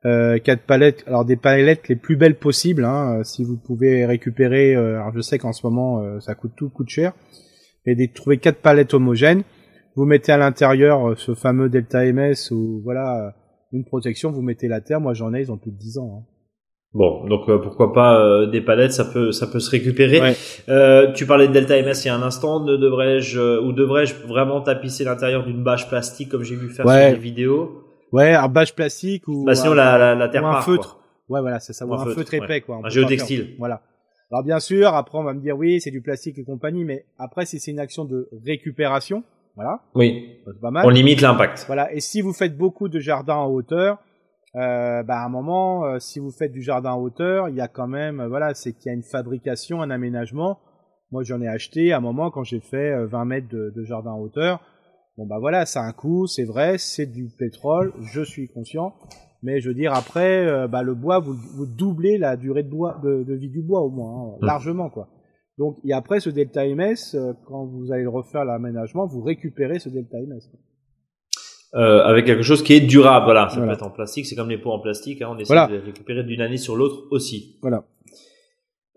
euh, 0.06 0.40
quatre 0.40 0.62
palettes 0.62 1.04
alors 1.08 1.26
des 1.26 1.36
palettes 1.36 1.90
les 1.90 1.96
plus 1.96 2.16
belles 2.16 2.38
possibles 2.38 2.86
hein, 2.86 3.20
euh, 3.20 3.24
si 3.24 3.44
vous 3.44 3.58
pouvez 3.58 4.06
récupérer 4.06 4.76
euh, 4.76 4.96
alors 4.96 5.14
je 5.14 5.22
sais 5.22 5.38
qu'en 5.38 5.54
ce 5.54 5.66
moment 5.66 6.00
euh, 6.00 6.20
ça 6.20 6.36
coûte 6.36 6.54
tout 6.56 6.70
coûte 6.70 6.90
cher 6.90 7.14
et 7.86 7.96
de 7.96 8.14
trouver 8.14 8.38
quatre 8.38 8.62
palettes 8.62 8.94
homogènes 8.94 9.44
vous 9.96 10.06
mettez 10.06 10.32
à 10.32 10.38
l'intérieur 10.38 11.18
ce 11.20 11.36
fameux 11.36 11.70
delta 11.70 12.04
ms 12.06 12.52
ou 12.52 12.82
voilà 12.84 13.36
une 13.74 13.84
protection 13.84 14.32
vous 14.32 14.42
mettez 14.42 14.68
la 14.68 14.80
terre 14.80 15.02
moi 15.02 15.14
j'en 15.14 15.34
ai 15.34 15.42
ils 15.42 15.52
ont 15.52 15.58
plus 15.58 15.72
de 15.72 15.78
10 15.78 15.98
ans 15.98 16.24
hein. 16.24 16.33
Bon, 16.94 17.26
donc 17.26 17.50
euh, 17.50 17.58
pourquoi 17.58 17.92
pas 17.92 18.20
euh, 18.20 18.46
des 18.46 18.62
palettes, 18.62 18.94
ça 18.94 19.06
peut 19.06 19.32
ça 19.32 19.48
peut 19.48 19.60
se 19.60 19.72
récupérer. 19.72 20.36
Euh, 20.70 21.12
tu 21.14 21.26
parlais 21.26 21.48
de 21.48 21.54
Delta 21.54 21.82
MS 21.82 22.04
il 22.04 22.08
y 22.08 22.10
a 22.10 22.16
un 22.16 22.22
instant, 22.22 22.60
ne 22.60 22.78
devrais-je 22.78 23.40
ou 23.60 23.72
devrais-je 23.72 24.14
vraiment 24.28 24.62
tapisser 24.62 25.04
l'intérieur 25.04 25.44
d'une 25.44 25.64
bâche 25.64 25.90
plastique 25.90 26.30
comme 26.30 26.44
j'ai 26.44 26.56
vu 26.56 26.70
faire 26.70 26.88
sur 26.88 26.96
les 26.96 27.16
vidéos? 27.16 27.84
Ouais, 28.12 28.36
un 28.36 28.48
bâche 28.48 28.76
plastique 28.76 29.28
ou 29.28 29.44
bah, 29.44 29.56
sinon 29.56 29.74
la, 29.74 29.98
la, 29.98 30.14
la 30.14 30.30
terre 30.30 30.44
ou 30.44 30.48
un 30.48 30.62
feutre. 30.62 31.00
Ouais, 31.30 31.42
voilà, 31.42 31.60
c'est 31.60 31.74
ça, 31.74 31.86
ou, 31.88 31.94
un, 31.96 32.06
feutre, 32.14 32.36
épais 32.36 32.62
quoi. 32.62 32.80
Un 32.84 32.90
géotextile. 32.90 33.56
Voilà. 33.58 33.82
Alors 34.32 34.44
bien 34.44 34.60
sûr, 34.60 34.94
après 34.94 35.18
on 35.18 35.24
va 35.24 35.34
me 35.34 35.42
dire 35.42 35.58
oui, 35.58 35.82
c'est 35.82 35.90
du 35.90 36.02
plastique 36.02 36.38
et 36.38 36.44
compagnie, 36.44 36.86
mais 36.86 37.06
après 37.18 37.48
si 37.48 37.60
c'est 37.60 37.72
une 37.72 37.80
action 37.80 38.06
de 38.06 38.30
récupération, 38.46 39.24
voilà. 39.56 39.82
Oui. 39.96 40.38
Pas 40.62 40.70
mal. 40.70 40.86
On 40.86 40.90
limite 40.90 41.22
l'impact. 41.22 41.64
Voilà. 41.66 41.92
Et 41.92 42.02
si 42.02 42.22
vous 42.22 42.34
faites 42.34 42.56
beaucoup 42.56 42.88
de 42.88 43.00
jardins 43.00 43.36
en 43.36 43.48
hauteur, 43.50 43.94
euh, 43.94 43.98
bah 44.56 45.22
à 45.22 45.26
un 45.26 45.30
moment, 45.30 45.86
euh, 45.86 46.00
si 46.00 46.20
vous 46.20 46.32
faites 46.32 46.52
du 46.52 46.62
jardin 46.62 46.92
en 46.92 47.02
hauteur, 47.02 47.50
il 47.50 47.56
y 47.56 47.62
a 47.62 47.68
quand 47.68 47.88
même, 47.88 48.20
euh, 48.20 48.28
voilà, 48.28 48.54
c'est 48.54 48.74
qu'il 48.74 48.88
y 48.88 48.90
a 48.90 48.94
une 48.94 49.04
fabrication, 49.04 49.82
un 49.82 49.90
aménagement. 49.90 50.60
Moi, 51.12 51.24
j'en 51.24 51.42
ai 51.42 51.48
acheté 51.48 51.92
à 51.92 51.98
un 51.98 52.02
moment 52.02 52.32
quand 52.32 52.44
j'ai 52.44 52.60
fait 52.60 53.06
20 53.06 53.26
mètres 53.26 53.48
de, 53.50 53.72
de, 53.76 53.84
jardin 53.84 54.12
en 54.12 54.20
hauteur. 54.20 54.62
Bon 55.16 55.28
bah 55.28 55.38
voilà, 55.40 55.68
ça 55.68 55.82
a 55.82 55.84
un 55.84 55.92
coût, 55.92 56.26
c'est 56.26 56.44
vrai, 56.44 56.80
c'est 56.80 57.06
du 57.06 57.30
pétrole, 57.38 57.94
je 58.02 58.22
suis 58.22 58.48
conscient. 58.48 58.96
Mais 59.44 59.60
je 59.60 59.68
veux 59.68 59.76
dire 59.76 59.94
après, 59.94 60.68
bah 60.68 60.82
le 60.82 60.96
bois, 60.96 61.20
vous, 61.20 61.34
vous 61.34 61.68
doublez 61.68 62.18
la 62.18 62.36
durée 62.36 62.64
de, 62.64 62.70
bois, 62.70 63.00
de, 63.04 63.22
de 63.24 63.34
vie 63.36 63.50
du 63.50 63.62
bois 63.62 63.82
au 63.82 63.92
moins, 63.92 64.12
hein, 64.12 64.38
mmh. 64.42 64.46
largement 64.46 64.90
quoi. 64.90 65.10
Donc 65.60 65.78
et 65.86 65.94
après 65.94 66.20
ce 66.20 66.32
delta 66.32 66.66
MS, 66.66 67.16
quand 67.46 67.64
vous 67.66 67.92
allez 67.92 68.02
le 68.02 68.10
refaire 68.10 68.44
l'aménagement, 68.44 69.06
vous 69.06 69.22
récupérez 69.22 69.78
ce 69.78 69.90
delta 69.90 70.18
MS. 70.18 70.50
Quoi. 70.50 70.60
Euh, 71.76 72.04
avec 72.04 72.26
quelque 72.26 72.44
chose 72.44 72.62
qui 72.62 72.74
est 72.74 72.82
durable. 72.82 73.26
Voilà, 73.26 73.50
ça 73.50 73.60
peut 73.60 73.70
être 73.70 73.84
en 73.84 73.90
plastique, 73.90 74.28
c'est 74.28 74.36
comme 74.36 74.50
les 74.50 74.60
pots 74.60 74.72
en 74.72 74.80
plastique, 74.80 75.24
hein, 75.24 75.30
on 75.32 75.40
essaie 75.40 75.56
de 75.68 75.74
les 75.74 75.80
récupérer 75.80 76.24
d'une 76.24 76.42
année 76.42 76.58
sur 76.58 76.76
l'autre 76.76 77.06
aussi. 77.10 77.58
Voilà. 77.64 77.84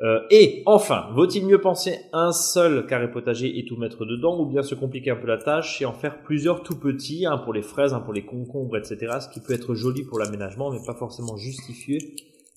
Euh, 0.03 0.21
et 0.31 0.63
enfin, 0.67 1.07
vaut-il 1.15 1.47
mieux 1.47 1.59
penser 1.59 1.99
un 2.13 2.33
seul 2.33 2.87
carré 2.87 3.11
potager 3.11 3.59
et 3.59 3.65
tout 3.65 3.79
mettre 3.79 4.05
dedans, 4.05 4.39
ou 4.39 4.45
bien 4.45 4.63
se 4.63 4.75
compliquer 4.75 5.11
un 5.11 5.17
peu 5.17 5.27
la 5.27 5.39
tâche 5.39 5.81
et 5.81 5.87
en 5.87 5.95
faire 5.95 6.23
plusieurs 6.23 6.63
tout 6.63 6.79
petits, 6.79 7.25
un 7.25 7.39
pour 7.39 7.55
les 7.55 7.63
fraises, 7.63 7.95
un 7.95 8.01
pour 8.01 8.13
les 8.13 8.27
concombres, 8.27 8.77
etc. 8.77 9.21
Ce 9.21 9.29
qui 9.29 9.41
peut 9.41 9.55
être 9.55 9.75
joli 9.75 10.05
pour 10.05 10.19
l'aménagement, 10.19 10.71
mais 10.71 10.81
pas 10.87 10.95
forcément 10.95 11.39
justifié 11.39 11.99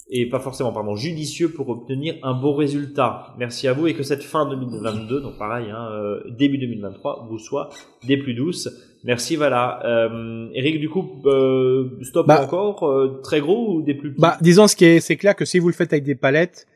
et 0.09 0.27
pas 0.27 0.39
forcément 0.39 0.73
pardon 0.73 0.95
judicieux 0.95 1.49
pour 1.49 1.69
obtenir 1.69 2.15
un 2.23 2.33
bon 2.33 2.55
résultat. 2.55 3.35
Merci 3.37 3.67
à 3.67 3.73
vous 3.73 3.87
et 3.87 3.93
que 3.93 4.03
cette 4.03 4.23
fin 4.23 4.49
2022, 4.49 5.21
donc 5.21 5.37
pareil, 5.37 5.69
hein, 5.69 5.89
euh, 5.93 6.19
début 6.31 6.57
2023, 6.57 7.27
vous 7.29 7.37
soit 7.37 7.69
des 8.05 8.17
plus 8.17 8.33
douces. 8.33 8.69
Merci, 9.03 9.35
voilà. 9.37 9.79
Euh, 9.85 10.49
Eric, 10.53 10.79
du 10.79 10.89
coup, 10.89 11.21
euh, 11.25 11.89
stop 12.01 12.27
bah, 12.27 12.43
encore, 12.43 12.83
euh, 12.83 13.21
très 13.23 13.39
gros 13.39 13.75
ou 13.75 13.81
des 13.81 13.93
plus 13.93 14.11
petits 14.11 14.21
Bah, 14.21 14.37
disons 14.41 14.67
ce 14.67 14.75
qui 14.75 14.85
est, 14.85 14.99
c'est 14.99 15.15
clair 15.15 15.35
que 15.35 15.45
si 15.45 15.59
vous 15.59 15.67
le 15.67 15.73
faites 15.73 15.93
avec 15.93 16.03
des 16.03 16.15
palettes, 16.15 16.67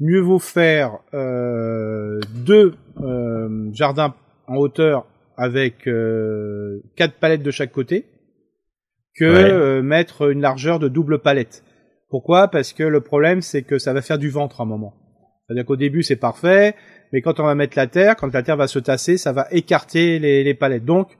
mieux 0.00 0.20
vaut 0.20 0.38
faire 0.38 0.98
euh, 1.14 2.20
deux 2.44 2.74
euh, 3.00 3.70
jardins 3.72 4.14
en 4.46 4.56
hauteur 4.56 5.06
avec 5.36 5.86
euh, 5.86 6.82
quatre 6.96 7.14
palettes 7.14 7.42
de 7.42 7.50
chaque 7.50 7.72
côté 7.72 8.06
que 9.16 9.80
mettre 9.80 10.30
une 10.30 10.40
largeur 10.40 10.78
de 10.78 10.86
double 10.86 11.18
palette. 11.18 11.64
Pourquoi? 12.08 12.46
Parce 12.46 12.72
que 12.72 12.84
le 12.84 13.00
problème, 13.00 13.42
c'est 13.42 13.62
que 13.62 13.76
ça 13.76 13.92
va 13.92 14.00
faire 14.00 14.18
du 14.18 14.30
ventre 14.30 14.60
à 14.60 14.62
un 14.62 14.66
moment. 14.66 14.94
C'est-à-dire 15.46 15.64
qu'au 15.66 15.76
début, 15.76 16.04
c'est 16.04 16.16
parfait, 16.16 16.76
mais 17.12 17.20
quand 17.20 17.40
on 17.40 17.42
va 17.42 17.56
mettre 17.56 17.76
la 17.76 17.88
terre, 17.88 18.14
quand 18.14 18.32
la 18.32 18.44
terre 18.44 18.56
va 18.56 18.68
se 18.68 18.78
tasser, 18.78 19.16
ça 19.16 19.32
va 19.32 19.48
écarter 19.50 20.20
les, 20.20 20.44
les 20.44 20.54
palettes. 20.54 20.84
Donc, 20.84 21.18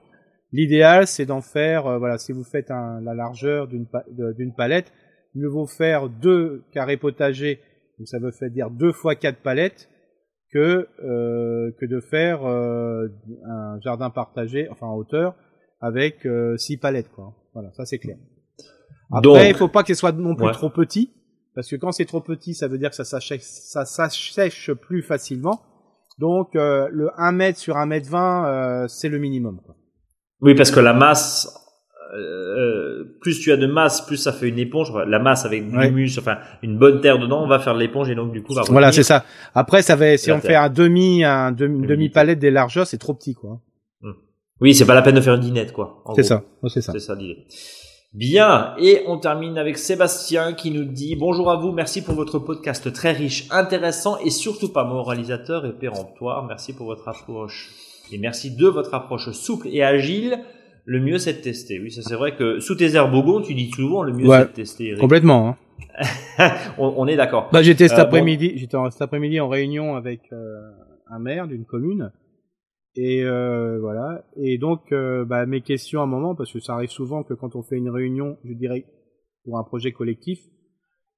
L'idéal, 0.52 1.06
c'est 1.06 1.26
d'en 1.26 1.42
faire, 1.42 1.86
euh, 1.86 1.98
voilà, 1.98 2.18
si 2.18 2.32
vous 2.32 2.44
faites 2.44 2.70
un, 2.70 3.00
la 3.02 3.14
largeur 3.14 3.68
d'une 3.68 3.86
d'une 4.10 4.54
palette, 4.54 4.92
mieux 5.34 5.48
vaut 5.48 5.66
faire 5.66 6.08
deux 6.08 6.64
carrés 6.72 6.96
potagers, 6.96 7.60
donc 7.98 8.08
ça 8.08 8.18
veut 8.18 8.32
dire 8.50 8.70
deux 8.70 8.92
fois 8.92 9.14
quatre 9.14 9.42
palettes, 9.42 9.88
que 10.52 10.88
euh, 11.04 11.70
que 11.78 11.86
de 11.86 12.00
faire 12.00 12.44
euh, 12.44 13.08
un 13.46 13.80
jardin 13.80 14.10
partagé, 14.10 14.68
enfin 14.70 14.86
en 14.86 14.96
hauteur, 14.96 15.34
avec 15.80 16.26
euh, 16.26 16.56
six 16.56 16.76
palettes, 16.76 17.10
quoi. 17.10 17.34
Voilà, 17.52 17.70
ça 17.72 17.84
c'est 17.84 17.98
clair. 17.98 18.16
Après, 19.12 19.50
il 19.50 19.56
faut 19.56 19.68
pas 19.68 19.82
qu'il 19.82 19.96
soit 19.96 20.12
non 20.12 20.34
plus 20.34 20.50
trop 20.52 20.70
petit, 20.70 21.12
parce 21.54 21.68
que 21.68 21.76
quand 21.76 21.92
c'est 21.92 22.04
trop 22.04 22.20
petit, 22.20 22.54
ça 22.54 22.68
veut 22.68 22.78
dire 22.78 22.90
que 22.90 22.96
ça 22.96 23.04
s'assèche, 23.04 23.42
ça 23.42 23.84
s'assèche 23.84 24.72
plus 24.72 25.02
facilement. 25.02 25.60
Donc 26.18 26.54
le 26.54 27.10
1 27.16 27.32
mètre 27.32 27.58
sur 27.58 27.76
1 27.76 27.86
mètre 27.86 28.08
20, 28.08 28.86
c'est 28.88 29.08
le 29.08 29.18
minimum. 29.18 29.60
Quoi. 29.64 29.76
Oui, 30.40 30.54
parce 30.54 30.70
que 30.70 30.80
la 30.80 30.92
masse, 30.92 31.52
euh, 32.14 33.04
plus 33.20 33.40
tu 33.40 33.52
as 33.52 33.56
de 33.56 33.66
masse, 33.66 34.00
plus 34.02 34.16
ça 34.16 34.32
fait 34.32 34.48
une 34.48 34.58
éponge. 34.58 34.92
La 35.06 35.18
masse 35.18 35.44
avec 35.44 35.68
du 35.68 35.76
humus, 35.76 36.18
enfin 36.18 36.38
une 36.62 36.78
bonne 36.78 37.00
terre 37.00 37.18
dedans, 37.18 37.42
on 37.42 37.48
va 37.48 37.58
faire 37.58 37.74
de 37.74 37.80
l'éponge 37.80 38.08
et 38.08 38.14
donc 38.14 38.32
du 38.32 38.42
coup 38.42 38.54
va 38.54 38.62
Voilà, 38.68 38.92
c'est 38.92 39.02
ça. 39.02 39.24
Après, 39.54 39.82
ça 39.82 39.96
va, 39.96 40.16
si 40.16 40.30
on 40.30 40.40
fait 40.40 40.54
un 40.54 40.68
demi, 40.68 41.24
un 41.24 41.52
demi, 41.52 41.86
demi 41.86 42.08
palette 42.08 42.38
des 42.38 42.50
largeurs, 42.50 42.86
c'est 42.86 42.98
trop 42.98 43.14
petit, 43.14 43.34
quoi. 43.34 43.60
Hum. 44.02 44.14
Oui, 44.60 44.74
c'est 44.74 44.86
pas 44.86 44.94
la 44.94 45.02
peine 45.02 45.16
de 45.16 45.20
faire 45.20 45.34
une 45.34 45.40
dinette, 45.40 45.72
quoi. 45.72 46.02
C'est 46.14 46.22
ça, 46.22 46.44
c'est 46.68 46.80
ça. 46.80 46.92
C'est 46.92 47.00
ça 47.00 47.14
l'idée. 47.14 47.46
Bien, 48.14 48.74
et 48.78 49.02
on 49.06 49.18
termine 49.18 49.58
avec 49.58 49.76
Sébastien 49.76 50.54
qui 50.54 50.70
nous 50.70 50.84
dit 50.84 51.14
bonjour 51.14 51.50
à 51.50 51.56
vous, 51.56 51.72
merci 51.72 52.02
pour 52.02 52.14
votre 52.14 52.38
podcast 52.38 52.90
très 52.90 53.12
riche, 53.12 53.46
intéressant 53.50 54.16
et 54.24 54.30
surtout 54.30 54.72
pas 54.72 54.84
moralisateur 54.84 55.66
et 55.66 55.72
péremptoire. 55.72 56.46
Merci 56.46 56.72
pour 56.72 56.86
votre 56.86 57.06
approche 57.06 57.70
et 58.12 58.18
merci 58.18 58.54
de 58.54 58.66
votre 58.66 58.94
approche 58.94 59.30
souple 59.32 59.68
et 59.68 59.82
agile. 59.82 60.38
Le 60.84 61.00
mieux, 61.00 61.18
c'est 61.18 61.34
de 61.34 61.42
tester. 61.42 61.80
Oui, 61.80 61.90
ça 61.90 62.02
c'est 62.02 62.14
vrai 62.14 62.34
que 62.34 62.60
sous 62.60 62.74
tes 62.74 62.94
herbogons, 62.94 63.42
tu 63.42 63.54
dis 63.54 63.70
souvent 63.70 64.02
le 64.02 64.12
mieux, 64.12 64.28
c'est 64.30 64.48
de 64.48 64.52
tester. 64.52 64.94
Complètement. 64.98 65.48
Hein. 65.48 65.56
on, 66.78 67.06
est 67.06 67.16
d'accord. 67.16 67.50
Bah, 67.52 67.62
j'étais 67.62 67.88
cet 67.88 67.98
euh, 67.98 68.02
après-midi, 68.02 68.52
j'étais 68.56 68.76
cet 68.90 69.02
après-midi 69.02 69.40
en 69.40 69.48
réunion 69.48 69.96
avec 69.96 70.20
euh, 70.32 70.60
un 71.10 71.18
maire 71.18 71.46
d'une 71.46 71.64
commune. 71.64 72.10
Et 73.00 73.22
euh, 73.22 73.78
voilà. 73.80 74.24
Et 74.36 74.58
donc, 74.58 74.90
euh, 74.92 75.24
bah, 75.24 75.46
mes 75.46 75.60
questions 75.60 76.00
à 76.00 76.02
un 76.02 76.06
moment, 76.06 76.34
parce 76.34 76.52
que 76.52 76.58
ça 76.58 76.74
arrive 76.74 76.90
souvent 76.90 77.22
que 77.22 77.32
quand 77.32 77.54
on 77.54 77.62
fait 77.62 77.76
une 77.76 77.90
réunion, 77.90 78.38
je 78.44 78.52
dirais 78.54 78.86
pour 79.44 79.58
un 79.58 79.62
projet 79.62 79.92
collectif, 79.92 80.40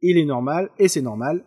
il 0.03 0.19
est 0.19 0.27
normal 0.27 0.71
et 0.79 0.89
c'est 0.89 1.01
normal 1.01 1.43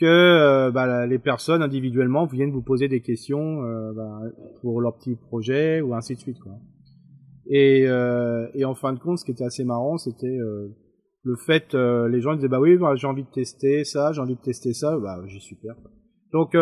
que 0.00 0.06
euh, 0.06 0.70
bah, 0.70 1.06
les 1.06 1.18
personnes 1.18 1.62
individuellement 1.62 2.24
viennent 2.24 2.50
vous 2.50 2.62
poser 2.62 2.88
des 2.88 3.02
questions 3.02 3.62
euh, 3.62 3.92
bah, 3.92 4.20
pour 4.62 4.80
leur 4.80 4.96
petit 4.96 5.14
projet 5.14 5.82
ou 5.82 5.94
ainsi 5.94 6.14
de 6.14 6.20
suite. 6.20 6.38
Quoi. 6.40 6.52
Et, 7.46 7.84
euh, 7.86 8.46
et 8.54 8.64
en 8.64 8.74
fin 8.74 8.94
de 8.94 8.98
compte, 8.98 9.18
ce 9.18 9.24
qui 9.24 9.30
était 9.30 9.44
assez 9.44 9.64
marrant, 9.64 9.98
c'était 9.98 10.38
le 11.22 11.36
fait, 11.36 11.74
les 11.74 12.20
gens 12.20 12.34
disaient 12.34 12.48
bah 12.48 12.60
oui, 12.60 12.76
bah, 12.78 12.94
j'ai 12.96 13.06
envie 13.06 13.24
de 13.24 13.30
tester 13.30 13.84
ça, 13.84 14.12
j'ai 14.12 14.20
envie 14.20 14.36
de 14.36 14.40
tester 14.40 14.72
ça, 14.72 14.98
bah 14.98 15.20
j'ai 15.26 15.40
super. 15.40 15.74
Donc 16.32 16.56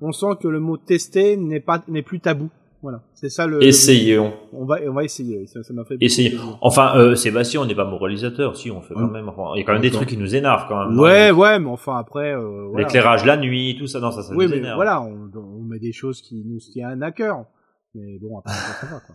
on 0.00 0.12
sent 0.12 0.36
que 0.40 0.48
le 0.48 0.60
mot 0.60 0.76
tester 0.76 1.36
n'est 1.36 1.60
pas 1.60 1.82
n'est 1.88 2.02
plus 2.02 2.20
tabou. 2.20 2.50
Voilà, 2.84 3.00
c'est 3.14 3.30
ça 3.30 3.46
le. 3.46 3.62
Essayons. 3.62 4.34
On 4.52 4.66
va, 4.66 4.76
on 4.86 4.92
va 4.92 5.04
essayer. 5.04 5.46
Ça, 5.46 5.60
m'a 5.72 5.86
fait. 5.86 5.96
Essayer. 6.02 6.36
Enfin, 6.60 6.94
euh, 6.98 7.14
Sébastien, 7.14 7.62
on 7.62 7.64
n'est 7.64 7.74
pas 7.74 7.86
moralisateur. 7.86 8.58
Si, 8.58 8.70
on 8.70 8.82
fait 8.82 8.92
quand 8.92 9.10
même. 9.10 9.26
Enfin, 9.26 9.52
il 9.54 9.60
y 9.60 9.62
a 9.62 9.64
quand 9.64 9.72
même 9.72 9.80
des 9.80 9.90
trucs 9.90 10.10
qui 10.10 10.18
nous 10.18 10.34
énervent 10.34 10.66
quand 10.68 10.86
même. 10.86 11.00
Ouais, 11.00 11.30
ouais, 11.30 11.58
mais 11.58 11.70
enfin 11.70 11.96
après. 11.96 12.34
Euh, 12.34 12.66
voilà, 12.68 12.84
L'éclairage 12.84 13.24
la 13.24 13.38
nuit, 13.38 13.76
tout 13.78 13.86
ça, 13.86 14.00
non, 14.00 14.10
ça, 14.10 14.22
ça 14.22 14.34
oui, 14.34 14.48
nous 14.48 14.52
énerve. 14.52 14.74
Voilà, 14.74 15.00
on, 15.00 15.30
on, 15.34 15.62
met 15.62 15.78
des 15.78 15.92
choses 15.92 16.20
qui 16.20 16.44
nous 16.44 16.58
tiennent 16.58 17.02
à 17.02 17.10
cœur. 17.10 17.46
Mais 17.94 18.18
bon, 18.20 18.38
après, 18.40 18.52
ça 18.52 18.86
va 18.86 19.00
quoi. 19.00 19.14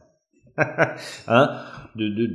hein, 1.28 1.50
de, 1.96 2.08
de, 2.08 2.28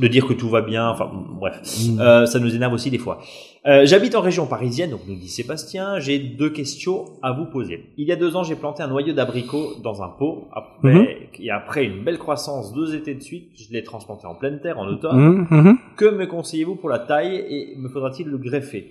de, 0.00 0.08
dire 0.08 0.26
que 0.26 0.32
tout 0.32 0.48
va 0.48 0.60
bien, 0.60 0.88
enfin 0.88 1.10
bref, 1.12 1.60
mm. 1.62 2.00
euh, 2.00 2.26
ça 2.26 2.38
nous 2.38 2.54
énerve 2.54 2.72
aussi 2.72 2.90
des 2.90 2.98
fois. 2.98 3.20
Euh, 3.66 3.84
J'habite 3.84 4.14
en 4.14 4.20
région 4.20 4.46
parisienne, 4.46 4.90
donc 4.90 5.00
nous 5.06 5.16
dit 5.16 5.28
Sébastien, 5.28 5.98
j'ai 5.98 6.18
deux 6.18 6.50
questions 6.50 7.04
à 7.22 7.32
vous 7.32 7.46
poser. 7.46 7.92
Il 7.96 8.06
y 8.06 8.12
a 8.12 8.16
deux 8.16 8.36
ans, 8.36 8.42
j'ai 8.42 8.56
planté 8.56 8.82
un 8.82 8.88
noyau 8.88 9.12
d'abricot 9.12 9.74
dans 9.82 10.02
un 10.02 10.08
pot, 10.08 10.48
après, 10.52 10.92
mm-hmm. 10.92 11.42
et 11.42 11.50
après 11.50 11.84
une 11.84 12.04
belle 12.04 12.18
croissance 12.18 12.72
deux 12.72 12.94
étés 12.94 13.14
de 13.14 13.22
suite, 13.22 13.50
je 13.56 13.72
l'ai 13.72 13.82
transplanté 13.82 14.26
en 14.26 14.34
pleine 14.34 14.60
terre 14.60 14.78
en 14.78 14.86
automne. 14.86 15.46
Mm-hmm. 15.50 15.76
Que 15.96 16.06
me 16.06 16.26
conseillez-vous 16.26 16.76
pour 16.76 16.88
la 16.88 16.98
taille 16.98 17.36
et 17.36 17.74
me 17.76 17.88
faudra-t-il 17.88 18.28
le 18.28 18.38
greffer? 18.38 18.90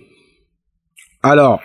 Alors, 1.22 1.60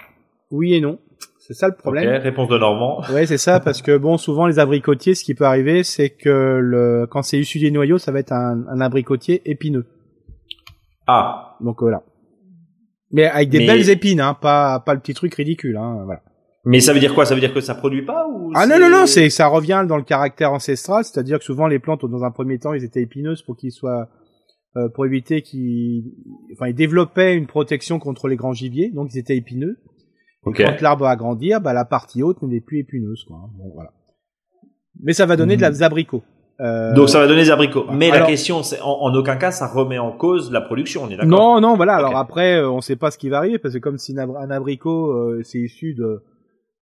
Oui 0.52 0.74
et 0.74 0.82
non. 0.82 1.00
C'est 1.46 1.54
ça 1.54 1.68
le 1.68 1.76
problème. 1.76 2.08
Ok, 2.08 2.24
réponse 2.24 2.48
de 2.48 2.58
Normand. 2.58 3.02
Ouais, 3.12 3.26
c'est 3.26 3.38
ça, 3.38 3.60
parce 3.60 3.82
que 3.82 3.98
bon, 3.98 4.18
souvent 4.18 4.48
les 4.48 4.60
abricotiers, 4.60 5.14
ce 5.14 5.26
qui 5.26 5.36
peut 5.36 5.44
arriver, 5.44 5.84
c'est 5.84 6.10
que 6.10 6.30
le 6.62 7.06
quand 7.10 7.22
c'est 7.22 7.38
issu 7.38 7.60
des 7.60 7.70
noyaux, 7.70 7.98
ça 7.98 8.14
va 8.14 8.20
être 8.20 8.32
un, 8.32 8.64
un 8.70 8.80
abricotier 8.80 9.42
épineux. 9.44 9.86
Ah. 11.06 11.58
Donc 11.60 11.82
voilà. 11.82 12.04
Mais 13.12 13.26
avec 13.26 13.50
des 13.50 13.66
belles 13.66 13.90
épines, 13.90 14.22
hein, 14.22 14.36
pas 14.36 14.80
pas 14.80 14.94
le 14.94 15.02
petit 15.02 15.14
truc 15.14 15.36
ridicule, 15.36 15.76
hein, 15.76 16.04
voilà. 16.06 16.22
Mais 16.64 16.80
ça 16.80 16.94
veut 16.94 17.02
dire 17.02 17.14
quoi? 17.14 17.26
Ça 17.26 17.36
veut 17.36 17.42
dire 17.42 17.54
que 17.54 17.60
ça 17.60 17.76
produit 17.76 18.06
pas 18.06 18.26
ou 18.30 18.54
Ah 18.56 18.66
non 18.66 18.80
non 18.80 18.90
non, 18.90 19.06
c'est 19.06 19.30
ça 19.30 19.48
revient 19.48 19.84
dans 19.86 19.98
le 19.98 20.04
caractère 20.04 20.54
ancestral, 20.54 21.04
c'est-à-dire 21.04 21.40
que 21.40 21.44
souvent 21.44 21.68
les 21.68 21.80
plantes 21.80 22.06
dans 22.06 22.24
un 22.24 22.32
premier 22.32 22.58
temps, 22.58 22.74
ils 22.74 22.86
étaient 22.86 23.02
épineuses 23.02 23.42
pour 23.42 23.58
qu'ils 23.58 23.74
soient 23.74 24.08
euh, 24.78 24.88
pour 24.96 25.06
éviter 25.06 25.42
qu'ils 25.42 26.06
enfin 26.54 26.70
ils 26.70 26.74
développaient 26.74 27.36
une 27.36 27.48
protection 27.48 28.00
contre 28.00 28.30
les 28.30 28.38
grands 28.38 28.54
gibiers, 28.54 28.92
donc 28.92 29.10
ils 29.14 29.20
étaient 29.20 29.36
épineux. 29.36 29.78
Okay. 30.46 30.66
Quand 30.66 30.82
l'arbre 30.82 31.04
va 31.06 31.16
grandir, 31.16 31.62
bah 31.62 31.74
la 31.74 31.86
partie 31.86 32.22
haute 32.22 32.42
n'est 32.42 32.62
plus 32.62 32.80
épineuse 32.80 33.24
quoi. 33.24 33.50
Bon 33.58 33.72
voilà. 33.74 33.92
Mais 35.02 35.14
ça 35.14 35.26
va 35.26 35.36
donner 35.36 35.58
de 35.58 35.62
la 35.62 35.72
hmm. 35.72 35.84
abricots. 35.84 36.24
Euh... 36.60 36.94
Donc 36.94 37.10
ça 37.10 37.20
va 37.20 37.28
donner 37.28 37.44
des 37.44 37.52
abricots. 37.52 37.86
Mais 37.92 38.10
la 38.12 38.26
question, 38.26 38.62
c'est 38.62 38.80
en, 38.82 39.02
en, 39.02 39.14
aucun 39.16 39.38
cas, 39.38 39.52
ça 39.52 39.68
remet 39.68 39.98
en 39.98 40.12
cause 40.12 40.52
la 40.52 40.62
production. 40.62 41.04
On 41.04 41.10
est 41.10 41.18
d'accord 41.18 41.28
Non, 41.28 41.62
non, 41.62 41.76
voilà. 41.76 41.96
Alors 41.96 42.18
après, 42.18 42.58
euh, 42.58 42.70
on 42.70 42.78
ne 42.78 42.82
sait 42.82 42.96
pas 42.96 43.10
ce 43.10 43.18
qui 43.18 43.30
va 43.30 43.38
arriver 43.38 43.58
parce 43.58 43.74
que 43.74 43.80
comme 43.80 43.98
si 43.98 44.16
un 44.18 44.52
abricot 44.52 45.12
euh, 45.12 45.42
c'est 45.44 45.60
issu 45.60 45.96
de 45.96 46.24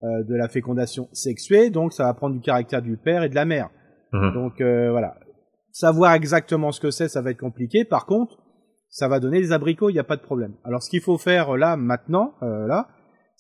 euh, 0.04 0.24
de 0.24 0.34
la 0.34 0.48
fécondation 0.48 1.08
sexuée, 1.12 1.70
donc 1.70 1.94
ça 1.94 2.06
va 2.06 2.16
prendre 2.16 2.34
du 2.34 2.42
caractère 2.42 2.82
du 2.82 2.98
père 2.98 3.22
et 3.22 3.30
de 3.30 3.36
la 3.36 3.46
mère. 3.46 3.70
Mhm. 4.14 4.34
Donc 4.34 4.60
euh, 4.60 4.90
voilà, 4.90 5.14
savoir 5.72 6.14
exactement 6.14 6.72
ce 6.72 6.82
que 6.82 6.90
c'est, 6.90 7.08
ça 7.08 7.22
va 7.22 7.30
être 7.30 7.40
compliqué. 7.40 7.86
Par 7.86 8.08
contre, 8.08 8.40
ça 8.90 9.08
va 9.08 9.20
donner 9.20 9.40
des 9.40 9.52
abricots, 9.52 9.92
il 9.92 9.94
n'y 9.94 10.00
a 10.00 10.04
pas 10.04 10.16
de 10.16 10.24
problème. 10.24 10.56
Alors 10.64 10.82
ce 10.82 10.90
qu'il 10.90 11.02
faut 11.02 11.20
faire 11.20 11.56
là 11.56 11.78
maintenant, 11.78 12.34
euh, 12.42 12.66
là, 12.66 12.88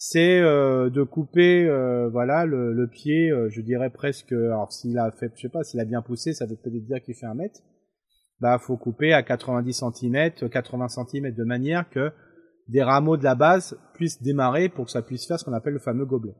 c'est 0.03 0.39
de 0.41 1.03
couper, 1.03 1.67
voilà, 2.11 2.45
le, 2.45 2.73
le 2.73 2.87
pied, 2.87 3.31
je 3.49 3.61
dirais 3.61 3.91
presque. 3.91 4.31
Alors 4.31 4.71
s'il 4.71 4.97
a 4.97 5.11
fait, 5.11 5.31
je 5.35 5.41
sais 5.41 5.49
pas, 5.49 5.63
s'il 5.63 5.79
a 5.79 5.85
bien 5.85 6.01
poussé, 6.01 6.33
ça 6.33 6.47
veut 6.47 6.55
peut-être 6.55 6.85
dire 6.85 7.01
qu'il 7.03 7.13
fait 7.13 7.27
un 7.27 7.35
mètre. 7.35 7.59
Bah, 8.39 8.57
faut 8.57 8.77
couper 8.77 9.13
à 9.13 9.21
90 9.21 9.83
cm, 9.93 10.31
80 10.49 10.87
cm 10.87 11.35
de 11.35 11.43
manière 11.43 11.87
que 11.91 12.11
des 12.67 12.81
rameaux 12.81 13.15
de 13.15 13.23
la 13.23 13.35
base 13.35 13.77
puissent 13.93 14.21
démarrer 14.23 14.67
pour 14.69 14.85
que 14.85 14.91
ça 14.91 15.03
puisse 15.03 15.27
faire 15.27 15.39
ce 15.39 15.45
qu'on 15.45 15.53
appelle 15.53 15.73
le 15.73 15.79
fameux 15.79 16.05
gobelet. 16.05 16.33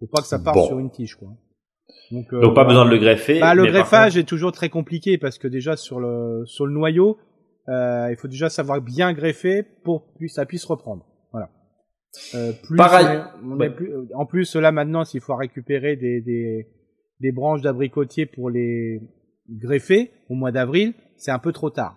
Faut 0.00 0.08
pas 0.08 0.22
que 0.22 0.26
ça 0.26 0.40
parte 0.40 0.66
sur 0.66 0.80
une 0.80 0.90
tige, 0.90 1.14
quoi. 1.14 1.28
Donc, 2.10 2.32
euh, 2.32 2.40
Donc 2.40 2.56
pas 2.56 2.64
besoin 2.64 2.84
de 2.84 2.90
le 2.90 2.98
greffer. 2.98 3.38
Bah, 3.38 3.54
le 3.54 3.66
greffage 3.66 4.16
est 4.16 4.28
toujours 4.28 4.50
très 4.50 4.68
compliqué 4.68 5.18
parce 5.18 5.38
que 5.38 5.46
déjà 5.46 5.76
sur 5.76 6.00
le 6.00 6.42
sur 6.46 6.66
le 6.66 6.72
noyau, 6.72 7.16
euh, 7.68 8.08
il 8.10 8.16
faut 8.16 8.28
déjà 8.28 8.48
savoir 8.48 8.80
bien 8.80 9.12
greffer 9.12 9.62
pour 9.84 10.12
que 10.18 10.26
ça 10.26 10.46
puisse 10.46 10.64
reprendre. 10.64 11.06
Euh, 12.34 12.52
plus 12.52 12.76
Pareil. 12.76 13.20
plus, 13.76 13.92
euh, 13.92 14.06
en 14.14 14.26
plus 14.26 14.56
là 14.56 14.72
maintenant, 14.72 15.04
s'il 15.04 15.20
faut 15.20 15.36
récupérer 15.36 15.96
des 15.96 16.20
des, 16.20 16.66
des 17.20 17.32
branches 17.32 17.62
d'abricotier 17.62 18.26
pour 18.26 18.50
les 18.50 19.00
greffer 19.48 20.10
au 20.28 20.34
mois 20.34 20.50
d'avril, 20.50 20.94
c'est 21.16 21.30
un 21.30 21.38
peu 21.38 21.52
trop 21.52 21.70
tard. 21.70 21.96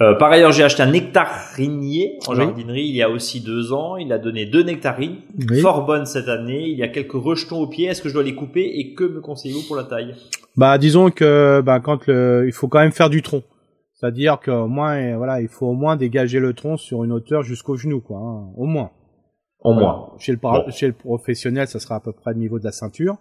Euh, 0.00 0.14
par 0.14 0.32
ailleurs, 0.32 0.50
j'ai 0.52 0.64
acheté 0.64 0.82
un 0.82 0.90
nectarinier 0.90 2.18
en 2.26 2.34
jardinerie 2.34 2.82
il 2.82 2.96
y 2.96 3.02
a 3.02 3.10
aussi 3.10 3.40
deux 3.40 3.72
ans. 3.72 3.96
Il 3.96 4.12
a 4.12 4.18
donné 4.18 4.46
deux 4.46 4.62
nectarines, 4.62 5.18
fort 5.60 5.86
bonnes 5.86 6.06
cette 6.06 6.28
année. 6.28 6.66
Il 6.66 6.76
y 6.76 6.82
a 6.82 6.88
quelques 6.88 7.12
rejetons 7.12 7.60
au 7.60 7.68
pied. 7.68 7.86
Est-ce 7.86 8.02
que 8.02 8.08
je 8.08 8.14
dois 8.14 8.24
les 8.24 8.34
couper 8.34 8.80
et 8.80 8.94
que 8.94 9.04
me 9.04 9.20
conseillez-vous 9.20 9.66
pour 9.66 9.76
la 9.76 9.84
taille? 9.84 10.14
Bah, 10.56 10.76
disons 10.78 11.10
que 11.10 11.60
bah, 11.60 11.78
quand 11.78 12.06
le, 12.06 12.44
il 12.46 12.52
faut 12.52 12.68
quand 12.68 12.80
même 12.80 12.92
faire 12.92 13.10
du 13.10 13.22
tronc. 13.22 13.42
C'est-à-dire 14.02 14.40
qu'au 14.40 14.66
moins, 14.66 14.96
euh, 14.96 15.16
voilà, 15.16 15.40
il 15.40 15.46
faut 15.46 15.68
au 15.68 15.74
moins 15.74 15.94
dégager 15.94 16.40
le 16.40 16.54
tronc 16.54 16.76
sur 16.76 17.04
une 17.04 17.12
hauteur 17.12 17.44
jusqu'au 17.44 17.76
genou, 17.76 18.00
quoi. 18.00 18.18
Hein. 18.18 18.50
Au 18.56 18.64
moins. 18.64 18.90
Au 19.60 19.74
moins. 19.74 20.08
Chez 20.18 20.32
le, 20.32 20.38
chez 20.70 20.88
le 20.88 20.92
professionnel, 20.92 21.68
ça 21.68 21.78
sera 21.78 21.94
à 21.94 22.00
peu 22.00 22.10
près 22.10 22.32
le 22.32 22.40
niveau 22.40 22.58
de 22.58 22.64
la 22.64 22.72
ceinture. 22.72 23.16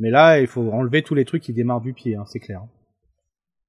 Mais 0.00 0.10
là, 0.10 0.40
il 0.40 0.48
faut 0.48 0.72
enlever 0.72 1.02
tous 1.02 1.14
les 1.14 1.24
trucs 1.24 1.44
qui 1.44 1.52
démarrent 1.52 1.82
du 1.82 1.92
pied, 1.92 2.16
hein, 2.16 2.24
c'est 2.26 2.40
clair. 2.40 2.62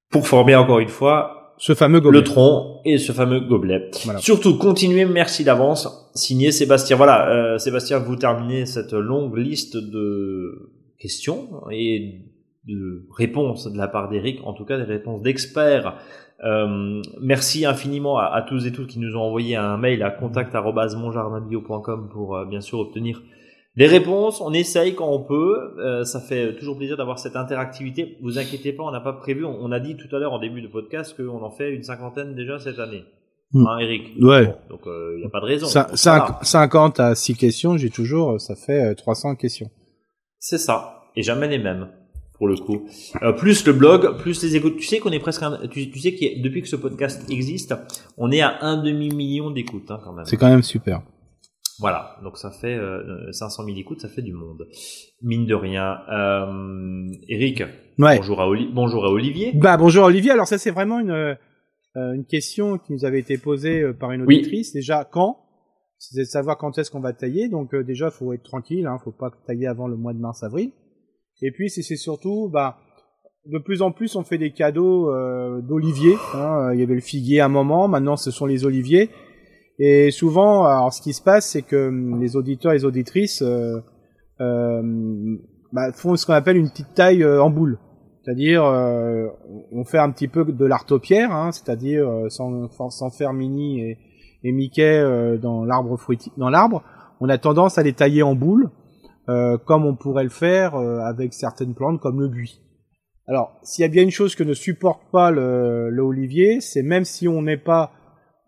Pour 0.09 0.27
former 0.27 0.55
encore 0.55 0.79
une 0.79 0.89
fois 0.89 1.53
ce 1.57 1.75
fameux 1.75 1.99
gobelet. 1.99 2.21
Le 2.21 2.23
tronc 2.23 2.81
et 2.83 2.97
ce 2.97 3.11
fameux 3.11 3.41
gobelet. 3.41 3.91
Surtout, 4.17 4.57
continuez, 4.57 5.05
merci 5.05 5.43
d'avance. 5.43 6.09
Signé 6.15 6.51
Sébastien. 6.51 6.97
Voilà, 6.97 7.29
euh, 7.29 7.57
Sébastien, 7.59 7.99
vous 7.99 8.15
terminez 8.15 8.65
cette 8.65 8.93
longue 8.93 9.37
liste 9.37 9.77
de 9.77 10.71
questions 10.97 11.61
et 11.71 12.23
de 12.67 13.07
réponses 13.15 13.71
de 13.71 13.77
la 13.77 13.87
part 13.87 14.09
d'Eric, 14.09 14.39
en 14.43 14.53
tout 14.53 14.65
cas 14.65 14.77
des 14.77 14.83
réponses 14.83 15.21
d'experts. 15.21 15.95
Euh, 16.43 17.01
merci 17.21 17.65
infiniment 17.65 18.17
à, 18.17 18.41
tous 18.41 18.65
et 18.65 18.71
toutes 18.71 18.87
qui 18.87 18.99
nous 18.99 19.15
ont 19.15 19.21
envoyé 19.21 19.55
un 19.55 19.77
mail 19.77 20.03
à 20.03 20.11
contact@monjardinbio.com 20.11 22.09
pour 22.11 22.35
euh, 22.35 22.45
bien 22.45 22.61
sûr 22.61 22.79
obtenir 22.79 23.21
des 23.75 23.87
réponses, 23.87 24.39
on 24.39 24.53
essaye 24.53 24.95
quand 24.95 25.09
on 25.09 25.21
peut. 25.21 25.73
Euh, 25.79 26.05
ça 26.05 26.21
fait 26.21 26.55
toujours 26.55 26.77
plaisir 26.77 26.95
d'avoir 26.95 27.19
cette 27.19 27.35
interactivité. 27.35 28.17
Vous 28.21 28.39
inquiétez 28.39 28.71
pas, 28.71 28.83
on 28.83 28.91
n'a 28.91 29.01
pas 29.01 29.11
prévu. 29.11 29.43
On, 29.43 29.71
a 29.71 29.79
dit 29.81 29.97
tout 29.97 30.13
à 30.15 30.19
l'heure 30.19 30.31
en 30.31 30.39
début 30.39 30.61
de 30.61 30.67
podcast 30.67 31.15
qu'on 31.17 31.43
en 31.43 31.51
fait 31.51 31.73
une 31.73 31.83
cinquantaine 31.83 32.35
déjà 32.35 32.57
cette 32.57 32.79
année. 32.79 33.03
Hmm. 33.51 33.67
Hein, 33.67 33.77
Eric? 33.79 34.13
Ouais. 34.21 34.45
donc 34.69 34.81
il 34.85 34.91
euh, 34.91 35.17
n'y 35.17 35.25
a 35.25 35.29
pas 35.29 35.41
de 35.41 35.45
raison. 35.45 35.67
50 35.67 36.99
à 37.01 37.15
6 37.15 37.35
questions, 37.35 37.75
j'ai 37.75 37.89
toujours, 37.89 38.39
ça 38.39 38.55
fait 38.55 38.95
300 38.95 39.31
euh, 39.31 39.35
questions. 39.35 39.69
C'est 40.39 40.57
ça. 40.57 41.03
Et 41.17 41.21
jamais 41.21 41.49
les 41.49 41.59
mêmes 41.59 41.89
pour 42.37 42.47
le 42.47 42.55
coup. 42.55 42.87
Euh, 43.21 43.33
plus 43.33 43.65
le 43.65 43.73
blog, 43.73 44.17
plus 44.19 44.41
les 44.43 44.55
écoutes. 44.55 44.77
Tu 44.77 44.85
sais 44.85 44.99
qu'on 44.99 45.11
est 45.11 45.19
presque, 45.19 45.43
un, 45.43 45.67
tu, 45.67 45.89
tu, 45.89 45.99
sais 45.99 46.13
que 46.13 46.41
depuis 46.41 46.61
que 46.61 46.67
ce 46.67 46.75
podcast 46.75 47.29
existe, 47.29 47.73
on 48.17 48.31
est 48.31 48.41
à 48.41 48.57
un 48.61 48.81
demi 48.81 49.09
million 49.09 49.51
d'écoutes 49.51 49.89
hein, 49.91 49.99
quand 50.03 50.13
même. 50.13 50.25
C'est 50.25 50.37
quand 50.37 50.49
même 50.49 50.63
super. 50.63 51.01
Voilà, 51.79 52.17
donc 52.23 52.37
ça 52.37 52.51
fait 52.51 52.73
euh, 52.73 53.31
500 53.33 53.65
000 53.65 53.77
écoutes, 53.77 53.99
ça 53.99 54.07
fait 54.07 54.21
du 54.21 54.31
monde. 54.31 54.65
Mine 55.21 55.45
de 55.45 55.55
rien. 55.55 55.97
Euh, 56.09 57.07
Eric, 57.27 57.63
bonjour, 57.97 58.41
à 58.41 58.47
bonjour 58.71 59.05
à 59.05 59.09
Olivier. 59.09 59.51
Bah 59.53 59.75
bonjour 59.75 60.05
Olivier, 60.05 60.31
alors 60.31 60.47
ça 60.47 60.57
c'est 60.57 60.71
vraiment 60.71 61.01
une, 61.01 61.35
euh, 61.97 62.13
une 62.13 62.25
question 62.25 62.77
qui 62.77 62.91
nous 62.91 63.05
avait 63.05 63.19
été 63.19 63.37
posée 63.37 63.81
euh, 63.81 63.93
par 63.93 64.11
une 64.11 64.23
auditrice. 64.23 64.73
Déjà, 64.73 65.05
quand? 65.05 65.39
C'est 65.97 66.19
de 66.19 66.25
savoir 66.25 66.57
quand 66.57 66.77
est-ce 66.77 66.91
qu'on 66.91 66.99
va 66.99 67.13
tailler. 67.13 67.47
Donc 67.47 67.73
euh, 67.73 67.83
déjà, 67.83 68.11
faut 68.11 68.33
être 68.33 68.43
tranquille, 68.43 68.85
hein, 68.85 68.97
faut 69.03 69.11
pas 69.11 69.31
tailler 69.47 69.67
avant 69.67 69.87
le 69.87 69.95
mois 69.95 70.13
de 70.13 70.19
mars-avril. 70.19 70.71
Et 71.41 71.51
puis 71.51 71.69
c'est 71.69 71.83
surtout, 71.95 72.49
bah, 72.51 72.77
de 73.45 73.59
plus 73.59 73.81
en 73.81 73.91
plus 73.91 74.15
on 74.15 74.23
fait 74.23 74.37
des 74.37 74.51
cadeaux 74.51 75.11
d'oliviers. 75.61 76.15
Hein. 76.33 76.71
Il 76.73 76.79
y 76.79 76.83
avait 76.83 76.95
le 76.95 77.01
figuier 77.01 77.41
à 77.41 77.45
un 77.45 77.49
moment, 77.49 77.87
maintenant 77.87 78.17
ce 78.17 78.31
sont 78.31 78.45
les 78.45 78.65
oliviers. 78.65 79.09
Et 79.77 80.11
souvent, 80.11 80.63
alors 80.65 80.93
ce 80.93 81.01
qui 81.01 81.13
se 81.13 81.21
passe, 81.21 81.49
c'est 81.49 81.61
que 81.61 81.89
hum, 81.89 82.21
les 82.21 82.35
auditeurs 82.35 82.71
et 82.71 82.75
les 82.75 82.85
auditrices 82.85 83.41
euh, 83.41 83.79
euh, 84.39 85.37
bah, 85.73 85.91
font 85.91 86.15
ce 86.15 86.25
qu'on 86.25 86.33
appelle 86.33 86.57
une 86.57 86.69
petite 86.69 86.93
taille 86.93 87.23
euh, 87.23 87.43
en 87.43 87.49
boule. 87.49 87.79
C'est-à-dire, 88.23 88.63
euh, 88.65 89.27
on 89.71 89.83
fait 89.83 89.99
un 89.99 90.09
petit 90.09 90.27
peu 90.27 90.45
de 90.45 90.65
l'artopierre, 90.65 91.31
hein, 91.31 91.51
c'est-à-dire 91.51 92.09
euh, 92.09 92.29
sans, 92.29 92.69
sans 92.89 93.09
faire 93.11 93.33
Mini 93.33 93.81
et, 93.81 93.97
et 94.43 94.51
Mickey 94.51 95.03
dans 95.41 95.63
l'arbre 95.63 95.97
fruitier, 95.97 96.31
dans 96.37 96.49
l'arbre, 96.49 96.83
on 97.19 97.29
a 97.29 97.37
tendance 97.37 97.77
à 97.77 97.83
les 97.83 97.93
tailler 97.93 98.23
en 98.23 98.35
boule, 98.35 98.71
comme 99.27 99.85
on 99.85 99.95
pourrait 99.95 100.23
le 100.23 100.29
faire 100.29 100.75
avec 100.75 101.33
certaines 101.33 101.73
plantes 101.73 101.99
comme 101.99 102.21
le 102.21 102.27
buis. 102.27 102.61
Alors, 103.27 103.57
s'il 103.63 103.81
y 103.81 103.85
a 103.85 103.87
bien 103.87 104.03
une 104.03 104.11
chose 104.11 104.35
que 104.35 104.43
ne 104.43 104.53
supporte 104.53 105.01
pas 105.11 105.31
le, 105.31 105.89
le 105.89 106.01
olivier, 106.03 106.61
c'est 106.61 106.83
même 106.83 107.05
si 107.05 107.27
on 107.27 107.41
n'est 107.41 107.57
pas 107.57 107.91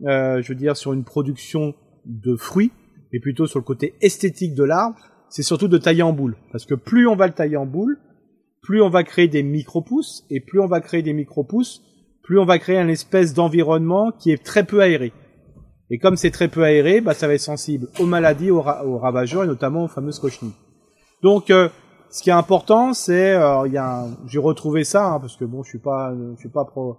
euh, 0.06 0.42
je 0.42 0.50
veux 0.50 0.56
dire, 0.56 0.78
sur 0.78 0.94
une 0.94 1.04
production 1.04 1.74
de 2.06 2.36
fruits, 2.36 2.72
mais 3.12 3.20
plutôt 3.20 3.48
sur 3.48 3.60
le 3.60 3.64
côté 3.64 3.96
esthétique 4.02 4.54
de 4.54 4.64
l'arbre, 4.64 4.98
c'est 5.30 5.44
surtout 5.44 5.68
de 5.68 5.78
tailler 5.78 6.04
en 6.04 6.14
boule. 6.14 6.38
Parce 6.52 6.66
que 6.66 6.76
plus 6.76 7.08
on 7.08 7.16
va 7.16 7.28
le 7.28 7.34
tailler 7.34 7.58
en 7.58 7.66
boule, 7.66 7.98
plus 8.62 8.82
on 8.82 8.90
va 8.90 9.04
créer 9.04 9.28
des 9.28 9.44
micro-pousses, 9.44 10.26
et 10.30 10.40
plus 10.40 10.60
on 10.60 10.68
va 10.68 10.82
créer 10.82 11.02
des 11.02 11.14
micro-pousses, 11.14 11.82
plus 12.24 12.40
on 12.40 12.46
va 12.46 12.60
créer 12.60 12.78
un 12.78 12.90
espèce 12.90 13.34
d'environnement 13.34 14.12
qui 14.12 14.32
est 14.32 14.44
très 14.44 14.66
peu 14.66 14.82
aéré. 14.82 15.14
Et 15.90 16.00
comme 16.00 16.18
c'est 16.18 16.32
très 16.32 16.50
peu 16.50 16.64
aéré, 16.64 17.02
bah, 17.02 17.14
ça 17.14 17.28
va 17.28 17.34
être 17.34 17.40
sensible 17.40 17.88
aux 18.00 18.06
maladies, 18.06 18.52
aux, 18.52 18.62
ravageurs, 18.62 19.46
et 19.46 19.48
notamment 19.48 19.86
aux 19.86 19.88
fameuses 19.88 20.20
cochenilles. 20.20 20.54
Donc, 21.24 21.50
euh, 21.50 21.70
ce 22.10 22.22
qui 22.22 22.30
est 22.30 22.34
important, 22.34 22.94
c'est, 22.94 23.34
euh, 23.34 23.68
j'ai 24.28 24.40
retrouvé 24.40 24.84
ça, 24.84 25.08
hein, 25.08 25.20
parce 25.20 25.36
que 25.36 25.46
bon, 25.46 25.64
je 25.64 25.70
suis 25.70 25.80
pas, 25.80 26.14
je 26.36 26.40
suis 26.40 26.50
pas 26.50 26.66
pro, 26.66 26.98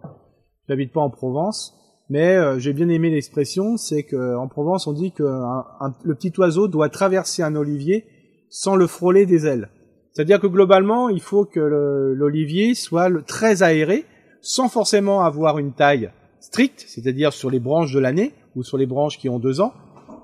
j'habite 0.69 0.93
pas 0.93 1.01
en 1.01 1.11
Provence, 1.11 1.75
mais 2.09 2.37
euh, 2.37 2.59
j'ai 2.59 2.73
bien 2.73 2.89
aimé 2.89 3.11
l'expression, 3.11 3.77
c'est 3.77 4.03
qu'en 4.03 4.49
Provence 4.49 4.87
on 4.87 4.93
dit 4.93 5.13
que 5.13 5.23
le 5.23 6.15
petit 6.15 6.33
oiseau 6.39 6.67
doit 6.67 6.89
traverser 6.89 7.43
un 7.43 7.55
olivier 7.55 8.07
sans 8.51 8.77
le 8.77 8.87
frôler 8.87 9.25
des 9.25 9.47
ailes. 9.47 9.69
C'est-à-dire 10.13 10.41
que 10.41 10.47
globalement, 10.49 11.11
il 11.11 11.21
faut 11.21 11.45
que 11.45 11.61
l'olivier 11.61 12.75
soit 12.75 13.09
très 13.25 13.63
aéré, 13.63 14.05
sans 14.41 14.69
forcément 14.69 15.23
avoir 15.23 15.59
une 15.59 15.73
taille 15.73 16.11
stricte, 16.41 16.85
c'est-à-dire 16.89 17.33
sur 17.33 17.51
les 17.51 17.61
branches 17.61 17.93
de 17.93 18.01
l'année 18.01 18.33
ou 18.57 18.65
sur 18.65 18.79
les 18.79 18.87
branches 18.87 19.19
qui 19.19 19.29
ont 19.29 19.39
deux 19.39 19.61
ans. 19.61 19.75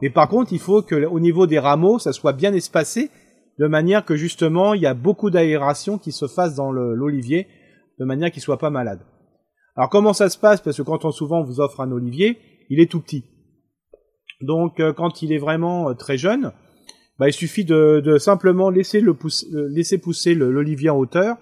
Mais 0.03 0.11
par 0.11 0.29
contre, 0.29 0.53
il 0.53 0.59
faut 0.59 0.83
que 0.83 1.07
au 1.07 1.21
niveau 1.21 1.47
des 1.47 1.61
rameaux, 1.61 2.01
ça 2.01 2.13
soit 2.13 2.33
bien 2.33 2.53
espacé, 2.55 3.11
de 3.59 3.67
manière 3.67 4.05
que 4.05 4.17
justement, 4.17 4.75
il 4.75 4.83
y 4.83 4.87
a 4.87 4.95
beaucoup 4.95 5.31
d'aération 5.31 5.99
qui 5.99 6.13
se 6.13 6.27
fasse 6.27 6.55
dans 6.55 6.73
l'olivier, 6.73 7.47
de 7.99 8.05
manière 8.05 8.31
qu'il 8.31 8.43
soit 8.43 8.59
pas 8.59 8.71
malade. 8.71 9.01
Alors 9.77 9.91
comment 9.91 10.13
ça 10.13 10.29
se 10.29 10.39
passe? 10.39 10.61
Parce 10.61 10.77
que 10.77 10.83
quand 10.83 11.05
on 11.05 11.11
souvent 11.11 11.43
vous 11.43 11.61
offre 11.61 11.81
un 11.81 11.91
olivier, 11.93 12.39
il 12.71 12.81
est 12.81 12.91
tout 12.91 13.01
petit. 13.01 13.25
Donc 14.41 14.83
quand 14.97 15.23
il 15.23 15.33
est 15.33 15.39
vraiment 15.39 15.95
très 15.95 16.17
jeune, 16.17 16.53
bah, 17.19 17.29
il 17.29 17.33
suffit 17.33 17.65
de, 17.65 18.17
simplement 18.19 18.71
laisser, 18.71 19.03
laisser 19.53 19.99
pousser 19.99 20.35
l'olivier 20.35 20.91
en 20.91 20.99
hauteur 20.99 21.37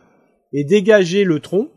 et 0.52 0.64
dégager 0.64 1.24
le 1.24 1.40
tronc 1.40 1.70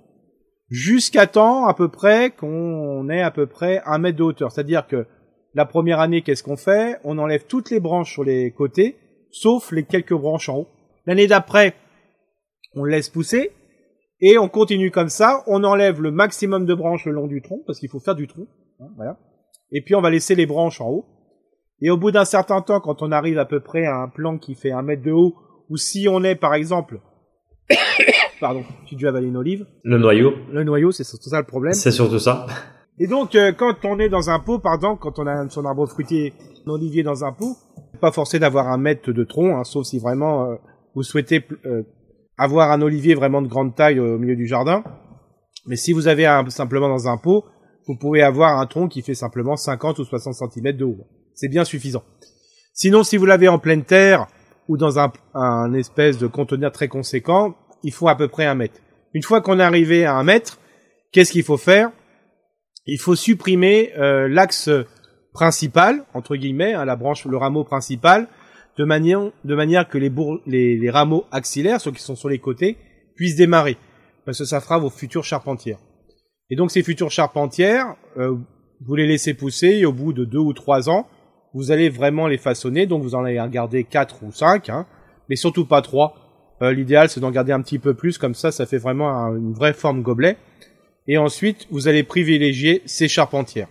jusqu'à 0.70 1.28
temps 1.28 1.66
à 1.68 1.74
peu 1.74 1.88
près 1.90 2.32
qu'on 2.32 3.08
ait 3.10 3.22
à 3.22 3.32
peu 3.32 3.46
près 3.46 3.82
un 3.86 3.98
mètre 3.98 4.18
de 4.18 4.24
hauteur. 4.24 4.52
C'est-à-dire 4.52 4.88
que 4.88 5.06
la 5.54 5.66
première 5.66 6.02
année, 6.02 6.22
qu'est-ce 6.22 6.44
qu'on 6.44 6.58
fait? 6.58 7.00
On 7.06 7.18
enlève 7.18 7.46
toutes 7.48 7.70
les 7.70 7.80
branches 7.80 8.12
sur 8.12 8.26
les 8.26 8.52
côtés, 8.52 8.98
sauf 9.36 9.72
les 9.72 9.84
quelques 9.84 10.14
branches 10.14 10.50
en 10.50 10.60
haut. 10.60 10.68
L'année 11.06 11.28
d'après, 11.28 11.76
on 12.74 12.84
laisse 12.86 13.10
pousser 13.10 13.52
et 14.22 14.38
on 14.38 14.48
continue 14.48 14.92
comme 14.92 15.10
ça. 15.10 15.44
On 15.48 15.64
enlève 15.64 16.02
le 16.02 16.12
maximum 16.12 16.66
de 16.66 16.74
branches 16.74 17.06
le 17.06 17.12
long 17.12 17.28
du 17.28 17.42
tronc 17.42 17.62
parce 17.68 17.80
qu'il 17.80 17.90
faut 17.90 18.00
faire 18.00 18.16
du 18.16 18.28
tronc. 18.28 18.48
Hein, 18.80 18.88
voilà. 18.96 19.18
Et 19.72 19.82
puis 19.82 19.96
on 19.96 20.02
va 20.02 20.10
laisser 20.10 20.36
les 20.36 20.46
branches 20.46 20.80
en 20.82 20.90
haut. 20.90 21.06
Et 21.82 21.90
au 21.90 21.98
bout 21.98 22.12
d'un 22.12 22.26
certain 22.26 22.62
temps, 22.62 22.80
quand 22.80 23.02
on 23.02 23.12
arrive 23.12 23.38
à 23.38 23.46
peu 23.46 23.60
près 23.60 23.86
à 23.86 23.98
un 23.98 24.08
plan 24.08 24.38
qui 24.38 24.56
fait 24.56 24.72
un 24.72 24.82
mètre 24.82 25.04
de 25.04 25.12
haut, 25.12 25.36
ou 25.70 25.76
si 25.76 26.08
on 26.10 26.24
est 26.24 26.36
par 26.36 26.54
exemple 26.54 27.02
Pardon, 28.40 28.64
j'ai 28.86 28.96
dû 28.96 29.08
avaler 29.08 29.28
une 29.28 29.38
olive. 29.38 29.66
Le 29.84 29.98
noyau. 29.98 30.34
Le 30.52 30.64
noyau, 30.64 30.92
c'est 30.92 31.04
surtout 31.04 31.30
ça 31.30 31.40
le 31.40 31.46
problème. 31.46 31.74
C'est 31.74 31.92
surtout 31.92 32.20
ça. 32.20 32.46
Et 32.98 33.08
donc, 33.08 33.36
euh, 33.36 33.52
quand 33.52 33.84
on 33.84 34.00
est 34.00 34.08
dans 34.08 34.30
un 34.30 34.40
pot, 34.40 34.60
par 34.60 34.76
exemple, 34.76 35.02
quand 35.02 35.20
on 35.20 35.28
a 35.28 35.50
son 35.50 35.66
arbre 35.66 35.86
fruitier, 35.86 36.34
un 36.66 36.72
olivier 36.72 37.04
dans 37.04 37.26
un 37.26 37.34
pot, 37.34 37.58
pas 37.96 38.12
forcé 38.12 38.40
d'avoir 38.40 38.70
un 38.70 38.78
mètre 38.78 39.12
de 39.12 39.24
tronc, 39.24 39.58
hein, 39.58 39.64
sauf 39.64 39.86
si 39.86 40.00
vraiment 40.00 40.46
euh, 40.46 40.56
vous 40.96 41.04
souhaitez 41.04 41.46
euh, 41.66 41.84
avoir 42.38 42.72
un 42.72 42.82
olivier 42.82 43.16
vraiment 43.16 43.42
de 43.42 43.48
grande 43.48 43.76
taille 43.76 44.00
au 44.00 44.18
milieu 44.18 44.36
du 44.36 44.48
jardin. 44.48 44.84
Mais 45.66 45.76
si 45.76 45.94
vous 45.94 46.08
avez 46.08 46.26
un, 46.26 46.48
simplement 46.50 46.90
dans 46.90 47.08
un 47.08 47.18
pot, 47.18 47.46
vous 47.88 47.96
pouvez 47.96 48.22
avoir 48.22 48.60
un 48.60 48.66
tronc 48.66 48.88
qui 48.88 49.02
fait 49.02 49.16
simplement 49.16 49.56
50 49.56 50.00
ou 50.00 50.06
60 50.06 50.52
cm 50.52 50.76
de 50.76 50.86
haut. 50.86 51.08
C'est 51.34 51.48
bien 51.48 51.64
suffisant. 51.64 52.04
Sinon, 52.74 53.04
si 53.04 53.18
vous 53.18 53.26
l'avez 53.26 53.48
en 53.48 53.60
pleine 53.60 53.84
terre 53.84 54.28
ou 54.68 54.78
dans 54.78 55.00
un, 55.00 55.74
espèce 55.74 56.18
de 56.18 56.28
conteneur 56.28 56.72
très 56.72 56.88
conséquent, 56.88 57.56
il 57.84 57.94
faut 57.94 58.08
à 58.08 58.16
peu 58.16 58.28
près 58.28 58.46
un 58.46 58.56
mètre. 58.56 58.80
Une 59.14 59.24
fois 59.24 59.42
qu'on 59.42 59.60
est 59.60 59.64
arrivé 59.64 60.06
à 60.06 60.16
un 60.16 60.24
mètre, 60.24 60.60
qu'est-ce 61.12 61.32
qu'il 61.32 61.44
faut 61.44 61.58
faire? 61.58 61.92
Il 62.86 63.00
faut 63.00 63.16
supprimer 63.16 63.92
euh, 63.98 64.28
l'axe 64.28 64.70
principal, 65.36 66.04
entre 66.14 66.36
guillemets, 66.36 66.74
hein, 66.74 66.86
la 66.86 66.96
branche, 66.96 67.26
le 67.26 67.38
rameau 67.38 67.64
principal, 67.64 68.28
de 68.78 68.86
manière, 68.86 69.32
de 69.44 69.56
manière 69.56 69.88
que 69.88 69.98
les, 69.98 70.12
les, 70.48 70.78
les, 70.78 70.90
rameaux 70.90 71.26
axillaires, 71.32 71.80
ceux 71.80 71.92
qui 71.92 72.02
sont 72.02 72.16
sur 72.16 72.30
les 72.30 72.40
côtés, 72.40 72.78
puissent 73.16 73.36
démarrer, 73.36 73.78
parce 74.26 74.40
que 74.40 74.46
ça 74.46 74.62
fera 74.62 74.80
vos 74.80 74.90
futures 74.90 75.24
charpentières. 75.24 75.80
Et 76.50 76.56
donc 76.56 76.72
ces 76.72 76.84
futures 76.84 77.12
charpentières, 77.12 77.96
euh, 78.18 78.36
vous 78.82 78.96
les 78.96 79.08
laissez 79.08 79.34
pousser 79.34 79.68
et 79.68 79.86
au 79.86 79.94
bout 79.94 80.14
de 80.14 80.26
deux 80.26 80.40
ou 80.40 80.54
trois 80.54 80.90
ans, 80.90 81.08
vous 81.54 81.72
allez 81.72 81.90
vraiment 81.90 82.28
les 82.28 82.38
façonner. 82.38 82.86
Donc 82.86 83.04
vous 83.04 83.16
en 83.16 83.24
allez 83.24 83.42
garder 83.50 83.84
quatre 83.84 84.24
ou 84.24 84.32
cinq, 84.32 84.70
hein, 84.70 84.86
mais 85.30 85.36
surtout 85.36 85.66
pas 85.66 85.82
trois, 85.82 86.16
euh, 86.62 86.72
l'idéal, 86.72 87.10
c'est 87.10 87.20
d'en 87.20 87.32
garder 87.32 87.52
un 87.52 87.62
petit 87.62 87.80
peu 87.80 87.94
plus, 87.94 88.18
comme 88.18 88.36
ça, 88.36 88.52
ça 88.52 88.66
fait 88.66 88.78
vraiment 88.78 89.10
une 89.36 89.54
vraie 89.54 89.74
forme 89.74 90.02
gobelet. 90.02 90.38
Et 91.08 91.18
ensuite, 91.18 91.68
vous 91.72 91.88
allez 91.88 92.04
privilégier 92.04 92.82
ces 92.86 93.08
charpentières. 93.08 93.68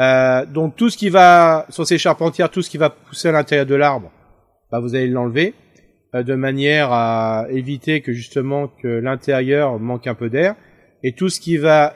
Euh, 0.00 0.46
donc 0.46 0.76
tout 0.76 0.90
ce 0.90 0.96
qui 0.96 1.10
va 1.10 1.66
sur 1.68 1.86
ces 1.86 1.98
charpentières, 1.98 2.50
tout 2.50 2.62
ce 2.62 2.70
qui 2.70 2.78
va 2.78 2.90
pousser 2.90 3.28
à 3.28 3.32
l'intérieur 3.32 3.66
de 3.66 3.74
l'arbre, 3.74 4.10
bah, 4.72 4.80
vous 4.80 4.94
allez 4.94 5.08
l'enlever 5.08 5.54
euh, 6.14 6.22
de 6.22 6.34
manière 6.34 6.92
à 6.92 7.46
éviter 7.50 8.00
que 8.00 8.12
justement 8.12 8.68
que 8.68 8.88
l'intérieur 8.88 9.78
manque 9.78 10.06
un 10.06 10.14
peu 10.14 10.30
d'air. 10.30 10.54
Et 11.02 11.12
tout 11.12 11.28
ce 11.28 11.40
qui 11.40 11.56
va 11.56 11.94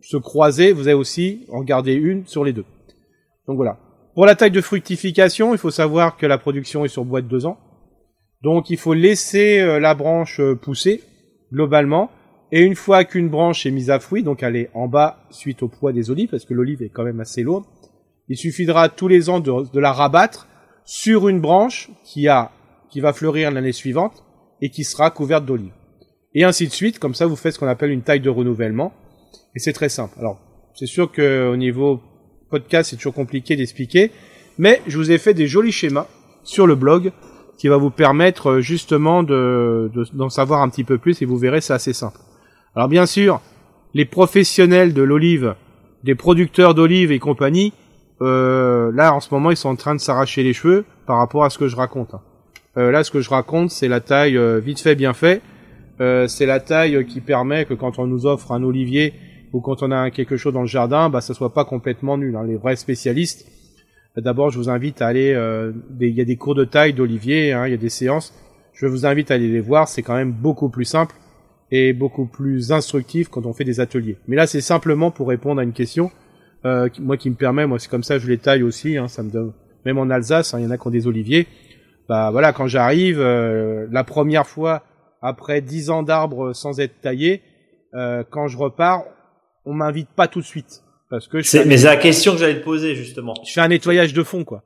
se 0.00 0.16
croiser, 0.16 0.72
vous 0.72 0.88
allez 0.88 0.94
aussi 0.94 1.44
en 1.50 1.62
garder 1.62 1.92
une 1.94 2.26
sur 2.26 2.44
les 2.44 2.52
deux. 2.52 2.64
Donc 3.46 3.56
voilà. 3.56 3.78
Pour 4.14 4.24
la 4.24 4.34
taille 4.34 4.50
de 4.50 4.60
fructification, 4.60 5.52
il 5.52 5.58
faut 5.58 5.70
savoir 5.70 6.16
que 6.16 6.24
la 6.24 6.38
production 6.38 6.84
est 6.84 6.88
sur 6.88 7.04
bois 7.04 7.20
de 7.20 7.28
deux 7.28 7.44
ans. 7.44 7.58
Donc 8.42 8.70
il 8.70 8.78
faut 8.78 8.94
laisser 8.94 9.60
euh, 9.60 9.78
la 9.78 9.94
branche 9.94 10.40
euh, 10.40 10.54
pousser 10.54 11.02
globalement. 11.52 12.10
Et 12.52 12.60
une 12.60 12.76
fois 12.76 13.04
qu'une 13.04 13.28
branche 13.28 13.66
est 13.66 13.70
mise 13.70 13.90
à 13.90 13.98
fruit, 13.98 14.22
donc 14.22 14.42
elle 14.42 14.56
est 14.56 14.70
en 14.74 14.86
bas 14.86 15.18
suite 15.30 15.62
au 15.62 15.68
poids 15.68 15.92
des 15.92 16.10
olives, 16.10 16.30
parce 16.30 16.44
que 16.44 16.54
l'olive 16.54 16.82
est 16.82 16.90
quand 16.90 17.02
même 17.02 17.20
assez 17.20 17.42
lourde, 17.42 17.64
il 18.28 18.36
suffira 18.36 18.88
tous 18.88 19.08
les 19.08 19.28
ans 19.28 19.40
de, 19.40 19.78
la 19.78 19.92
rabattre 19.92 20.48
sur 20.84 21.28
une 21.28 21.40
branche 21.40 21.90
qui 22.04 22.28
a 22.28 22.52
qui 22.88 23.00
va 23.00 23.12
fleurir 23.12 23.50
l'année 23.50 23.72
suivante 23.72 24.24
et 24.62 24.70
qui 24.70 24.84
sera 24.84 25.10
couverte 25.10 25.44
d'olives. 25.44 25.72
Et 26.34 26.44
ainsi 26.44 26.66
de 26.66 26.72
suite, 26.72 26.98
comme 26.98 27.14
ça 27.14 27.26
vous 27.26 27.36
faites 27.36 27.54
ce 27.54 27.58
qu'on 27.58 27.66
appelle 27.66 27.90
une 27.90 28.02
taille 28.02 28.20
de 28.20 28.30
renouvellement. 28.30 28.92
Et 29.54 29.58
c'est 29.58 29.72
très 29.72 29.88
simple. 29.88 30.14
Alors, 30.18 30.38
c'est 30.74 30.86
sûr 30.86 31.10
que 31.10 31.50
au 31.50 31.56
niveau 31.56 32.00
podcast, 32.48 32.90
c'est 32.90 32.96
toujours 32.96 33.14
compliqué 33.14 33.56
d'expliquer, 33.56 34.12
mais 34.58 34.80
je 34.86 34.96
vous 34.98 35.10
ai 35.10 35.18
fait 35.18 35.34
des 35.34 35.48
jolis 35.48 35.72
schémas 35.72 36.06
sur 36.44 36.66
le 36.66 36.76
blog 36.76 37.12
qui 37.58 37.68
va 37.68 37.76
vous 37.76 37.90
permettre 37.90 38.50
euh, 38.50 38.60
justement 38.60 39.22
de 39.22 39.90
d'en 40.12 40.28
savoir 40.28 40.62
un 40.62 40.68
petit 40.68 40.84
peu 40.84 40.98
plus 40.98 41.20
et 41.22 41.24
vous 41.24 41.38
verrez 41.38 41.60
c'est 41.60 41.72
assez 41.72 41.92
simple. 41.92 42.18
Alors 42.76 42.88
bien 42.88 43.06
sûr, 43.06 43.40
les 43.94 44.04
professionnels 44.04 44.92
de 44.92 45.00
l'olive, 45.00 45.54
des 46.04 46.14
producteurs 46.14 46.74
d'olive 46.74 47.10
et 47.10 47.18
compagnie, 47.18 47.72
euh, 48.20 48.92
là 48.92 49.14
en 49.14 49.20
ce 49.20 49.32
moment 49.32 49.50
ils 49.50 49.56
sont 49.56 49.70
en 49.70 49.76
train 49.76 49.94
de 49.94 50.00
s'arracher 50.00 50.42
les 50.42 50.52
cheveux 50.52 50.84
par 51.06 51.16
rapport 51.16 51.44
à 51.44 51.48
ce 51.48 51.56
que 51.56 51.68
je 51.68 51.76
raconte. 51.76 52.12
Hein. 52.12 52.20
Euh, 52.76 52.90
là 52.90 53.02
ce 53.02 53.10
que 53.10 53.22
je 53.22 53.30
raconte 53.30 53.70
c'est 53.70 53.88
la 53.88 54.00
taille 54.00 54.36
euh, 54.36 54.58
vite 54.58 54.80
fait 54.80 54.94
bien 54.94 55.14
fait. 55.14 55.40
C'est 55.98 56.44
la 56.44 56.60
taille 56.60 57.06
qui 57.06 57.22
permet 57.22 57.64
que 57.64 57.72
quand 57.72 57.98
on 57.98 58.06
nous 58.06 58.26
offre 58.26 58.52
un 58.52 58.62
olivier 58.62 59.14
ou 59.54 59.62
quand 59.62 59.82
on 59.82 59.90
a 59.90 60.10
quelque 60.10 60.36
chose 60.36 60.52
dans 60.52 60.60
le 60.60 60.66
jardin, 60.66 61.08
bah 61.08 61.22
ça 61.22 61.32
soit 61.32 61.54
pas 61.54 61.64
complètement 61.64 62.18
nul. 62.18 62.36
Hein. 62.36 62.44
Les 62.46 62.56
vrais 62.56 62.76
spécialistes 62.76 63.46
D'abord, 64.18 64.50
je 64.50 64.58
vous 64.58 64.68
invite 64.68 65.00
à 65.00 65.06
aller. 65.06 65.34
Il 65.98 66.08
y 66.08 66.20
a 66.20 66.24
des 66.26 66.36
cours 66.36 66.54
de 66.54 66.64
taille 66.64 66.92
d'Olivier, 66.92 67.54
hein, 67.54 67.66
il 67.66 67.70
y 67.70 67.74
a 67.74 67.78
des 67.78 67.88
séances. 67.88 68.34
Je 68.74 68.86
vous 68.86 69.06
invite 69.06 69.30
à 69.30 69.34
aller 69.34 69.48
les 69.48 69.60
voir. 69.60 69.88
C'est 69.88 70.02
quand 70.02 70.16
même 70.16 70.32
beaucoup 70.32 70.68
plus 70.68 70.84
simple 70.84 71.14
et 71.70 71.92
beaucoup 71.92 72.26
plus 72.26 72.72
instructif 72.72 73.28
quand 73.28 73.46
on 73.46 73.52
fait 73.52 73.64
des 73.64 73.80
ateliers. 73.80 74.18
Mais 74.28 74.36
là, 74.36 74.46
c'est 74.46 74.60
simplement 74.60 75.10
pour 75.10 75.28
répondre 75.28 75.60
à 75.60 75.64
une 75.64 75.72
question, 75.72 76.10
euh, 76.64 76.88
moi 77.00 77.16
qui 77.16 77.30
me 77.30 77.34
permet. 77.34 77.66
Moi, 77.66 77.78
c'est 77.78 77.90
comme 77.90 78.04
ça, 78.04 78.18
je 78.18 78.26
les 78.28 78.38
taille 78.38 78.62
aussi. 78.62 78.96
Hein, 78.96 79.08
ça 79.08 79.22
me 79.22 79.30
donne. 79.30 79.52
Même 79.84 79.98
en 79.98 80.10
Alsace, 80.10 80.54
hein, 80.54 80.58
il 80.58 80.64
y 80.64 80.66
en 80.66 80.70
a 80.70 80.78
qui 80.78 80.86
ont 80.86 80.90
des 80.90 81.06
oliviers. 81.06 81.46
Bah 82.08 82.30
voilà, 82.30 82.52
quand 82.52 82.66
j'arrive, 82.66 83.20
euh, 83.20 83.86
la 83.90 84.04
première 84.04 84.46
fois 84.46 84.82
après 85.22 85.60
dix 85.60 85.90
ans 85.90 86.02
d'arbres 86.02 86.52
sans 86.52 86.78
être 86.78 87.00
taillé, 87.00 87.42
euh, 87.94 88.22
quand 88.28 88.48
je 88.48 88.56
repars, 88.56 89.04
on 89.64 89.74
m'invite 89.74 90.08
pas 90.10 90.28
tout 90.28 90.40
de 90.40 90.44
suite. 90.44 90.82
Parce 91.10 91.28
que 91.28 91.40
je 91.40 91.58
mais 91.66 91.78
c'est 91.78 91.86
la 91.86 91.96
question 91.96 92.32
que 92.32 92.38
j'allais 92.38 92.58
te 92.60 92.64
poser 92.64 92.94
justement. 92.94 93.34
Je 93.44 93.52
fais 93.52 93.60
un 93.60 93.68
nettoyage 93.68 94.12
de 94.12 94.22
fond 94.22 94.44
quoi. 94.44 94.62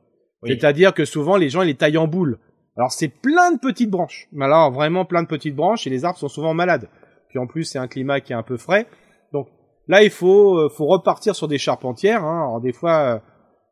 C'est-à-dire 0.47 0.95
que 0.95 1.05
souvent 1.05 1.37
les 1.37 1.51
gens 1.51 1.63
ils 1.63 1.67
les 1.67 1.75
taillent 1.75 1.99
en 1.99 2.09
boule. 2.09 2.39
Alors 2.81 2.93
c'est 2.93 3.09
plein 3.09 3.53
de 3.53 3.59
petites 3.59 3.91
branches. 3.91 4.27
Mais 4.33 4.47
alors 4.47 4.73
vraiment 4.73 5.05
plein 5.05 5.23
de 5.23 5.29
petites 5.29 5.55
branches 5.55 5.87
et 5.87 5.91
les 5.91 6.07
arbres 6.07 6.19
sont 6.19 6.29
souvent 6.29 6.55
malades. 6.55 6.89
Puis 7.29 7.39
en 7.39 7.47
plus 7.47 7.65
c'est 7.65 7.79
un 7.79 7.89
climat 7.89 8.21
qui 8.21 8.33
est 8.33 8.37
un 8.37 8.43
peu 8.43 8.57
frais. 8.57 8.87
Donc 9.35 9.49
là 9.87 10.03
il 10.03 10.09
faut 10.09 10.57
euh, 10.57 10.71
faut 10.71 10.87
repartir 10.87 11.37
sur 11.37 11.47
des 11.47 11.59
charpentières. 11.59 12.25
Hein. 12.25 12.47
Alors 12.47 12.61
des 12.63 12.73
fois 12.73 12.99
euh, 13.01 13.19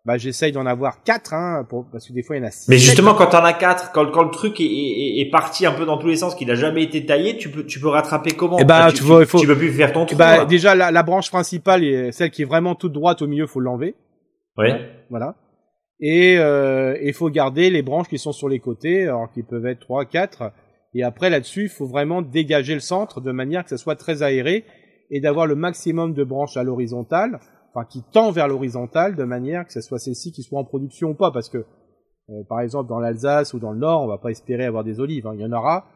bah 0.05 0.19
j'essaye 0.19 0.53
d'en 0.53 0.67
avoir 0.67 1.03
quatre, 1.05 1.33
hein, 1.33 1.65
pour, 1.71 1.87
parce 1.91 2.07
que 2.07 2.13
des 2.13 2.23
fois 2.23 2.37
il 2.37 2.41
y 2.41 2.43
en 2.43 2.49
a 2.49 2.51
six. 2.51 2.69
Mais 2.69 2.77
justement, 2.77 3.15
quand 3.15 3.29
t'en 3.29 3.45
as 3.45 3.55
quatre, 3.55 3.93
quand, 3.93 4.11
quand 4.11 4.25
le 4.25 4.31
truc 4.31 4.61
est, 4.61 4.65
est, 4.65 5.21
est, 5.21 5.31
parti 5.31 5.65
un 5.65 5.73
peu 5.73 5.87
dans 5.87 5.97
tous 5.97 6.09
les 6.09 6.17
sens, 6.17 6.35
qu'il 6.35 6.51
a 6.51 6.55
jamais 6.55 6.83
été 6.83 7.05
taillé, 7.07 7.39
tu 7.39 7.51
peux, 7.51 7.65
tu 7.65 7.81
peux 7.81 7.89
rattraper 7.89 8.33
comment? 8.33 8.59
Eh 8.59 8.65
bah, 8.65 8.91
tu, 8.95 9.03
vois, 9.03 9.21
il 9.21 9.27
faut, 9.27 9.39
tu 9.39 9.47
peux 9.47 9.57
plus 9.57 9.73
faire 9.73 9.93
ton 9.93 10.07
trou. 10.07 10.17
Bah, 10.17 10.45
déjà 10.45 10.75
la, 10.75 10.91
la, 10.91 11.03
branche 11.03 11.31
principale, 11.31 11.85
est, 11.85 12.13
celle 12.13 12.31
qui 12.31 12.43
est 12.43 12.47
vraiment 12.47 12.75
toute 12.75 12.93
droite 12.93 13.23
au 13.23 13.27
milieu, 13.27 13.47
faut 13.47 13.61
l'enlever. 13.61 13.95
Oui. 14.57 14.69
Voilà. 15.11 15.35
Et 16.01 16.39
euh, 16.39 16.97
il 17.03 17.13
faut 17.13 17.29
garder 17.29 17.71
les 17.71 17.83
branches 17.83 18.09
qui 18.09 18.19
sont 18.19 18.33
sur 18.33 18.49
les 18.49 18.61
côtés, 18.61 19.05
alors 19.05 19.31
qui 19.33 19.43
peuvent 19.43 19.67
être 19.67 19.81
trois, 19.81 20.05
quatre. 20.05 20.53
Et 20.95 21.03
après 21.03 21.31
là-dessus, 21.31 21.65
il 21.65 21.69
faut 21.69 21.87
vraiment 21.87 22.23
dégager 22.23 22.75
le 22.75 22.81
centre 22.81 23.21
de 23.21 23.33
manière 23.33 23.65
que 23.65 23.71
ça 23.71 23.77
soit 23.77 23.97
très 23.97 24.23
aéré 24.23 24.65
et 25.11 25.21
d'avoir 25.21 25.47
le 25.47 25.55
maximum 25.55 26.15
de 26.15 26.25
branches 26.25 26.57
à 26.57 26.63
l'horizontale 26.63 27.41
enfin 27.75 27.87
qui 27.89 28.03
tend 28.13 28.31
vers 28.31 28.49
l'horizontale 28.49 29.17
de 29.17 29.25
manière 29.25 29.67
que 29.67 29.73
ce 29.73 29.81
soit 29.81 29.99
celle-ci 29.99 30.33
qui 30.33 30.43
soit 30.43 30.59
en 30.59 30.65
production 30.65 31.11
ou 31.11 31.15
pas, 31.15 31.31
parce 31.31 31.49
que 31.49 31.59
euh, 31.59 32.43
par 32.49 32.61
exemple 32.61 32.89
dans 32.89 32.99
l'Alsace 32.99 33.55
ou 33.55 33.59
dans 33.59 33.73
le 33.73 33.79
Nord, 33.79 34.03
on 34.03 34.07
va 34.07 34.19
pas 34.19 34.31
espérer 34.31 34.65
avoir 34.65 34.85
des 34.85 35.01
olives, 35.01 35.27
hein. 35.27 35.33
il 35.35 35.41
y 35.41 35.45
en 35.45 35.53
aura. 35.53 35.87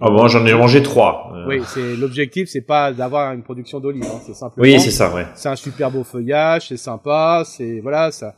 Ah 0.00 0.10
bon, 0.10 0.26
j'en 0.26 0.44
ai 0.46 0.54
mangé 0.54 0.82
trois. 0.82 1.30
Euh. 1.34 1.46
Oui, 1.46 1.62
c'est 1.66 1.96
l'objectif, 1.96 2.48
c'est 2.48 2.62
pas 2.62 2.92
d'avoir 2.92 3.32
une 3.32 3.42
production 3.42 3.78
d'olives, 3.78 4.04
hein. 4.04 4.20
c'est 4.24 4.34
simplement. 4.34 4.62
Oui, 4.62 4.80
c'est 4.80 4.90
ça, 4.90 5.14
ouais. 5.14 5.26
C'est 5.34 5.48
un 5.48 5.56
super 5.56 5.90
beau 5.90 6.02
feuillage, 6.02 6.68
c'est 6.68 6.76
sympa, 6.76 7.42
c'est 7.44 7.80
voilà, 7.80 8.10
ça, 8.10 8.34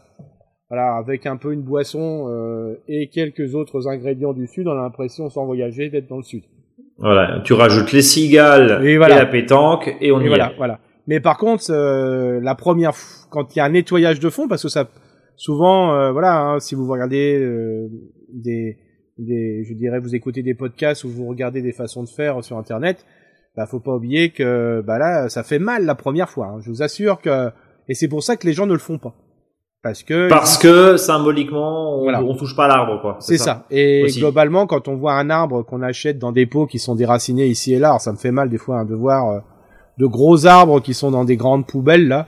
voilà, 0.69 0.97
avec 0.97 1.27
un 1.27 1.37
peu 1.37 1.53
une 1.53 1.63
boisson 1.63 2.27
euh, 2.29 2.75
et 2.89 3.09
quelques 3.09 3.55
autres 3.55 3.89
ingrédients 3.89 4.33
du 4.33 4.47
sud, 4.47 4.67
on 4.67 4.73
a 4.73 4.83
l'impression 4.83 5.29
sans 5.29 5.45
voyager 5.45 5.91
d'être 5.91 6.09
dans 6.09 6.17
le 6.17 6.23
sud. 6.23 6.45
Voilà, 6.99 7.41
tu 7.45 7.53
rajoutes 7.53 7.93
les 7.93 8.03
cigales 8.03 8.85
et, 8.87 8.97
la 8.97 9.27
pétanque 9.27 9.95
et 10.01 10.13
on 10.13 10.21
y 10.21 10.29
voilà, 10.29 10.53
est. 10.53 10.57
Voilà. 10.57 10.79
Mais 11.07 11.21
par 11.21 11.37
contre, 11.37 11.65
euh, 11.71 12.41
la 12.41 12.55
première, 12.55 12.93
quand 13.31 13.55
il 13.55 13.59
y 13.59 13.61
a 13.61 13.65
un 13.65 13.71
nettoyage 13.71 14.21
de 14.21 14.31
fond, 14.31 14.49
parce 14.49 14.63
que 14.63 14.69
ça, 14.69 14.89
souvent, 15.37 15.95
euh, 15.95 16.13
voilà, 16.13 16.41
hein, 16.41 16.61
si 16.61 16.75
vous 16.75 16.91
regardez 16.91 17.39
euh, 17.39 17.89
des, 18.33 18.79
des, 19.19 19.65
je 19.69 19.75
dirais, 19.75 19.99
vous 19.99 20.15
écoutez 20.15 20.43
des 20.43 20.55
podcasts 20.55 21.05
ou 21.05 21.11
vous 21.11 21.27
regardez 21.27 21.63
des 21.63 21.73
façons 21.73 22.05
de 22.05 22.09
faire 22.09 22.43
sur 22.43 22.57
Internet, 22.57 23.05
bah 23.57 23.67
faut 23.67 23.81
pas 23.81 23.95
oublier 23.95 24.31
que, 24.31 24.81
bah 24.81 24.99
là, 24.99 25.29
ça 25.29 25.43
fait 25.43 25.59
mal 25.59 25.85
la 25.85 25.95
première 25.95 26.31
fois. 26.31 26.47
Hein. 26.47 26.61
Je 26.63 26.71
vous 26.71 26.83
assure 26.83 27.21
que, 27.21 27.51
et 27.89 27.95
c'est 27.95 28.09
pour 28.09 28.23
ça 28.23 28.37
que 28.37 28.47
les 28.47 28.53
gens 28.53 28.67
ne 28.67 28.73
le 28.73 28.79
font 28.79 28.99
pas. 28.99 29.15
Parce 29.85 30.03
que 30.03 30.31
parce 30.31 30.57
que 30.57 30.97
symboliquement 30.97 31.99
on, 31.99 32.09
on 32.09 32.35
touche 32.35 32.57
pas 32.57 32.67
l'arbre 32.67 33.03
quoi. 33.03 33.19
C'est 33.21 33.37
ça. 33.37 33.67
Et 33.71 34.07
globalement, 34.17 34.67
quand 34.67 34.89
on 34.89 34.97
voit 34.97 35.13
un 35.13 35.29
arbre 35.29 35.63
qu'on 35.63 35.83
achète 35.83 36.19
dans 36.19 36.33
des 36.33 36.47
pots 36.47 36.67
qui 36.67 36.79
sont 36.79 36.95
déracinés 36.95 37.47
ici 37.47 37.75
et 37.75 37.79
là, 37.79 37.89
alors 37.89 38.01
ça 38.01 38.11
me 38.11 38.17
fait 38.17 38.31
mal 38.31 38.49
des 38.49 38.57
fois 38.57 38.79
hein, 38.79 38.85
de 38.87 38.95
voir 38.95 39.29
euh, 39.29 39.41
de 39.99 40.07
gros 40.07 40.47
arbres 40.47 40.81
qui 40.81 40.95
sont 40.95 41.11
dans 41.11 41.27
des 41.27 41.37
grandes 41.37 41.67
poubelles 41.67 42.09
là. 42.09 42.27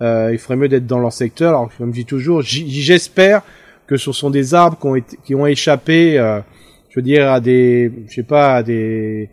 Euh, 0.00 0.30
il 0.32 0.38
ferait 0.38 0.56
mieux 0.56 0.68
d'être 0.68 0.86
dans 0.86 0.98
leur 0.98 1.12
secteur. 1.12 1.50
Alors 1.50 1.68
comme 1.76 1.90
je 1.90 2.00
dis 2.00 2.06
toujours, 2.06 2.40
j'espère 2.40 3.42
que 3.86 3.98
ce 3.98 4.10
sont 4.12 4.30
des 4.30 4.54
arbres 4.54 4.78
qui 4.78 4.86
ont, 4.86 4.96
été, 4.96 5.18
qui 5.22 5.34
ont 5.34 5.46
échappé, 5.46 6.18
euh, 6.18 6.40
je 6.88 6.98
veux 6.98 7.04
dire 7.04 7.30
à 7.30 7.40
des, 7.40 7.92
je 8.08 8.14
sais 8.14 8.22
pas, 8.22 8.54
à 8.54 8.62
des 8.62 9.28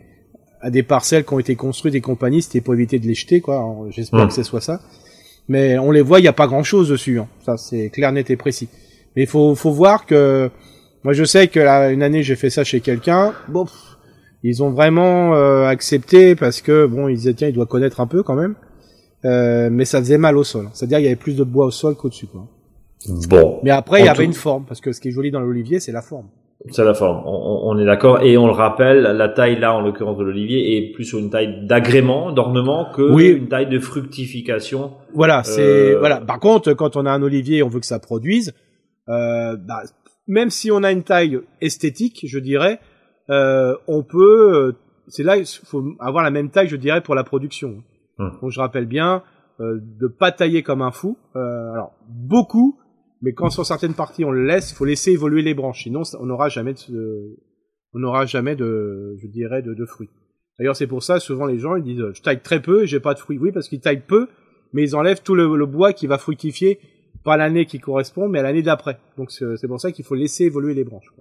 à 0.59 0.69
des 0.69 0.83
parcelles 0.83 1.23
qui 1.23 1.33
ont 1.33 1.39
été 1.39 1.55
construites 1.55 1.95
et 1.95 2.01
compagnie, 2.01 2.41
c'était 2.41 2.59
pour 2.59 2.73
éviter 2.73 2.99
de 2.99 3.07
les 3.07 3.13
jeter 3.13 3.39
quoi. 3.39 3.65
J'espère 3.89 4.27
que 4.27 4.33
ce 4.33 4.43
soit 4.43 4.61
ça 4.61 4.81
mais 5.47 5.77
on 5.77 5.91
les 5.91 6.01
voit, 6.01 6.19
il 6.19 6.23
n'y 6.23 6.27
a 6.27 6.33
pas 6.33 6.47
grand 6.47 6.63
chose 6.63 6.89
dessus. 6.89 7.19
Hein. 7.19 7.27
Ça, 7.45 7.57
c'est 7.57 7.89
clair, 7.89 8.11
net 8.11 8.29
et 8.29 8.35
précis. 8.35 8.69
Mais 9.15 9.23
il 9.23 9.27
faut, 9.27 9.55
faut 9.55 9.71
voir 9.71 10.05
que, 10.05 10.49
moi, 11.03 11.13
je 11.13 11.23
sais 11.23 11.47
que 11.47 11.59
là, 11.59 11.91
une 11.91 12.03
année, 12.03 12.23
j'ai 12.23 12.35
fait 12.35 12.49
ça 12.49 12.63
chez 12.63 12.79
quelqu'un. 12.79 13.33
Bon, 13.49 13.65
ils 14.43 14.61
ont 14.61 14.71
vraiment 14.71 15.35
euh, 15.35 15.65
accepté 15.65 16.35
parce 16.35 16.61
que 16.61 16.85
bon, 16.85 17.07
ils 17.07 17.15
disaient 17.15 17.33
tiens, 17.33 17.47
il 17.47 17.53
doit 17.53 17.65
connaître 17.65 18.01
un 18.01 18.07
peu 18.07 18.23
quand 18.23 18.35
même. 18.35 18.55
Euh, 19.25 19.69
mais 19.71 19.85
ça 19.85 19.99
faisait 19.99 20.17
mal 20.17 20.37
au 20.37 20.43
sol. 20.43 20.69
C'est-à-dire 20.73 20.99
il 20.99 21.03
y 21.03 21.07
avait 21.07 21.15
plus 21.15 21.35
de 21.35 21.43
bois 21.43 21.65
au 21.65 21.71
sol 21.71 21.95
qu'au-dessus. 21.95 22.27
Quoi. 22.27 22.47
Bon. 23.29 23.59
Mais 23.63 23.69
après, 23.69 24.01
il 24.01 24.05
y 24.05 24.09
avait 24.09 24.25
une 24.25 24.33
forme 24.33 24.65
parce 24.65 24.81
que 24.81 24.91
ce 24.91 24.99
qui 24.99 25.09
est 25.09 25.11
joli 25.11 25.31
dans 25.31 25.39
l'olivier, 25.39 25.79
c'est 25.79 25.93
la 25.93 26.01
forme. 26.01 26.27
C'est 26.69 26.85
la 26.85 26.93
forme. 26.93 27.23
On, 27.25 27.77
est 27.77 27.85
d'accord. 27.85 28.21
Et 28.21 28.37
on 28.37 28.45
le 28.45 28.53
rappelle, 28.53 29.01
la 29.01 29.27
taille 29.27 29.59
là, 29.59 29.75
en 29.75 29.81
l'occurrence 29.81 30.17
de 30.17 30.23
l'olivier, 30.23 30.77
est 30.77 30.93
plus 30.93 31.03
sur 31.03 31.19
une 31.19 31.29
taille 31.29 31.65
d'agrément, 31.65 32.31
d'ornement, 32.31 32.89
que 32.95 33.35
une 33.35 33.49
taille 33.49 33.67
de 33.67 33.79
fructification. 33.79 34.93
Voilà. 35.13 35.43
C'est 35.43 35.95
euh, 35.95 35.99
voilà. 35.99 36.21
Par 36.21 36.39
contre, 36.39 36.73
quand 36.73 36.95
on 36.95 37.05
a 37.05 37.11
un 37.11 37.21
olivier, 37.21 37.63
on 37.63 37.67
veut 37.67 37.81
que 37.81 37.85
ça 37.85 37.99
produise. 37.99 38.53
Euh, 39.09 39.57
bah, 39.57 39.83
même 40.27 40.49
si 40.49 40.71
on 40.71 40.83
a 40.83 40.91
une 40.91 41.03
taille 41.03 41.39
esthétique, 41.61 42.25
je 42.25 42.39
dirais, 42.39 42.79
euh, 43.29 43.75
on 43.87 44.03
peut. 44.03 44.53
Euh, 44.53 44.71
c'est 45.07 45.23
là, 45.23 45.37
il 45.37 45.45
faut 45.45 45.83
avoir 45.99 46.23
la 46.23 46.31
même 46.31 46.49
taille, 46.49 46.67
je 46.67 46.75
dirais, 46.75 47.01
pour 47.01 47.15
la 47.15 47.23
production. 47.23 47.83
Hum. 48.19 48.37
Donc 48.41 48.51
je 48.51 48.59
rappelle 48.59 48.85
bien 48.85 49.23
euh, 49.59 49.79
de 49.81 50.07
pas 50.07 50.31
tailler 50.31 50.63
comme 50.63 50.81
un 50.81 50.91
fou. 50.91 51.17
alors 51.35 51.93
beaucoup 52.07 52.77
mais 53.23 53.33
quand 53.33 53.49
sur 53.49 53.65
certaines 53.65 53.93
parties 53.93 54.25
on 54.25 54.31
le 54.31 54.45
laisse, 54.45 54.71
il 54.71 54.75
faut 54.75 54.85
laisser 54.85 55.11
évoluer 55.11 55.41
les 55.41 55.53
branches, 55.53 55.83
sinon 55.83 56.01
on 56.19 56.25
n'aura 56.25 56.49
jamais 56.49 56.73
de, 56.73 57.39
on 57.93 57.99
n'aura 57.99 58.25
jamais 58.25 58.55
de, 58.55 59.15
je 59.17 59.27
dirais, 59.27 59.61
de, 59.61 59.73
de 59.73 59.85
fruits. 59.85 60.09
D'ailleurs, 60.59 60.75
c'est 60.75 60.87
pour 60.87 61.01
ça, 61.01 61.19
souvent 61.19 61.45
les 61.45 61.57
gens 61.57 61.75
ils 61.77 61.83
disent, 61.83 62.03
je 62.13 62.21
taille 62.21 62.41
très 62.41 62.61
peu 62.61 62.83
et 62.83 62.87
j'ai 62.87 62.99
pas 62.99 63.13
de 63.13 63.19
fruits. 63.19 63.39
Oui, 63.39 63.51
parce 63.51 63.69
qu'ils 63.69 63.79
taillent 63.79 64.03
peu, 64.05 64.27
mais 64.73 64.83
ils 64.83 64.95
enlèvent 64.95 65.23
tout 65.23 65.35
le, 65.35 65.65
bois 65.65 65.93
qui 65.93 66.05
va 66.05 66.17
fructifier, 66.17 66.79
pas 67.23 67.37
l'année 67.37 67.65
qui 67.65 67.79
correspond, 67.79 68.27
mais 68.27 68.39
à 68.39 68.43
l'année 68.43 68.61
d'après. 68.61 68.97
Donc 69.17 69.31
c'est 69.31 69.67
pour 69.67 69.79
ça 69.79 69.91
qu'il 69.91 70.03
faut 70.05 70.15
laisser 70.15 70.43
évoluer 70.43 70.73
les 70.73 70.83
branches. 70.83 71.11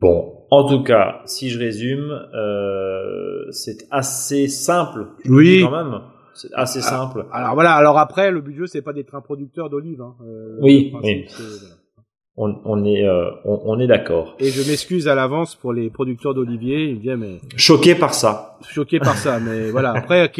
Bon, 0.00 0.46
en 0.50 0.68
tout 0.68 0.82
cas, 0.82 1.22
si 1.26 1.50
je 1.50 1.58
résume, 1.58 2.10
euh, 2.10 3.50
c'est 3.50 3.86
assez 3.90 4.48
simple. 4.48 5.08
Oui. 5.26 5.62
Quand 5.62 5.84
même. 5.84 6.00
C'est 6.36 6.52
assez 6.54 6.80
ah, 6.80 6.88
simple. 6.88 7.26
Alors, 7.32 7.54
voilà. 7.54 7.74
Alors 7.74 7.98
après, 7.98 8.30
le 8.30 8.40
but 8.40 8.52
du 8.52 8.58
jeu, 8.58 8.66
c'est 8.66 8.82
pas 8.82 8.92
d'être 8.92 9.14
un 9.14 9.20
producteur 9.20 9.70
d'olives. 9.70 10.02
Hein. 10.02 10.14
Euh, 10.22 10.58
oui. 10.60 10.92
oui. 11.02 11.26
On, 12.38 12.54
on, 12.66 12.84
est 12.84 13.02
euh, 13.06 13.30
on, 13.44 13.80
est 13.80 13.86
d'accord. 13.86 14.36
Et 14.38 14.50
je 14.50 14.68
m'excuse 14.68 15.08
à 15.08 15.14
l'avance 15.14 15.54
pour 15.54 15.72
les 15.72 15.88
producteurs 15.88 16.34
d'oliviers. 16.34 16.90
Ils 16.90 16.98
viennent 16.98 17.20
mais 17.20 17.38
choqué 17.56 17.94
par 17.94 18.12
ça. 18.12 18.58
Choqué 18.68 18.98
par 18.98 19.16
ça, 19.16 19.40
mais 19.40 19.70
voilà. 19.70 19.92
Après, 19.92 20.30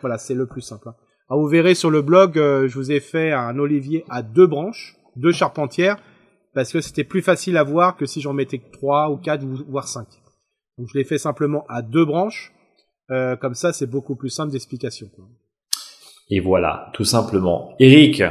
voilà, 0.00 0.16
c'est 0.16 0.34
le 0.34 0.46
plus 0.46 0.60
simple. 0.60 0.88
Hein. 0.88 0.94
Alors, 1.28 1.42
vous 1.42 1.48
verrez 1.48 1.74
sur 1.74 1.90
le 1.90 2.02
blog, 2.02 2.38
euh, 2.38 2.68
je 2.68 2.74
vous 2.76 2.92
ai 2.92 3.00
fait 3.00 3.32
un 3.32 3.58
olivier 3.58 4.04
à 4.08 4.22
deux 4.22 4.46
branches, 4.46 4.96
deux 5.16 5.32
charpentières, 5.32 5.96
parce 6.54 6.72
que 6.72 6.80
c'était 6.80 7.04
plus 7.04 7.22
facile 7.22 7.56
à 7.56 7.64
voir 7.64 7.96
que 7.96 8.06
si 8.06 8.20
j'en 8.20 8.32
mettais 8.32 8.60
trois 8.72 9.10
ou 9.10 9.16
quatre, 9.16 9.44
voire 9.44 9.88
cinq. 9.88 10.06
Donc 10.78 10.88
je 10.92 10.98
l'ai 10.98 11.04
fait 11.04 11.18
simplement 11.18 11.64
à 11.68 11.82
deux 11.82 12.04
branches. 12.04 12.52
Euh, 13.10 13.36
comme 13.36 13.54
ça, 13.54 13.72
c'est 13.72 13.86
beaucoup 13.86 14.14
plus 14.14 14.30
simple 14.30 14.52
d'explication. 14.52 15.10
Et 16.30 16.40
voilà, 16.40 16.90
tout 16.92 17.04
simplement. 17.04 17.74
Eric, 17.80 18.22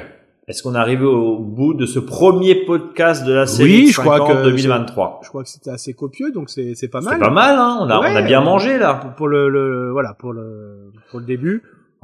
est-ce 0.47 0.63
qu'on 0.63 0.73
est 0.73 0.79
arrivé 0.79 1.05
au 1.05 1.37
bout 1.37 1.73
de 1.73 1.85
ce 1.85 1.99
premier 1.99 2.55
podcast 2.55 3.25
de 3.25 3.33
la 3.33 3.45
série 3.45 3.81
oui, 3.81 3.91
je 3.91 3.99
crois 3.99 4.25
que 4.25 4.43
2023 4.45 5.19
Je 5.23 5.29
crois 5.29 5.43
que 5.43 5.49
c'était 5.49 5.69
assez 5.69 5.93
copieux, 5.93 6.31
donc 6.31 6.49
c'est 6.49 6.75
c'est 6.75 6.87
pas 6.87 7.01
mal. 7.01 7.15
C'est 7.15 7.19
pas 7.19 7.29
mal, 7.29 7.59
hein. 7.59 7.77
On 7.81 7.89
a 7.89 7.99
on 7.99 8.15
a 8.15 8.21
bien 8.21 8.41
mangé 8.41 8.77
là. 8.77 8.95
Pour, 9.15 9.27
le, 9.27 9.49
le, 9.49 9.91
voilà 9.91 10.15
pour 10.17 10.33
le 10.33 10.91
pour 11.11 11.19
le 11.19 11.25
début. 11.25 11.61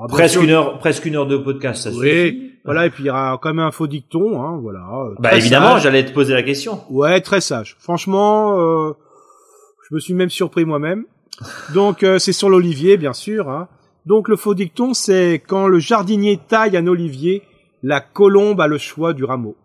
presque 0.09 0.41
une 0.43 0.51
heure 0.51 0.77
presque 0.79 1.05
une 1.05 1.15
heure 1.15 1.27
de 1.27 1.37
podcast, 1.37 1.83
ça 1.83 1.89
oui. 1.89 1.95
Suffit. 1.95 2.51
Voilà 2.65 2.85
et 2.87 2.89
puis 2.89 3.03
il 3.03 3.07
y 3.07 3.09
aura 3.09 3.39
quand 3.41 3.49
même 3.49 3.65
un 3.65 3.71
faux 3.71 3.87
dicton, 3.87 4.41
hein. 4.43 4.59
Voilà. 4.61 4.85
Bah 5.19 5.35
évidemment, 5.35 5.79
j'allais 5.79 6.03
te 6.03 6.11
poser 6.11 6.33
la 6.33 6.43
question. 6.43 6.81
Ouais, 6.89 7.21
très 7.21 7.39
sage. 7.39 7.77
Franchement, 7.79 8.59
euh, 8.59 8.93
je 9.89 9.95
me 9.95 9.99
suis 9.99 10.13
même 10.13 10.29
surpris 10.29 10.65
moi-même. 10.65 11.05
Donc 11.73 12.03
euh, 12.03 12.19
c'est 12.19 12.33
sur 12.33 12.49
l'olivier, 12.49 12.97
bien 12.97 13.13
sûr. 13.13 13.49
Hein. 13.49 13.69
Donc 14.05 14.27
le 14.27 14.35
faux 14.35 14.53
dicton, 14.53 14.93
c'est 14.93 15.41
quand 15.45 15.67
le 15.67 15.79
jardinier 15.79 16.39
taille 16.47 16.77
un 16.77 16.87
olivier, 16.87 17.43
la 17.83 18.01
colombe 18.01 18.61
a 18.61 18.67
le 18.67 18.77
choix 18.77 19.13
du 19.13 19.23
rameau. 19.23 19.55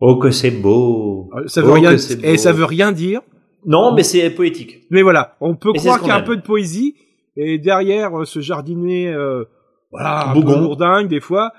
Oh 0.00 0.16
que 0.16 0.30
c'est 0.30 0.50
beau. 0.50 1.30
Euh, 1.34 1.46
ça 1.46 1.60
veut 1.60 1.70
oh, 1.70 1.74
rien 1.74 1.92
et 2.22 2.36
ça 2.38 2.52
veut 2.52 2.64
rien 2.64 2.92
dire. 2.92 3.20
Non, 3.66 3.92
mais 3.94 4.02
c'est 4.02 4.30
poétique. 4.30 4.86
Mais 4.90 5.02
voilà, 5.02 5.36
on 5.40 5.54
peut 5.54 5.72
croire 5.74 5.98
qu'il 5.98 6.08
y 6.08 6.12
a 6.12 6.16
un 6.16 6.22
peu 6.22 6.36
de 6.36 6.42
poésie 6.42 6.94
et 7.36 7.58
derrière 7.58 8.18
euh, 8.18 8.24
ce 8.24 8.40
jardinier, 8.40 9.08
euh, 9.08 9.44
voilà, 9.90 10.30
un 10.30 10.34
peu 10.34 10.40
bourdingue 10.40 11.08
des 11.08 11.20
fois. 11.20 11.52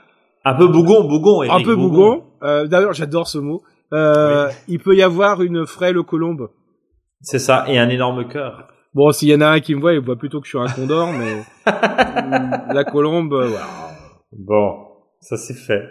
Un 0.43 0.55
peu 0.55 0.67
bougon, 0.67 1.03
bougon. 1.03 1.41
un 1.41 1.61
peu 1.61 1.75
bougon. 1.75 2.23
Euh, 2.41 2.65
D'ailleurs, 2.65 2.93
j'adore 2.93 3.27
ce 3.27 3.37
mot. 3.37 3.61
Euh, 3.93 4.49
Il 4.67 4.79
peut 4.79 4.95
y 4.95 5.03
avoir 5.03 5.41
une 5.41 5.67
frêle 5.67 6.01
colombe. 6.01 6.49
C'est 7.21 7.39
ça, 7.39 7.65
et 7.67 7.77
un 7.77 7.89
énorme 7.89 8.27
cœur. 8.27 8.67
Bon, 8.93 9.11
s'il 9.11 9.29
y 9.29 9.35
en 9.35 9.41
a 9.41 9.47
un 9.47 9.59
qui 9.61 9.73
me 9.73 9.79
voit, 9.79 9.93
il 9.93 9.99
voit 9.99 10.17
plutôt 10.17 10.41
que 10.41 10.47
je 10.47 10.57
suis 10.57 10.59
un 10.59 10.67
condor, 10.67 11.13
mais 11.13 11.43
la 12.73 12.83
colombe, 12.83 13.33
euh, 13.33 13.47
voilà. 13.47 13.67
Bon. 14.33 14.91
Ça 15.21 15.37
c'est 15.37 15.53
fait. 15.53 15.83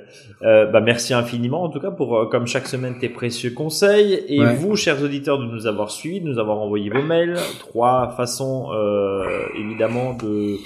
Euh, 0.42 0.66
bah 0.66 0.80
merci 0.80 1.14
infiniment 1.14 1.62
en 1.62 1.68
tout 1.68 1.78
cas 1.78 1.92
pour 1.92 2.18
euh, 2.18 2.26
comme 2.26 2.48
chaque 2.48 2.66
semaine 2.66 2.98
tes 2.98 3.08
précieux 3.08 3.52
conseils 3.52 4.24
et 4.26 4.44
vous 4.44 4.74
chers 4.74 5.00
auditeurs 5.04 5.38
de 5.38 5.44
nous 5.44 5.68
avoir 5.68 5.92
suivis, 5.92 6.20
de 6.20 6.26
nous 6.28 6.40
avoir 6.40 6.58
envoyé 6.58 6.90
vos 6.90 7.02
mails. 7.02 7.36
Trois 7.60 8.12
façons 8.16 8.72
euh, 8.72 9.22
évidemment 9.56 10.14
de 10.14 10.56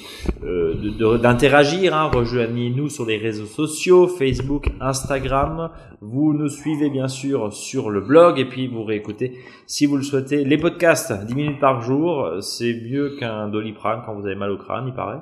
d'interagir. 1.23 1.93
De, 1.93 1.97
hein. 1.97 2.11
Rejoignez-nous 2.13 2.89
sur 2.89 3.07
les 3.07 3.17
réseaux 3.17 3.47
sociaux 3.47 4.09
Facebook, 4.09 4.67
Instagram. 4.81 5.71
Vous 6.01 6.33
nous 6.35 6.49
suivez 6.49 6.91
bien 6.91 7.09
sûr 7.09 7.53
sur 7.53 7.91
le 7.91 8.01
blog 8.01 8.39
et 8.39 8.45
puis 8.45 8.67
vous 8.67 8.85
réécoutez 8.85 9.33
si 9.67 9.87
vous 9.87 9.97
le 9.97 10.03
souhaitez 10.03 10.45
les 10.45 10.59
podcasts 10.59 11.13
10 11.27 11.35
minutes 11.35 11.61
par 11.61 11.81
jour. 11.81 12.37
C'est 12.41 12.75
mieux 12.75 13.17
qu'un 13.19 13.49
doliprane 13.49 14.03
quand 14.05 14.15
vous 14.15 14.27
avez 14.27 14.35
mal 14.35 14.51
au 14.51 14.59
crâne, 14.59 14.85
il 14.89 14.95
paraît. 14.95 15.21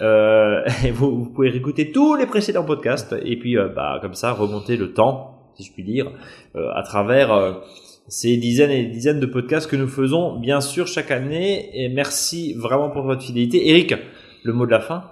Euh, 0.00 0.62
et 0.84 0.90
vous, 0.90 1.24
vous 1.24 1.30
pouvez 1.30 1.50
réécouter 1.50 1.92
tous 1.92 2.14
les 2.14 2.26
précédents 2.26 2.64
podcasts 2.64 3.14
et 3.24 3.36
puis 3.38 3.56
euh, 3.56 3.68
bah, 3.68 3.98
comme 4.00 4.14
ça 4.14 4.32
remonter 4.32 4.76
le 4.76 4.92
temps, 4.92 5.50
si 5.54 5.64
je 5.64 5.72
puis 5.72 5.84
dire, 5.84 6.10
euh, 6.56 6.70
à 6.74 6.82
travers 6.82 7.32
euh, 7.32 7.52
ces 8.08 8.36
dizaines 8.36 8.70
et 8.70 8.84
dizaines 8.84 9.20
de 9.20 9.26
podcasts 9.26 9.70
que 9.70 9.76
nous 9.76 9.88
faisons 9.88 10.38
bien 10.38 10.60
sûr 10.60 10.86
chaque 10.86 11.10
année. 11.10 11.70
Et 11.74 11.88
merci 11.88 12.54
vraiment 12.54 12.90
pour 12.90 13.02
votre 13.02 13.22
fidélité. 13.22 13.68
Eric, 13.68 13.94
le 14.44 14.52
mot 14.52 14.66
de 14.66 14.70
la 14.70 14.80
fin 14.80 15.04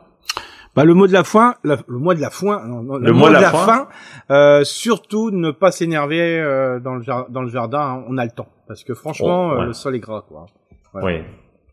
bah, 0.77 0.85
le 0.85 0.95
mot 0.95 1.09
de 1.09 1.13
la 1.13 1.25
fin, 1.25 1.57
le 1.65 1.79
mot 1.89 2.15
de 2.15 2.21
la 2.21 2.31
fin, 2.31 2.63
le, 2.65 3.13
mot, 3.13 3.29
de 3.29 3.33
la, 3.33 3.51
fin, 3.51 3.89
euh, 4.31 4.63
surtout 4.63 5.33
ne 5.33 5.51
pas 5.51 5.73
s'énerver 5.73 6.39
dans 6.81 6.95
le 6.95 7.05
dans 7.29 7.43
le 7.43 7.49
jardin, 7.49 7.81
hein, 7.81 8.05
on 8.07 8.17
a 8.19 8.25
le 8.25 8.31
temps, 8.31 8.47
parce 8.69 8.85
que 8.85 8.95
franchement, 8.95 9.55
oh, 9.57 9.65
le 9.65 9.73
sol 9.73 9.97
est 9.97 9.99
gras, 9.99 10.23
quoi. 10.29 10.47
Oui, 10.95 11.23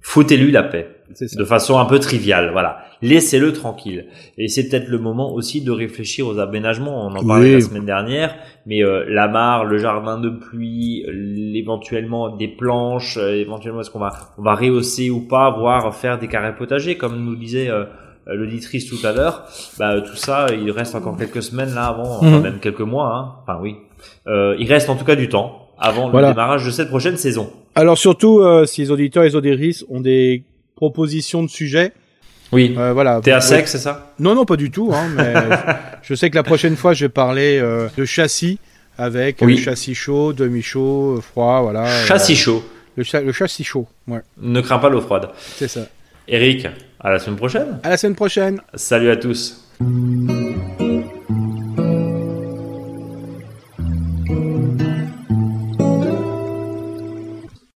foutez-lui 0.01 0.51
la 0.51 0.63
paix 0.63 0.89
de 1.21 1.43
façon 1.45 1.79
un 1.79 1.85
peu 1.85 1.99
triviale. 1.99 2.49
Voilà, 2.51 2.79
laissez-le 3.01 3.53
tranquille. 3.53 4.07
Et 4.37 4.47
c'est 4.47 4.67
peut-être 4.67 4.87
le 4.87 4.97
moment 4.97 5.33
aussi 5.33 5.61
de 5.61 5.71
réfléchir 5.71 6.27
aux 6.27 6.39
aménagements. 6.39 7.07
On 7.07 7.15
en 7.15 7.25
parlait 7.25 7.53
la 7.53 7.61
semaine 7.61 7.85
dernière, 7.85 8.35
mais 8.65 8.83
euh, 8.83 9.05
la 9.07 9.27
mare, 9.27 9.65
le 9.65 9.77
jardin 9.77 10.19
de 10.19 10.29
pluie, 10.29 11.05
éventuellement 11.55 12.35
des 12.35 12.47
planches, 12.47 13.17
euh, 13.17 13.33
éventuellement 13.33 13.81
est-ce 13.81 13.91
qu'on 13.91 13.99
va 13.99 14.13
on 14.37 14.43
va 14.43 14.55
rehausser 14.55 15.09
ou 15.09 15.21
pas, 15.21 15.51
voire 15.51 15.95
faire 15.95 16.19
des 16.19 16.27
carrés 16.27 16.55
potagers, 16.55 16.97
comme 16.97 17.23
nous 17.23 17.35
disait 17.35 17.69
euh, 18.27 18.35
l'auditrice 18.35 18.87
tout 18.87 19.05
à 19.05 19.13
l'heure. 19.13 19.45
Bah 19.77 20.01
tout 20.01 20.15
ça, 20.15 20.47
il 20.51 20.69
reste 20.71 20.95
encore 20.95 21.17
quelques 21.17 21.43
semaines 21.43 21.73
là 21.73 21.85
avant, 21.85 22.17
enfin, 22.17 22.37
mhm. 22.37 22.41
même 22.41 22.59
quelques 22.59 22.81
mois. 22.81 23.15
Hein. 23.15 23.35
Enfin 23.43 23.59
oui, 23.61 23.77
euh, 24.27 24.55
il 24.59 24.71
reste 24.71 24.89
en 24.89 24.95
tout 24.95 25.05
cas 25.05 25.15
du 25.15 25.29
temps 25.29 25.69
avant 25.79 26.09
le 26.09 26.27
démarrage 26.27 26.65
de 26.65 26.71
cette 26.71 26.89
prochaine 26.89 27.17
saison. 27.17 27.51
Alors 27.77 27.95
surtout, 27.95 28.39
euh, 28.39 28.65
si 28.65 28.81
les 28.81 28.89
auditeurs 28.89 29.23
et 29.23 29.27
les 29.27 29.35
auditrices 29.35 29.85
ont 29.87 30.01
des 30.01 30.43
propositions 30.75 31.43
de 31.43 31.47
sujets, 31.47 31.93
oui. 32.51 32.73
Euh, 32.77 32.93
voilà. 32.93 33.19
T'es 33.21 33.33
à 33.33 33.41
sec, 33.41 33.67
c'est 33.67 33.77
ça? 33.77 34.13
Non, 34.19 34.33
non, 34.33 34.45
pas 34.45 34.55
du 34.55 34.71
tout. 34.71 34.91
Hein, 34.93 35.09
mais 35.15 35.33
je 36.01 36.15
sais 36.15 36.29
que 36.29 36.35
la 36.35 36.43
prochaine 36.43 36.75
fois, 36.75 36.93
je 36.93 37.05
vais 37.05 37.09
parler 37.09 37.59
euh, 37.61 37.87
de 37.97 38.05
châssis 38.05 38.57
avec 38.97 39.41
le 39.41 39.55
châssis 39.57 39.93
chaud, 39.93 40.33
demi-chaud, 40.33 41.21
froid, 41.21 41.61
voilà. 41.61 41.85
Châssis 42.05 42.35
chaud. 42.35 42.63
Le, 42.95 43.03
le, 43.21 43.31
châssis 43.31 43.63
chaud. 43.63 43.85
Ouais. 44.07 44.21
Ne 44.41 44.61
crains 44.61 44.79
pas 44.79 44.89
l'eau 44.89 45.01
froide. 45.01 45.29
C'est 45.37 45.67
ça. 45.67 45.81
Eric, 46.27 46.67
à 46.99 47.11
la 47.11 47.19
semaine 47.19 47.37
prochaine. 47.37 47.79
À 47.83 47.89
la 47.89 47.97
semaine 47.97 48.15
prochaine. 48.15 48.59
Salut 48.73 49.11
à 49.11 49.17
tous. 49.17 49.69